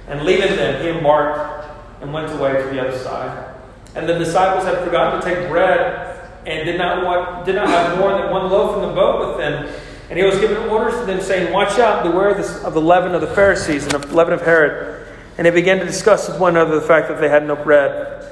And 0.08 0.22
leaving 0.22 0.56
them, 0.56 0.82
he 0.82 0.88
embarked 0.88 1.66
and 2.00 2.12
went 2.12 2.32
away 2.32 2.52
to 2.52 2.68
the 2.68 2.80
other 2.80 2.96
side. 2.98 3.54
And 3.94 4.08
the 4.08 4.18
disciples 4.18 4.64
had 4.64 4.78
forgotten 4.84 5.20
to 5.20 5.26
take 5.26 5.48
bread 5.48 6.30
and 6.46 6.64
did 6.64 6.78
not, 6.78 7.04
want, 7.04 7.44
did 7.44 7.56
not 7.56 7.68
have 7.68 7.98
more 7.98 8.12
than 8.12 8.30
one 8.30 8.50
loaf 8.50 8.76
in 8.76 8.88
the 8.88 8.94
boat 8.94 9.28
with 9.28 9.38
them. 9.38 9.68
And 10.10 10.18
he 10.18 10.24
was 10.24 10.38
giving 10.40 10.58
orders 10.68 10.98
to 10.98 11.06
them, 11.06 11.20
saying, 11.20 11.52
Watch 11.52 11.78
out, 11.78 12.02
beware 12.02 12.30
of 12.30 12.74
the 12.74 12.80
leaven 12.80 13.14
of 13.14 13.20
the 13.20 13.28
Pharisees 13.28 13.84
and 13.84 13.92
the 13.92 14.14
leaven 14.14 14.34
of 14.34 14.42
Herod. 14.42 15.06
And 15.38 15.46
they 15.46 15.50
began 15.50 15.78
to 15.78 15.84
discuss 15.86 16.28
with 16.28 16.40
one 16.40 16.56
another 16.56 16.74
the 16.74 16.86
fact 16.86 17.08
that 17.08 17.20
they 17.20 17.28
had 17.28 17.46
no 17.46 17.54
bread. 17.54 18.28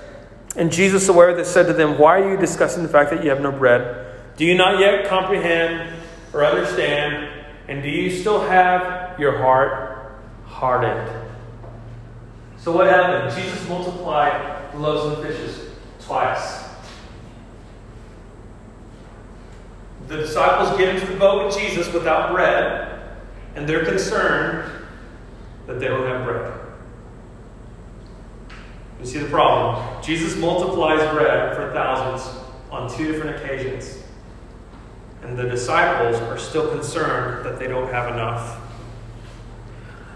And 0.57 0.72
Jesus, 0.72 1.09
aware 1.09 1.31
of 1.31 1.37
this, 1.37 1.49
said 1.49 1.68
to 1.68 1.72
them, 1.72 1.97
Why 1.97 2.20
are 2.20 2.33
you 2.33 2.37
discussing 2.37 2.83
the 2.83 2.89
fact 2.89 3.11
that 3.11 3.22
you 3.22 3.31
have 3.31 3.41
no 3.41 3.53
bread? 3.53 4.20
Do 4.37 4.45
you 4.45 4.57
not 4.57 4.81
yet 4.81 5.07
comprehend 5.07 5.97
or 6.33 6.45
understand? 6.45 7.29
And 7.68 7.81
do 7.81 7.89
you 7.89 8.11
still 8.11 8.41
have 8.41 9.18
your 9.20 9.39
heart 9.39 10.20
hardened? 10.47 11.11
So 12.57 12.72
what 12.72 12.89
happened? 12.89 13.41
Jesus 13.41 13.68
multiplied 13.68 14.72
the 14.72 14.79
loaves 14.79 15.16
and 15.16 15.26
fishes 15.26 15.70
twice. 16.01 16.68
The 20.09 20.17
disciples 20.17 20.77
get 20.79 20.95
into 20.95 21.07
the 21.07 21.19
boat 21.19 21.47
with 21.47 21.57
Jesus 21.59 21.93
without 21.93 22.33
bread, 22.33 22.99
and 23.55 23.69
they're 23.69 23.85
concerned 23.85 24.73
that 25.67 25.79
they 25.79 25.87
don't 25.87 26.07
have 26.07 26.25
bread. 26.25 26.59
You 28.99 29.07
see 29.07 29.19
the 29.19 29.29
problem? 29.29 30.03
Jesus 30.03 30.35
multiplies 30.37 31.01
bread 31.13 31.55
for 31.55 31.73
thousands 31.73 32.43
on 32.71 32.91
two 32.91 33.13
different 33.13 33.37
occasions. 33.37 34.03
And 35.23 35.37
the 35.37 35.45
disciples 35.45 36.17
are 36.23 36.39
still 36.39 36.71
concerned 36.71 37.45
that 37.45 37.59
they 37.59 37.69
don't 37.69 37.93
have 37.93 38.13
enough. 38.13 38.61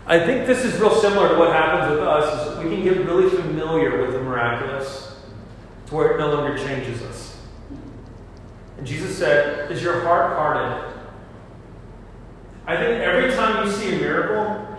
I 0.07 0.19
think 0.19 0.47
this 0.47 0.65
is 0.65 0.81
real 0.81 0.95
similar 0.95 1.29
to 1.29 1.37
what 1.37 1.53
happens 1.53 1.91
with 1.91 2.01
us 2.01 2.59
we 2.59 2.71
can 2.71 2.83
get 2.83 3.05
really 3.05 3.31
familiar 3.31 4.01
with 4.01 4.13
the 4.13 4.21
miraculous 4.21 5.17
to 5.87 5.95
where 5.95 6.13
it 6.13 6.19
no 6.19 6.33
longer 6.35 6.57
changes 6.57 7.03
us. 7.03 7.32
Jesus 8.85 9.17
said, 9.17 9.71
Is 9.71 9.83
your 9.83 10.03
heart 10.03 10.37
hardened? 10.37 10.93
I 12.67 12.77
think 12.77 13.03
every 13.03 13.33
time 13.35 13.67
you 13.67 13.73
see 13.73 13.95
a 13.95 13.99
miracle, 13.99 14.79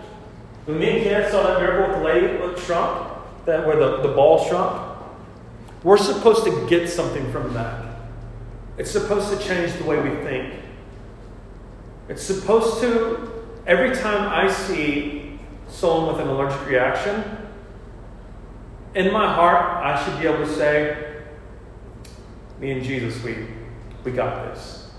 when 0.64 0.78
me 0.78 0.90
and 0.90 1.02
Kenneth 1.04 1.30
saw 1.30 1.42
that 1.42 1.60
miracle 1.60 1.88
with 1.88 1.98
the 1.98 2.04
lady 2.04 2.26
that 2.38 2.58
shrunk, 2.58 3.10
that 3.44 3.66
where 3.66 3.76
the, 3.76 3.98
the 3.98 4.14
ball 4.14 4.46
shrunk, 4.46 4.96
we're 5.82 5.98
supposed 5.98 6.44
to 6.44 6.66
get 6.66 6.88
something 6.88 7.30
from 7.30 7.52
that. 7.52 7.84
It's 8.78 8.90
supposed 8.90 9.30
to 9.30 9.46
change 9.46 9.72
the 9.74 9.84
way 9.84 10.00
we 10.00 10.16
think. 10.24 10.54
It's 12.08 12.22
supposed 12.22 12.80
to, 12.80 13.44
every 13.66 13.94
time 13.94 14.28
I 14.28 14.50
see 14.50 15.38
someone 15.68 16.14
with 16.14 16.22
an 16.22 16.28
allergic 16.28 16.66
reaction, 16.66 17.22
in 18.94 19.12
my 19.12 19.32
heart, 19.32 19.84
I 19.84 20.02
should 20.04 20.18
be 20.20 20.26
able 20.26 20.46
to 20.46 20.54
say, 20.54 21.22
Me 22.60 22.70
and 22.70 22.82
Jesus, 22.82 23.22
we, 23.22 23.46
we 24.04 24.12
got 24.12 24.54
this. 24.54 24.90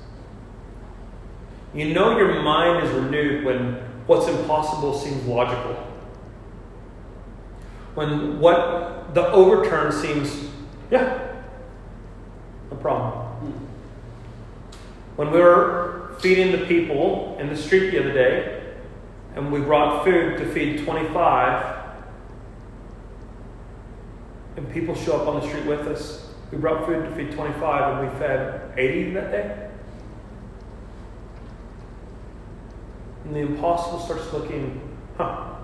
You 1.74 1.94
know, 1.94 2.18
your 2.18 2.42
mind 2.42 2.86
is 2.86 2.92
renewed 2.92 3.44
when 3.44 3.74
what's 4.08 4.28
impossible 4.28 4.98
seems 4.98 5.26
logical. 5.26 5.74
When 7.96 8.40
what 8.40 9.14
the 9.14 9.30
overturn 9.32 9.92
seems, 9.92 10.50
yeah, 10.92 11.26
from. 12.82 13.12
When 15.16 15.32
we 15.32 15.40
were 15.40 16.16
feeding 16.20 16.52
the 16.52 16.66
people 16.66 17.36
in 17.40 17.50
the 17.50 17.58
street 17.58 17.92
the 17.92 18.00
other 18.00 18.14
day, 18.14 18.74
and 19.36 19.52
we 19.52 19.60
brought 19.60 20.04
food 20.04 20.38
to 20.38 20.46
feed 20.54 20.86
25, 20.86 21.78
and 24.58 24.72
people 24.72 24.96
show 24.96 25.20
up 25.20 25.28
on 25.28 25.42
the 25.42 25.48
street 25.48 25.66
with 25.66 25.88
us. 25.88 26.25
We 26.52 26.58
brought 26.58 26.86
food 26.86 27.04
to 27.04 27.16
feed 27.16 27.32
25, 27.32 28.04
and 28.04 28.12
we 28.12 28.20
fed 28.20 28.74
80 28.78 29.12
that 29.12 29.32
day. 29.32 29.70
And 33.26 33.36
the 33.36 33.40
impossible 33.40 34.00
starts 34.00 34.32
looking, 34.32 34.80
huh? 35.18 35.56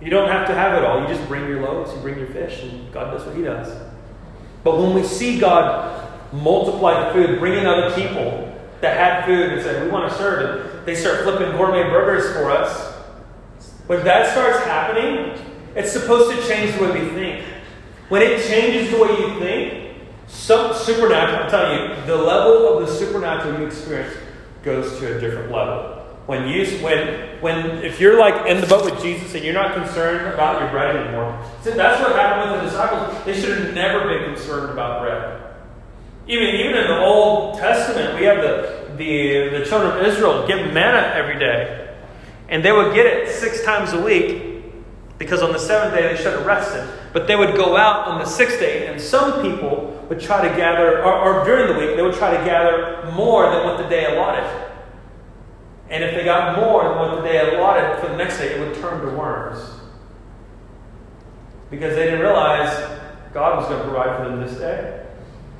You 0.00 0.10
don't 0.10 0.28
have 0.28 0.46
to 0.48 0.54
have 0.54 0.76
it 0.76 0.84
all. 0.84 1.00
You 1.00 1.08
just 1.08 1.26
bring 1.28 1.48
your 1.48 1.62
loaves, 1.62 1.92
you 1.94 2.00
bring 2.00 2.18
your 2.18 2.28
fish, 2.28 2.62
and 2.62 2.92
God 2.92 3.12
does 3.12 3.24
what 3.24 3.36
He 3.36 3.42
does. 3.42 3.74
But 4.64 4.78
when 4.78 4.94
we 4.94 5.02
see 5.02 5.38
God 5.38 6.08
multiply 6.32 7.06
the 7.06 7.12
food, 7.12 7.38
bringing 7.38 7.66
other 7.66 7.94
people 7.94 8.52
that 8.80 8.96
had 8.96 9.26
food 9.26 9.52
and 9.52 9.62
said, 9.62 9.84
We 9.84 9.90
want 9.90 10.10
to 10.10 10.18
serve 10.18 10.66
it, 10.66 10.86
they 10.86 10.94
start 10.94 11.22
flipping 11.22 11.56
gourmet 11.56 11.84
burgers 11.84 12.32
for 12.34 12.50
us. 12.50 12.92
When 13.86 14.04
that 14.04 14.32
starts 14.32 14.58
happening, 14.64 15.38
it's 15.74 15.92
supposed 15.92 16.36
to 16.36 16.48
change 16.48 16.76
the 16.76 16.84
way 16.84 17.00
we 17.00 17.08
think. 17.10 17.46
When 18.08 18.22
it 18.22 18.46
changes 18.46 18.90
the 18.90 19.02
way 19.02 19.10
you 19.10 19.38
think, 19.38 19.91
some 20.32 20.74
supernatural, 20.74 21.44
I'm 21.44 21.50
telling 21.50 21.78
you, 21.78 22.06
the 22.06 22.16
level 22.16 22.78
of 22.78 22.86
the 22.86 22.92
supernatural 22.92 23.60
you 23.60 23.66
experience 23.66 24.16
goes 24.62 24.98
to 24.98 25.16
a 25.16 25.20
different 25.20 25.52
level. 25.52 25.98
When 26.26 26.48
you 26.48 26.66
when 26.78 27.40
when 27.40 27.84
if 27.84 28.00
you're 28.00 28.18
like 28.18 28.46
in 28.46 28.60
the 28.60 28.66
boat 28.66 28.84
with 28.84 29.02
Jesus 29.02 29.34
and 29.34 29.44
you're 29.44 29.54
not 29.54 29.74
concerned 29.74 30.32
about 30.32 30.60
your 30.60 30.70
bread 30.70 30.96
anymore, 30.96 31.38
see, 31.62 31.72
that's 31.72 32.00
what 32.00 32.16
happened 32.16 32.52
with 32.52 32.60
the 32.62 32.70
disciples. 32.70 33.24
They 33.24 33.38
should 33.38 33.58
have 33.58 33.74
never 33.74 34.08
been 34.08 34.34
concerned 34.34 34.70
about 34.70 35.02
bread. 35.02 35.54
Even 36.26 36.48
even 36.48 36.76
in 36.76 36.86
the 36.86 36.98
Old 36.98 37.58
Testament, 37.58 38.18
we 38.18 38.24
have 38.24 38.38
the 38.38 38.94
the 38.96 39.58
the 39.58 39.64
children 39.66 39.98
of 39.98 40.06
Israel 40.06 40.46
get 40.46 40.72
manna 40.72 41.12
every 41.14 41.38
day, 41.38 41.94
and 42.48 42.64
they 42.64 42.72
would 42.72 42.94
get 42.94 43.04
it 43.04 43.28
six 43.28 43.62
times 43.64 43.92
a 43.92 44.00
week 44.00 44.64
because 45.18 45.42
on 45.42 45.52
the 45.52 45.58
seventh 45.58 45.94
day 45.94 46.14
they 46.14 46.16
should 46.16 46.32
have 46.32 46.46
rested. 46.46 46.88
But 47.12 47.26
they 47.26 47.36
would 47.36 47.54
go 47.54 47.76
out 47.76 48.08
on 48.08 48.18
the 48.18 48.24
sixth 48.24 48.58
day, 48.58 48.86
and 48.86 49.00
some 49.00 49.42
people 49.42 50.06
would 50.08 50.20
try 50.20 50.46
to 50.46 50.54
gather, 50.56 51.02
or, 51.02 51.12
or 51.12 51.44
during 51.44 51.72
the 51.72 51.78
week, 51.78 51.96
they 51.96 52.02
would 52.02 52.14
try 52.14 52.36
to 52.36 52.44
gather 52.44 53.10
more 53.14 53.50
than 53.50 53.64
what 53.64 53.76
the 53.78 53.88
day 53.88 54.14
allotted. 54.14 54.44
And 55.90 56.02
if 56.02 56.14
they 56.14 56.24
got 56.24 56.56
more 56.56 56.84
than 56.84 56.96
what 56.96 57.16
the 57.16 57.22
day 57.22 57.54
allotted 57.54 58.00
for 58.00 58.08
the 58.08 58.16
next 58.16 58.38
day, 58.38 58.54
it 58.54 58.60
would 58.60 58.74
turn 58.80 59.02
to 59.02 59.16
worms. 59.16 59.58
Because 61.70 61.94
they 61.94 62.04
didn't 62.04 62.20
realize 62.20 63.00
God 63.34 63.58
was 63.58 63.68
going 63.68 63.78
to 63.82 63.88
provide 63.88 64.16
for 64.16 64.28
them 64.28 64.40
this 64.40 64.58
day, 64.58 65.06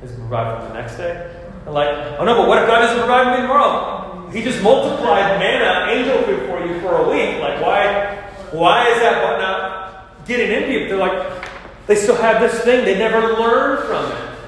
He's 0.01 0.11
going 0.11 0.23
to 0.23 0.27
provide 0.27 0.57
for 0.57 0.63
them 0.63 0.73
the 0.73 0.81
next 0.81 0.97
day. 0.97 1.43
They're 1.63 1.73
like, 1.73 2.19
oh 2.19 2.25
no, 2.25 2.35
but 2.35 2.47
what 2.47 2.61
if 2.61 2.67
God 2.67 2.79
doesn't 2.79 2.97
provide 2.97 3.23
for 3.25 3.41
me 3.41 3.47
tomorrow? 3.47 4.29
He 4.31 4.41
just 4.41 4.61
multiplied 4.61 5.39
manna, 5.39 5.91
angel 5.91 6.21
food 6.23 6.47
for 6.47 6.65
you 6.65 6.81
for 6.81 6.97
a 6.97 7.09
week. 7.09 7.39
Like, 7.39 7.61
why, 7.61 8.15
why 8.51 8.89
is 8.89 8.99
that 8.99 9.39
not 9.39 10.25
getting 10.25 10.51
into 10.51 10.71
you? 10.71 10.87
They're 10.87 10.97
like, 10.97 11.42
they 11.87 11.95
still 11.95 12.15
have 12.15 12.41
this 12.41 12.61
thing, 12.61 12.85
they 12.85 12.97
never 12.97 13.33
learned 13.33 13.87
from 13.87 14.11
it. 14.11 14.39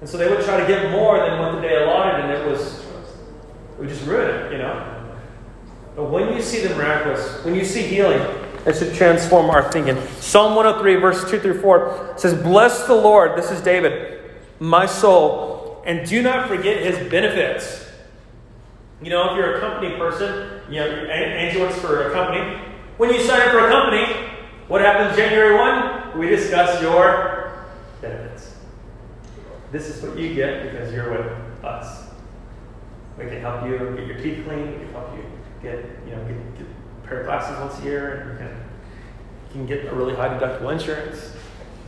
And 0.00 0.08
so 0.08 0.16
they 0.16 0.28
would 0.28 0.44
try 0.44 0.58
to 0.58 0.66
get 0.66 0.90
more 0.90 1.18
than 1.18 1.38
what 1.38 1.54
the 1.54 1.60
day 1.60 1.82
allotted, 1.82 2.24
and 2.24 2.32
it 2.32 2.50
was 2.50 2.80
it 2.80 3.78
would 3.78 3.88
just 3.88 4.06
ruin 4.06 4.28
it, 4.28 4.52
you 4.52 4.58
know? 4.58 5.06
But 5.96 6.10
when 6.10 6.34
you 6.34 6.42
see 6.42 6.66
the 6.66 6.74
miraculous, 6.74 7.44
when 7.44 7.54
you 7.54 7.64
see 7.64 7.82
healing, 7.82 8.20
it 8.66 8.76
should 8.76 8.94
transform 8.94 9.50
our 9.50 9.70
thinking. 9.70 9.98
Psalm 10.18 10.54
103, 10.54 10.96
verse 10.96 11.30
2 11.30 11.40
through 11.40 11.60
4 11.60 12.14
says, 12.16 12.34
Bless 12.34 12.86
the 12.86 12.94
Lord, 12.94 13.38
this 13.38 13.50
is 13.50 13.60
David, 13.60 14.20
my 14.58 14.86
soul, 14.86 15.82
and 15.86 16.06
do 16.06 16.22
not 16.22 16.48
forget 16.48 16.82
his 16.82 17.10
benefits. 17.10 17.86
You 19.02 19.10
know, 19.10 19.30
if 19.30 19.36
you're 19.36 19.56
a 19.56 19.60
company 19.60 19.96
person, 19.96 20.60
you 20.68 20.80
know, 20.80 20.86
Angel 20.86 21.62
works 21.62 21.78
for 21.78 22.08
a 22.08 22.12
company. 22.12 22.60
When 22.98 23.12
you 23.12 23.20
sign 23.20 23.40
up 23.40 23.50
for 23.50 23.66
a 23.66 23.70
company, 23.70 24.29
what 24.70 24.82
happens 24.82 25.16
January 25.16 25.56
1? 25.56 26.16
We 26.16 26.28
discuss 26.28 26.80
your 26.80 27.66
benefits. 28.00 28.54
This 29.72 29.88
is 29.88 30.00
what 30.00 30.16
you 30.16 30.32
get 30.32 30.62
because 30.62 30.94
you're 30.94 31.10
with 31.10 31.64
us. 31.64 32.04
We 33.18 33.24
can 33.24 33.40
help 33.40 33.66
you 33.66 33.76
get 33.96 34.06
your 34.06 34.18
teeth 34.18 34.44
clean. 34.46 34.70
We 34.70 34.78
can 34.78 34.92
help 34.92 35.16
you 35.16 35.24
get, 35.60 35.84
you 36.06 36.14
know, 36.14 36.24
get, 36.24 36.58
get 36.58 36.66
a 36.68 37.08
pair 37.08 37.20
of 37.22 37.26
glasses 37.26 37.58
once 37.58 37.80
a 37.80 37.82
year, 37.82 38.20
and 38.20 38.30
you 38.30 38.38
can, 38.38 38.56
you 39.48 39.52
can 39.52 39.66
get 39.66 39.92
a 39.92 39.96
really 39.96 40.14
high 40.14 40.28
deductible 40.28 40.72
insurance. 40.72 41.32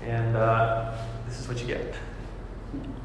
And 0.03 0.37
uh, 0.37 0.93
this 1.29 1.39
is 1.39 1.47
what 1.47 1.61
you 1.61 1.69
get. 1.69 1.95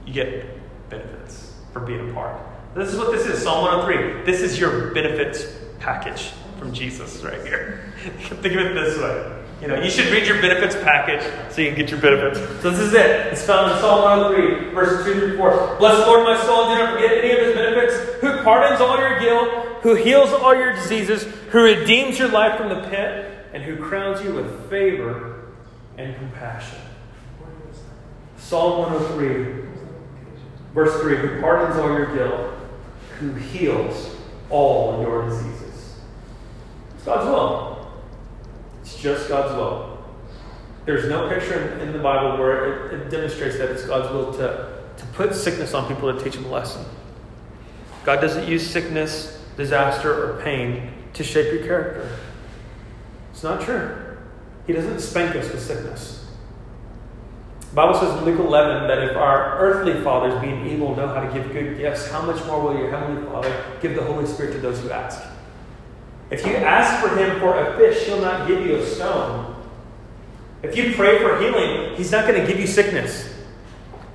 You 0.07 0.13
get 0.13 0.89
benefits 0.89 1.53
for 1.71 1.81
being 1.81 2.09
a 2.09 2.13
part. 2.13 2.41
This 2.73 2.91
is 2.91 2.97
what 2.97 3.11
this 3.11 3.27
is 3.27 3.43
Psalm 3.43 3.63
103. 3.65 4.23
This 4.23 4.41
is 4.41 4.59
your 4.59 4.89
benefits 4.95 5.55
package 5.77 6.31
from 6.57 6.73
Jesus 6.73 7.21
right 7.21 7.45
here. 7.45 7.93
Think 8.17 8.55
of 8.55 8.65
it 8.65 8.73
this 8.73 8.97
way. 8.97 9.36
You 9.61 9.67
know, 9.67 9.81
you 9.81 9.89
should 9.89 10.11
read 10.11 10.27
your 10.27 10.39
benefits 10.39 10.75
package 10.75 11.23
so 11.51 11.61
you 11.61 11.69
can 11.69 11.79
get 11.79 11.89
your 11.89 11.99
benefits. 11.99 12.39
So 12.61 12.69
this 12.69 12.79
is 12.79 12.93
it. 12.93 13.33
It's 13.33 13.43
found 13.43 13.71
in 13.71 13.79
Psalm 13.79 14.03
103, 14.03 14.71
verses 14.71 15.05
2 15.05 15.13
through 15.13 15.37
4. 15.37 15.77
Bless 15.79 15.99
the 15.99 16.05
Lord, 16.05 16.23
my 16.25 16.39
soul, 16.45 16.69
do 16.69 16.75
not 16.75 16.93
forget 16.93 17.17
any 17.17 17.31
of 17.31 17.39
his 17.39 17.55
benefits, 17.55 18.21
who 18.21 18.43
pardons 18.43 18.81
all 18.81 18.99
your 18.99 19.19
guilt, 19.19 19.81
who 19.81 19.95
heals 19.95 20.31
all 20.31 20.53
your 20.53 20.73
diseases, 20.73 21.23
who 21.49 21.63
redeems 21.63 22.19
your 22.19 22.27
life 22.27 22.55
from 22.55 22.69
the 22.69 22.87
pit, 22.87 23.47
and 23.53 23.63
who 23.63 23.77
crowns 23.77 24.23
you 24.23 24.31
with 24.31 24.69
favor 24.69 25.47
and 25.97 26.15
compassion. 26.17 26.77
Psalm 28.37 28.79
103, 28.79 29.65
verse 30.75 31.01
3 31.01 31.15
Who 31.17 31.41
pardons 31.41 31.79
all 31.79 31.89
your 31.97 32.15
guilt, 32.15 32.53
who 33.19 33.33
heals 33.33 34.15
all 34.51 35.01
your 35.01 35.27
diseases. 35.27 35.95
It's 36.95 37.03
God's 37.03 37.25
will. 37.25 37.76
It's 38.87 38.95
just 39.01 39.27
God's 39.27 39.53
will. 39.53 39.97
There's 40.85 41.09
no 41.09 41.27
picture 41.27 41.61
in, 41.61 41.89
in 41.89 41.91
the 41.91 41.99
Bible 41.99 42.37
where 42.37 42.87
it, 42.87 42.93
it, 42.93 43.09
demonstrates 43.09 43.57
that 43.57 43.69
it's 43.69 43.85
God's 43.85 44.09
will 44.13 44.31
to, 44.35 44.81
to 44.95 45.05
put 45.07 45.35
sickness 45.35 45.73
on 45.73 45.89
people 45.89 46.13
to 46.13 46.23
teach 46.23 46.35
them 46.35 46.45
a 46.45 46.47
lesson. 46.49 46.85
God 48.05 48.21
doesn't 48.21 48.47
use 48.47 48.65
sickness, 48.65 49.43
disaster, 49.57 50.13
or 50.13 50.41
pain 50.41 50.89
to 51.11 51.23
shape 51.25 51.53
your 51.53 51.67
character. 51.67 52.17
It's 53.33 53.43
not 53.43 53.59
true. 53.59 53.93
He 54.65 54.71
doesn't 54.71 55.01
spank 55.01 55.35
us 55.35 55.51
with 55.51 55.61
sickness. 55.61 56.25
The 57.59 57.75
Bible 57.75 57.99
says 57.99 58.17
in 58.17 58.23
Luke 58.23 58.39
11 58.39 58.87
that 58.87 59.03
if 59.03 59.17
our 59.17 59.59
earthly 59.59 60.01
fathers, 60.01 60.39
being 60.39 60.65
evil, 60.65 60.95
know 60.95 61.09
how 61.09 61.19
to 61.19 61.33
give 61.33 61.51
good 61.51 61.77
gifts, 61.77 62.09
how 62.09 62.21
much 62.21 62.41
more 62.45 62.61
will 62.61 62.77
your 62.79 62.89
heavenly 62.89 63.21
Father 63.29 63.65
give 63.81 63.95
the 63.95 64.03
Holy 64.03 64.25
Spirit 64.25 64.53
to 64.53 64.59
those 64.59 64.79
who 64.79 64.91
ask? 64.91 65.21
If 66.29 66.45
you 66.45 66.55
ask 66.55 67.01
for 67.01 67.15
him 67.17 67.39
for 67.39 67.57
a 67.57 67.77
fish, 67.77 68.05
he'll 68.05 68.21
not 68.21 68.47
give 68.47 68.65
you 68.65 68.75
a 68.75 68.85
stone. 68.85 69.55
If 70.61 70.75
you 70.75 70.93
pray 70.95 71.19
for 71.19 71.39
healing, 71.39 71.95
he's 71.95 72.11
not 72.11 72.27
going 72.27 72.39
to 72.41 72.45
give 72.45 72.59
you 72.59 72.67
sickness. 72.67 73.33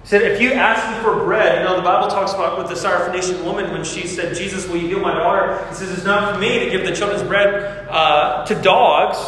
He 0.03 0.09
said, 0.09 0.23
if 0.23 0.41
you 0.41 0.53
ask 0.53 0.85
him 0.85 1.03
for 1.05 1.25
bread, 1.25 1.59
you 1.59 1.65
know, 1.65 1.77
the 1.77 1.83
Bible 1.83 2.09
talks 2.09 2.33
about 2.33 2.59
with 2.59 2.69
the 2.69 2.75
Syrophoenician 2.75 3.45
woman 3.45 3.71
when 3.71 3.85
she 3.85 4.09
said, 4.09 4.35
Jesus, 4.35 4.67
will 4.67 4.79
you 4.79 4.89
heal 4.89 5.01
my 5.01 5.15
daughter? 5.15 5.65
He 5.69 5.75
says, 5.75 5.93
it's 5.93 6.05
not 6.05 6.35
for 6.35 6.41
me 6.41 6.59
to 6.59 6.71
give 6.71 6.85
the 6.85 6.95
children's 6.95 7.23
bread 7.23 7.89
uh, 7.89 8.45
to 8.47 8.61
dogs. 8.61 9.19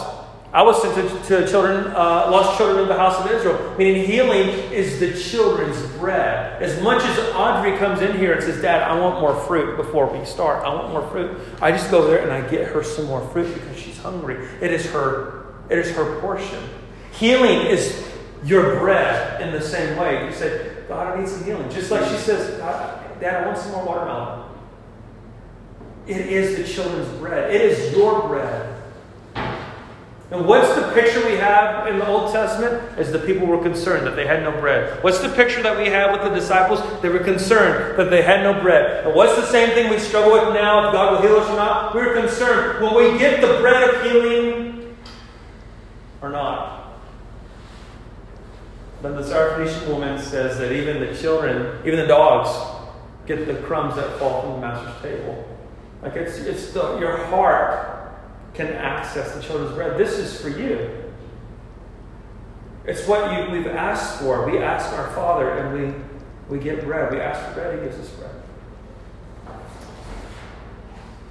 I 0.55 0.63
was 0.63 0.81
sent 0.81 0.95
to, 0.95 1.41
to 1.41 1.51
children, 1.51 1.89
uh, 1.89 2.31
lost 2.31 2.57
children 2.57 2.79
of 2.79 2.87
the 2.87 2.95
house 2.95 3.19
of 3.19 3.29
Israel. 3.29 3.75
Meaning 3.77 4.07
healing 4.07 4.49
is 4.71 5.01
the 5.01 5.13
children's 5.13 5.85
bread. 5.97 6.63
As 6.63 6.81
much 6.81 7.03
as 7.03 7.19
Audrey 7.35 7.77
comes 7.77 8.03
in 8.03 8.17
here 8.17 8.35
and 8.35 8.41
says, 8.41 8.63
Dad, 8.63 8.83
I 8.83 8.97
want 9.01 9.21
more 9.21 9.35
fruit 9.35 9.77
before 9.77 10.07
we 10.07 10.25
start. 10.25 10.65
I 10.65 10.73
want 10.73 10.93
more 10.93 11.11
fruit. 11.11 11.41
I 11.61 11.73
just 11.73 11.91
go 11.91 12.07
there 12.07 12.23
and 12.23 12.31
I 12.31 12.49
get 12.49 12.69
her 12.69 12.85
some 12.85 13.07
more 13.07 13.29
fruit 13.31 13.53
because 13.53 13.77
she's 13.77 13.99
hungry. 13.99 14.47
It 14.61 14.73
is 14.73 14.87
her, 14.93 15.47
it 15.71 15.79
is 15.79 15.91
her 15.91 16.21
portion. 16.21 16.63
Healing 17.11 17.67
is 17.67 18.09
your 18.45 18.79
bread 18.79 19.43
in 19.43 19.53
the 19.53 19.61
same 19.61 19.99
way. 19.99 20.25
You 20.25 20.33
said, 20.33 20.87
God, 20.87 21.17
I 21.17 21.21
need 21.21 21.29
some 21.29 21.43
healing. 21.43 21.69
Just 21.69 21.91
like 21.91 22.09
she 22.09 22.17
says, 22.17 22.59
Dad, 22.59 23.43
I 23.43 23.47
want 23.47 23.59
some 23.59 23.73
more 23.73 23.85
watermelon. 23.85 24.51
It 26.07 26.29
is 26.29 26.57
the 26.57 26.73
children's 26.73 27.09
bread. 27.19 27.53
It 27.53 27.61
is 27.61 27.93
your 27.93 28.29
bread. 28.29 28.74
And 30.35 30.47
what's 30.47 30.75
the 30.75 30.91
picture 30.93 31.25
we 31.25 31.37
have 31.37 31.87
in 31.87 32.01
the 32.01 32.09
Old 32.09 32.33
Testament? 32.33 32.99
Is 32.99 33.13
the 33.13 33.21
people 33.21 33.47
were 33.47 33.63
concerned 33.63 34.05
that 34.05 34.17
they 34.17 34.27
had 34.27 34.43
no 34.43 34.51
bread. 34.51 35.01
What's 35.05 35.21
the 35.21 35.29
picture 35.29 35.63
that 35.63 35.79
we 35.79 35.87
have 35.87 36.11
with 36.11 36.29
the 36.29 36.35
disciples? 36.35 36.81
They 37.03 37.09
were 37.09 37.21
concerned 37.21 37.97
that 37.97 38.11
they 38.11 38.21
had 38.21 38.43
no 38.43 38.61
bread. 38.61 39.07
And 39.07 39.15
what's 39.15 39.37
the 39.37 39.47
same 39.47 39.71
thing 39.71 39.91
we 39.91 40.01
struggle 40.01 40.33
with 40.33 40.53
now 40.53 40.89
if 40.89 40.93
God 40.93 41.13
will 41.13 41.23
heal 41.23 41.37
us 41.37 41.49
or 41.49 41.55
not? 41.55 41.95
We're 41.95 42.21
concerned. 42.21 42.83
Will 42.83 42.97
we 42.97 43.17
get 43.17 43.41
the 43.43 43.61
bread 43.61 43.89
of 43.89 44.03
healing 44.03 44.97
or 46.21 46.31
not? 46.31 46.99
Then 49.03 49.15
the 49.15 49.23
Syrophoenician 49.23 49.87
woman 49.87 50.21
says 50.21 50.59
that 50.59 50.73
even 50.73 50.99
the 50.99 51.17
children, 51.17 51.79
even 51.87 52.01
the 52.01 52.09
dogs, 52.09 52.51
get 53.27 53.47
the 53.47 53.55
crumbs 53.63 53.95
that 53.95 54.19
fall 54.19 54.43
from 54.43 54.55
the 54.55 54.59
master's 54.67 55.01
table. 55.01 55.47
Like 56.03 56.17
it's, 56.17 56.39
it's 56.39 56.73
the, 56.73 56.99
your 56.99 57.19
heart 57.27 58.04
can 58.55 58.69
access 58.69 59.35
the 59.35 59.43
children's 59.43 59.75
bread. 59.75 59.99
This 59.99 60.19
is 60.19 60.41
for 60.41 60.49
you. 60.49 60.91
It's 62.87 63.07
what 63.07 63.33
you, 63.33 63.51
we've 63.51 63.67
asked 63.67 64.21
for. 64.21 64.49
We 64.49 64.59
ask 64.59 64.93
our 64.93 65.11
Father 65.13 65.51
and 65.51 65.73
we 65.79 65.95
We 66.49 66.63
get 66.63 66.85
bread. 66.85 67.13
We 67.13 67.21
ask 67.21 67.45
for 67.47 67.55
bread, 67.55 67.79
He 67.79 67.85
gives 67.87 67.99
us 67.99 68.11
bread. 68.11 68.31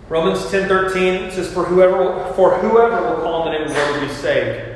Romans 0.10 0.50
10 0.52 0.68
13 0.68 1.32
says, 1.32 1.52
For 1.52 1.64
whoever, 1.64 2.34
for 2.34 2.58
whoever 2.58 3.02
will 3.10 3.22
call 3.22 3.44
on 3.44 3.52
the 3.52 3.58
name 3.58 3.68
of 3.68 3.74
the 3.74 3.80
Lord 3.80 4.02
will 4.02 4.08
be 4.08 4.14
saved. 4.14 4.70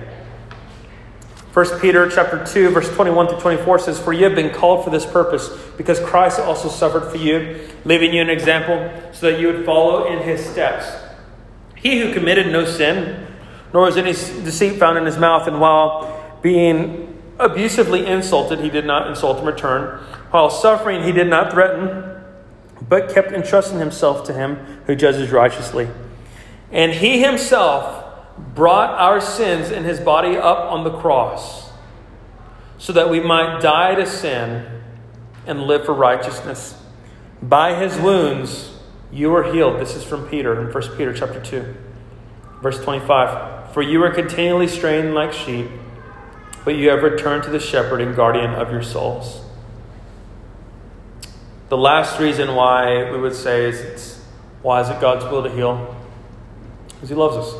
1 1.53 1.79
Peter 1.79 2.07
chapter 2.07 2.45
2, 2.45 2.69
verse 2.69 2.93
21 2.93 3.33
to 3.33 3.39
24 3.39 3.79
says, 3.79 3.99
For 3.99 4.13
you 4.13 4.25
have 4.25 4.35
been 4.35 4.53
called 4.53 4.83
for 4.83 4.91
this 4.91 5.07
purpose, 5.07 5.49
because 5.75 5.99
Christ 6.01 6.39
also 6.39 6.69
suffered 6.69 7.09
for 7.09 7.17
you, 7.17 7.67
leaving 7.83 8.13
you 8.13 8.21
an 8.21 8.29
example, 8.29 8.91
so 9.11 9.31
that 9.31 9.39
you 9.39 9.47
would 9.47 9.65
follow 9.65 10.05
in 10.05 10.21
his 10.21 10.45
steps. 10.45 11.06
He 11.87 12.01
who 12.01 12.13
committed 12.13 12.47
no 12.47 12.65
sin, 12.65 13.25
nor 13.71 13.83
was 13.83 13.95
any 13.95 14.11
deceit 14.11 14.77
found 14.77 14.97
in 14.97 15.05
his 15.05 15.17
mouth, 15.17 15.47
and 15.47 15.61
while 15.61 16.37
being 16.41 17.17
abusively 17.39 18.05
insulted, 18.05 18.59
he 18.59 18.69
did 18.69 18.85
not 18.85 19.07
insult 19.07 19.39
in 19.39 19.45
return. 19.45 19.97
While 20.31 20.49
suffering, 20.49 21.03
he 21.03 21.13
did 21.13 21.27
not 21.27 21.53
threaten 21.53 22.13
but 22.89 23.13
kept 23.13 23.31
entrusting 23.31 23.79
himself 23.79 24.25
to 24.25 24.33
him 24.33 24.55
who 24.85 24.95
judges 24.95 25.31
righteously. 25.31 25.87
And 26.73 26.91
he 26.91 27.21
himself 27.21 28.05
brought 28.53 28.91
our 28.99 29.21
sins 29.21 29.71
in 29.71 29.85
his 29.85 30.01
body 30.01 30.35
up 30.35 30.69
on 30.69 30.83
the 30.83 30.91
cross, 30.91 31.71
so 32.77 32.91
that 32.91 33.09
we 33.09 33.21
might 33.21 33.61
die 33.61 33.95
to 33.95 34.05
sin 34.05 34.65
and 35.45 35.63
live 35.63 35.85
for 35.85 35.93
righteousness. 35.93 36.81
By 37.41 37.75
his 37.75 37.97
wounds 37.97 38.76
you 39.11 39.29
were 39.29 39.51
healed. 39.53 39.79
This 39.79 39.95
is 39.95 40.03
from 40.03 40.27
Peter 40.27 40.59
in 40.59 40.71
1 40.71 40.97
Peter 40.97 41.13
chapter 41.13 41.39
2, 41.39 41.75
verse 42.61 42.83
25. 42.83 43.73
For 43.73 43.81
you 43.81 43.99
were 43.99 44.11
continually 44.11 44.67
straying 44.67 45.13
like 45.13 45.31
sheep, 45.31 45.69
but 46.65 46.75
you 46.75 46.89
have 46.89 47.03
returned 47.03 47.43
to 47.43 47.49
the 47.49 47.59
shepherd 47.59 48.01
and 48.01 48.15
guardian 48.15 48.53
of 48.53 48.71
your 48.71 48.83
souls. 48.83 49.41
The 51.69 51.77
last 51.77 52.19
reason 52.19 52.55
why 52.55 53.11
we 53.11 53.17
would 53.17 53.35
say 53.35 53.65
is 53.65 53.79
it's 53.79 54.25
why 54.61 54.81
is 54.81 54.89
it 54.89 54.99
God's 54.99 55.25
will 55.25 55.43
to 55.43 55.49
heal? 55.49 55.95
Because 56.89 57.09
He 57.09 57.15
loves 57.15 57.37
us. 57.37 57.53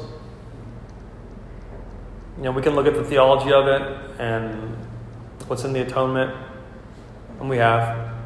You 2.38 2.43
know, 2.43 2.52
we 2.52 2.62
can 2.62 2.76
look 2.76 2.88
at 2.88 2.93
the 2.93 3.04
theology 3.04 3.52
of 3.52 3.68
it 3.68 4.20
and 4.20 4.76
what's 5.48 5.64
in 5.64 5.74
the 5.74 5.82
atonement, 5.82 6.36
and 7.39 7.50
we 7.50 7.58
have. 7.58 8.16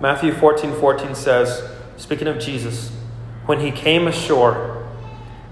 Matthew 0.00 0.32
14 0.32 0.74
14 0.74 1.14
says, 1.14 1.68
speaking 1.96 2.28
of 2.28 2.38
Jesus, 2.38 2.90
when 3.46 3.60
he 3.60 3.70
came 3.70 4.06
ashore, 4.06 4.86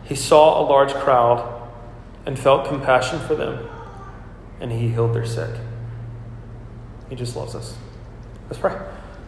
he 0.05 0.15
saw 0.15 0.61
a 0.61 0.65
large 0.69 0.93
crowd 0.93 1.51
and 2.27 2.39
felt 2.39 2.69
compassion 2.69 3.19
for 3.21 3.35
them, 3.35 3.69
and 4.61 4.73
he 4.73 4.89
healed 4.89 5.15
their 5.15 5.27
sick. 5.27 5.51
He 7.09 7.17
just 7.17 7.37
loves 7.37 7.55
us. 7.55 7.77
Let's 8.49 8.59
pray. 8.59 8.77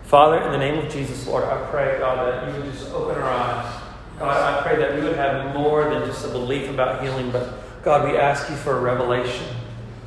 Father, 0.05 0.41
in 0.41 0.53
the 0.53 0.59
name 0.59 0.85
of 0.85 0.93
Jesus, 0.93 1.27
Lord, 1.27 1.45
I 1.45 1.65
pray, 1.71 1.99
God, 1.99 2.33
that 2.33 2.55
you 2.55 2.63
would 2.63 2.73
just 2.73 2.91
open 2.93 3.17
our 3.17 3.31
eyes. 3.31 3.83
God, 4.19 4.59
I 4.59 4.63
pray 4.63 4.77
that 4.77 4.95
we 4.95 5.03
would 5.03 5.17
have 5.17 5.55
more 5.55 5.91
than 5.91 6.07
just 6.07 6.25
a 6.25 6.29
belief 6.29 6.71
about 6.71 7.03
healing, 7.03 7.31
but 7.31 7.83
God, 7.83 8.11
we 8.11 8.17
ask 8.17 8.49
you 8.49 8.57
for 8.57 8.79
a 8.79 8.81
revelation. 8.81 9.47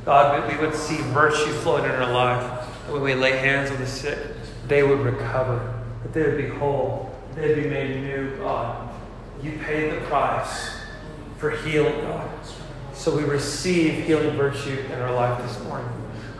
God, 0.05 0.49
we 0.49 0.57
would 0.65 0.75
see 0.75 0.97
virtue 0.97 1.51
flowing 1.61 1.85
in 1.85 1.91
our 1.91 2.11
life. 2.11 2.65
When 2.89 3.01
we 3.01 3.13
lay 3.13 3.33
hands 3.33 3.69
on 3.71 3.77
the 3.77 3.85
sick, 3.85 4.17
they 4.69 4.83
would 4.83 4.99
recover, 4.99 5.83
that 6.03 6.13
they 6.13 6.23
would 6.23 6.37
be 6.37 6.47
whole, 6.47 7.13
they'd 7.35 7.55
be 7.55 7.67
made 7.67 8.01
new, 8.01 8.37
God. 8.37 8.89
You 9.41 9.59
paid 9.65 9.91
the 9.91 10.01
price 10.05 10.77
for 11.37 11.49
healing, 11.49 11.99
God. 12.01 12.29
So 12.93 13.15
we 13.15 13.23
receive 13.23 14.05
healing 14.05 14.35
virtue 14.37 14.77
in 14.93 14.99
our 14.99 15.13
life 15.13 15.41
this 15.41 15.61
morning. 15.63 15.89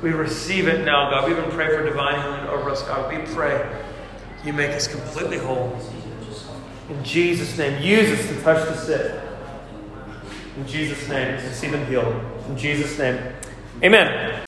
We 0.03 0.11
receive 0.11 0.67
it 0.67 0.86
now, 0.86 1.09
God. 1.09 1.30
We 1.30 1.38
even 1.38 1.49
pray 1.51 1.67
for 1.75 1.84
divine 1.84 2.21
healing 2.21 2.47
over 2.47 2.69
us, 2.69 2.84
God. 2.84 3.11
We 3.11 3.25
pray 3.34 3.84
you 4.45 4.53
make 4.53 4.71
us 4.71 4.88
completely 4.88 5.38
whole. 5.38 5.77
In 6.89 7.03
Jesus' 7.03 7.57
name, 7.57 7.82
use 7.82 8.19
us 8.19 8.27
to 8.27 8.41
touch 8.41 8.67
the 8.67 8.75
sick. 8.75 9.21
In 10.57 10.67
Jesus' 10.67 11.07
name, 11.07 11.36
and 11.36 11.55
see 11.55 11.67
them 11.67 11.86
healed. 11.88 12.15
In 12.47 12.57
Jesus' 12.57 12.97
name, 12.97 13.34
amen. 13.84 14.45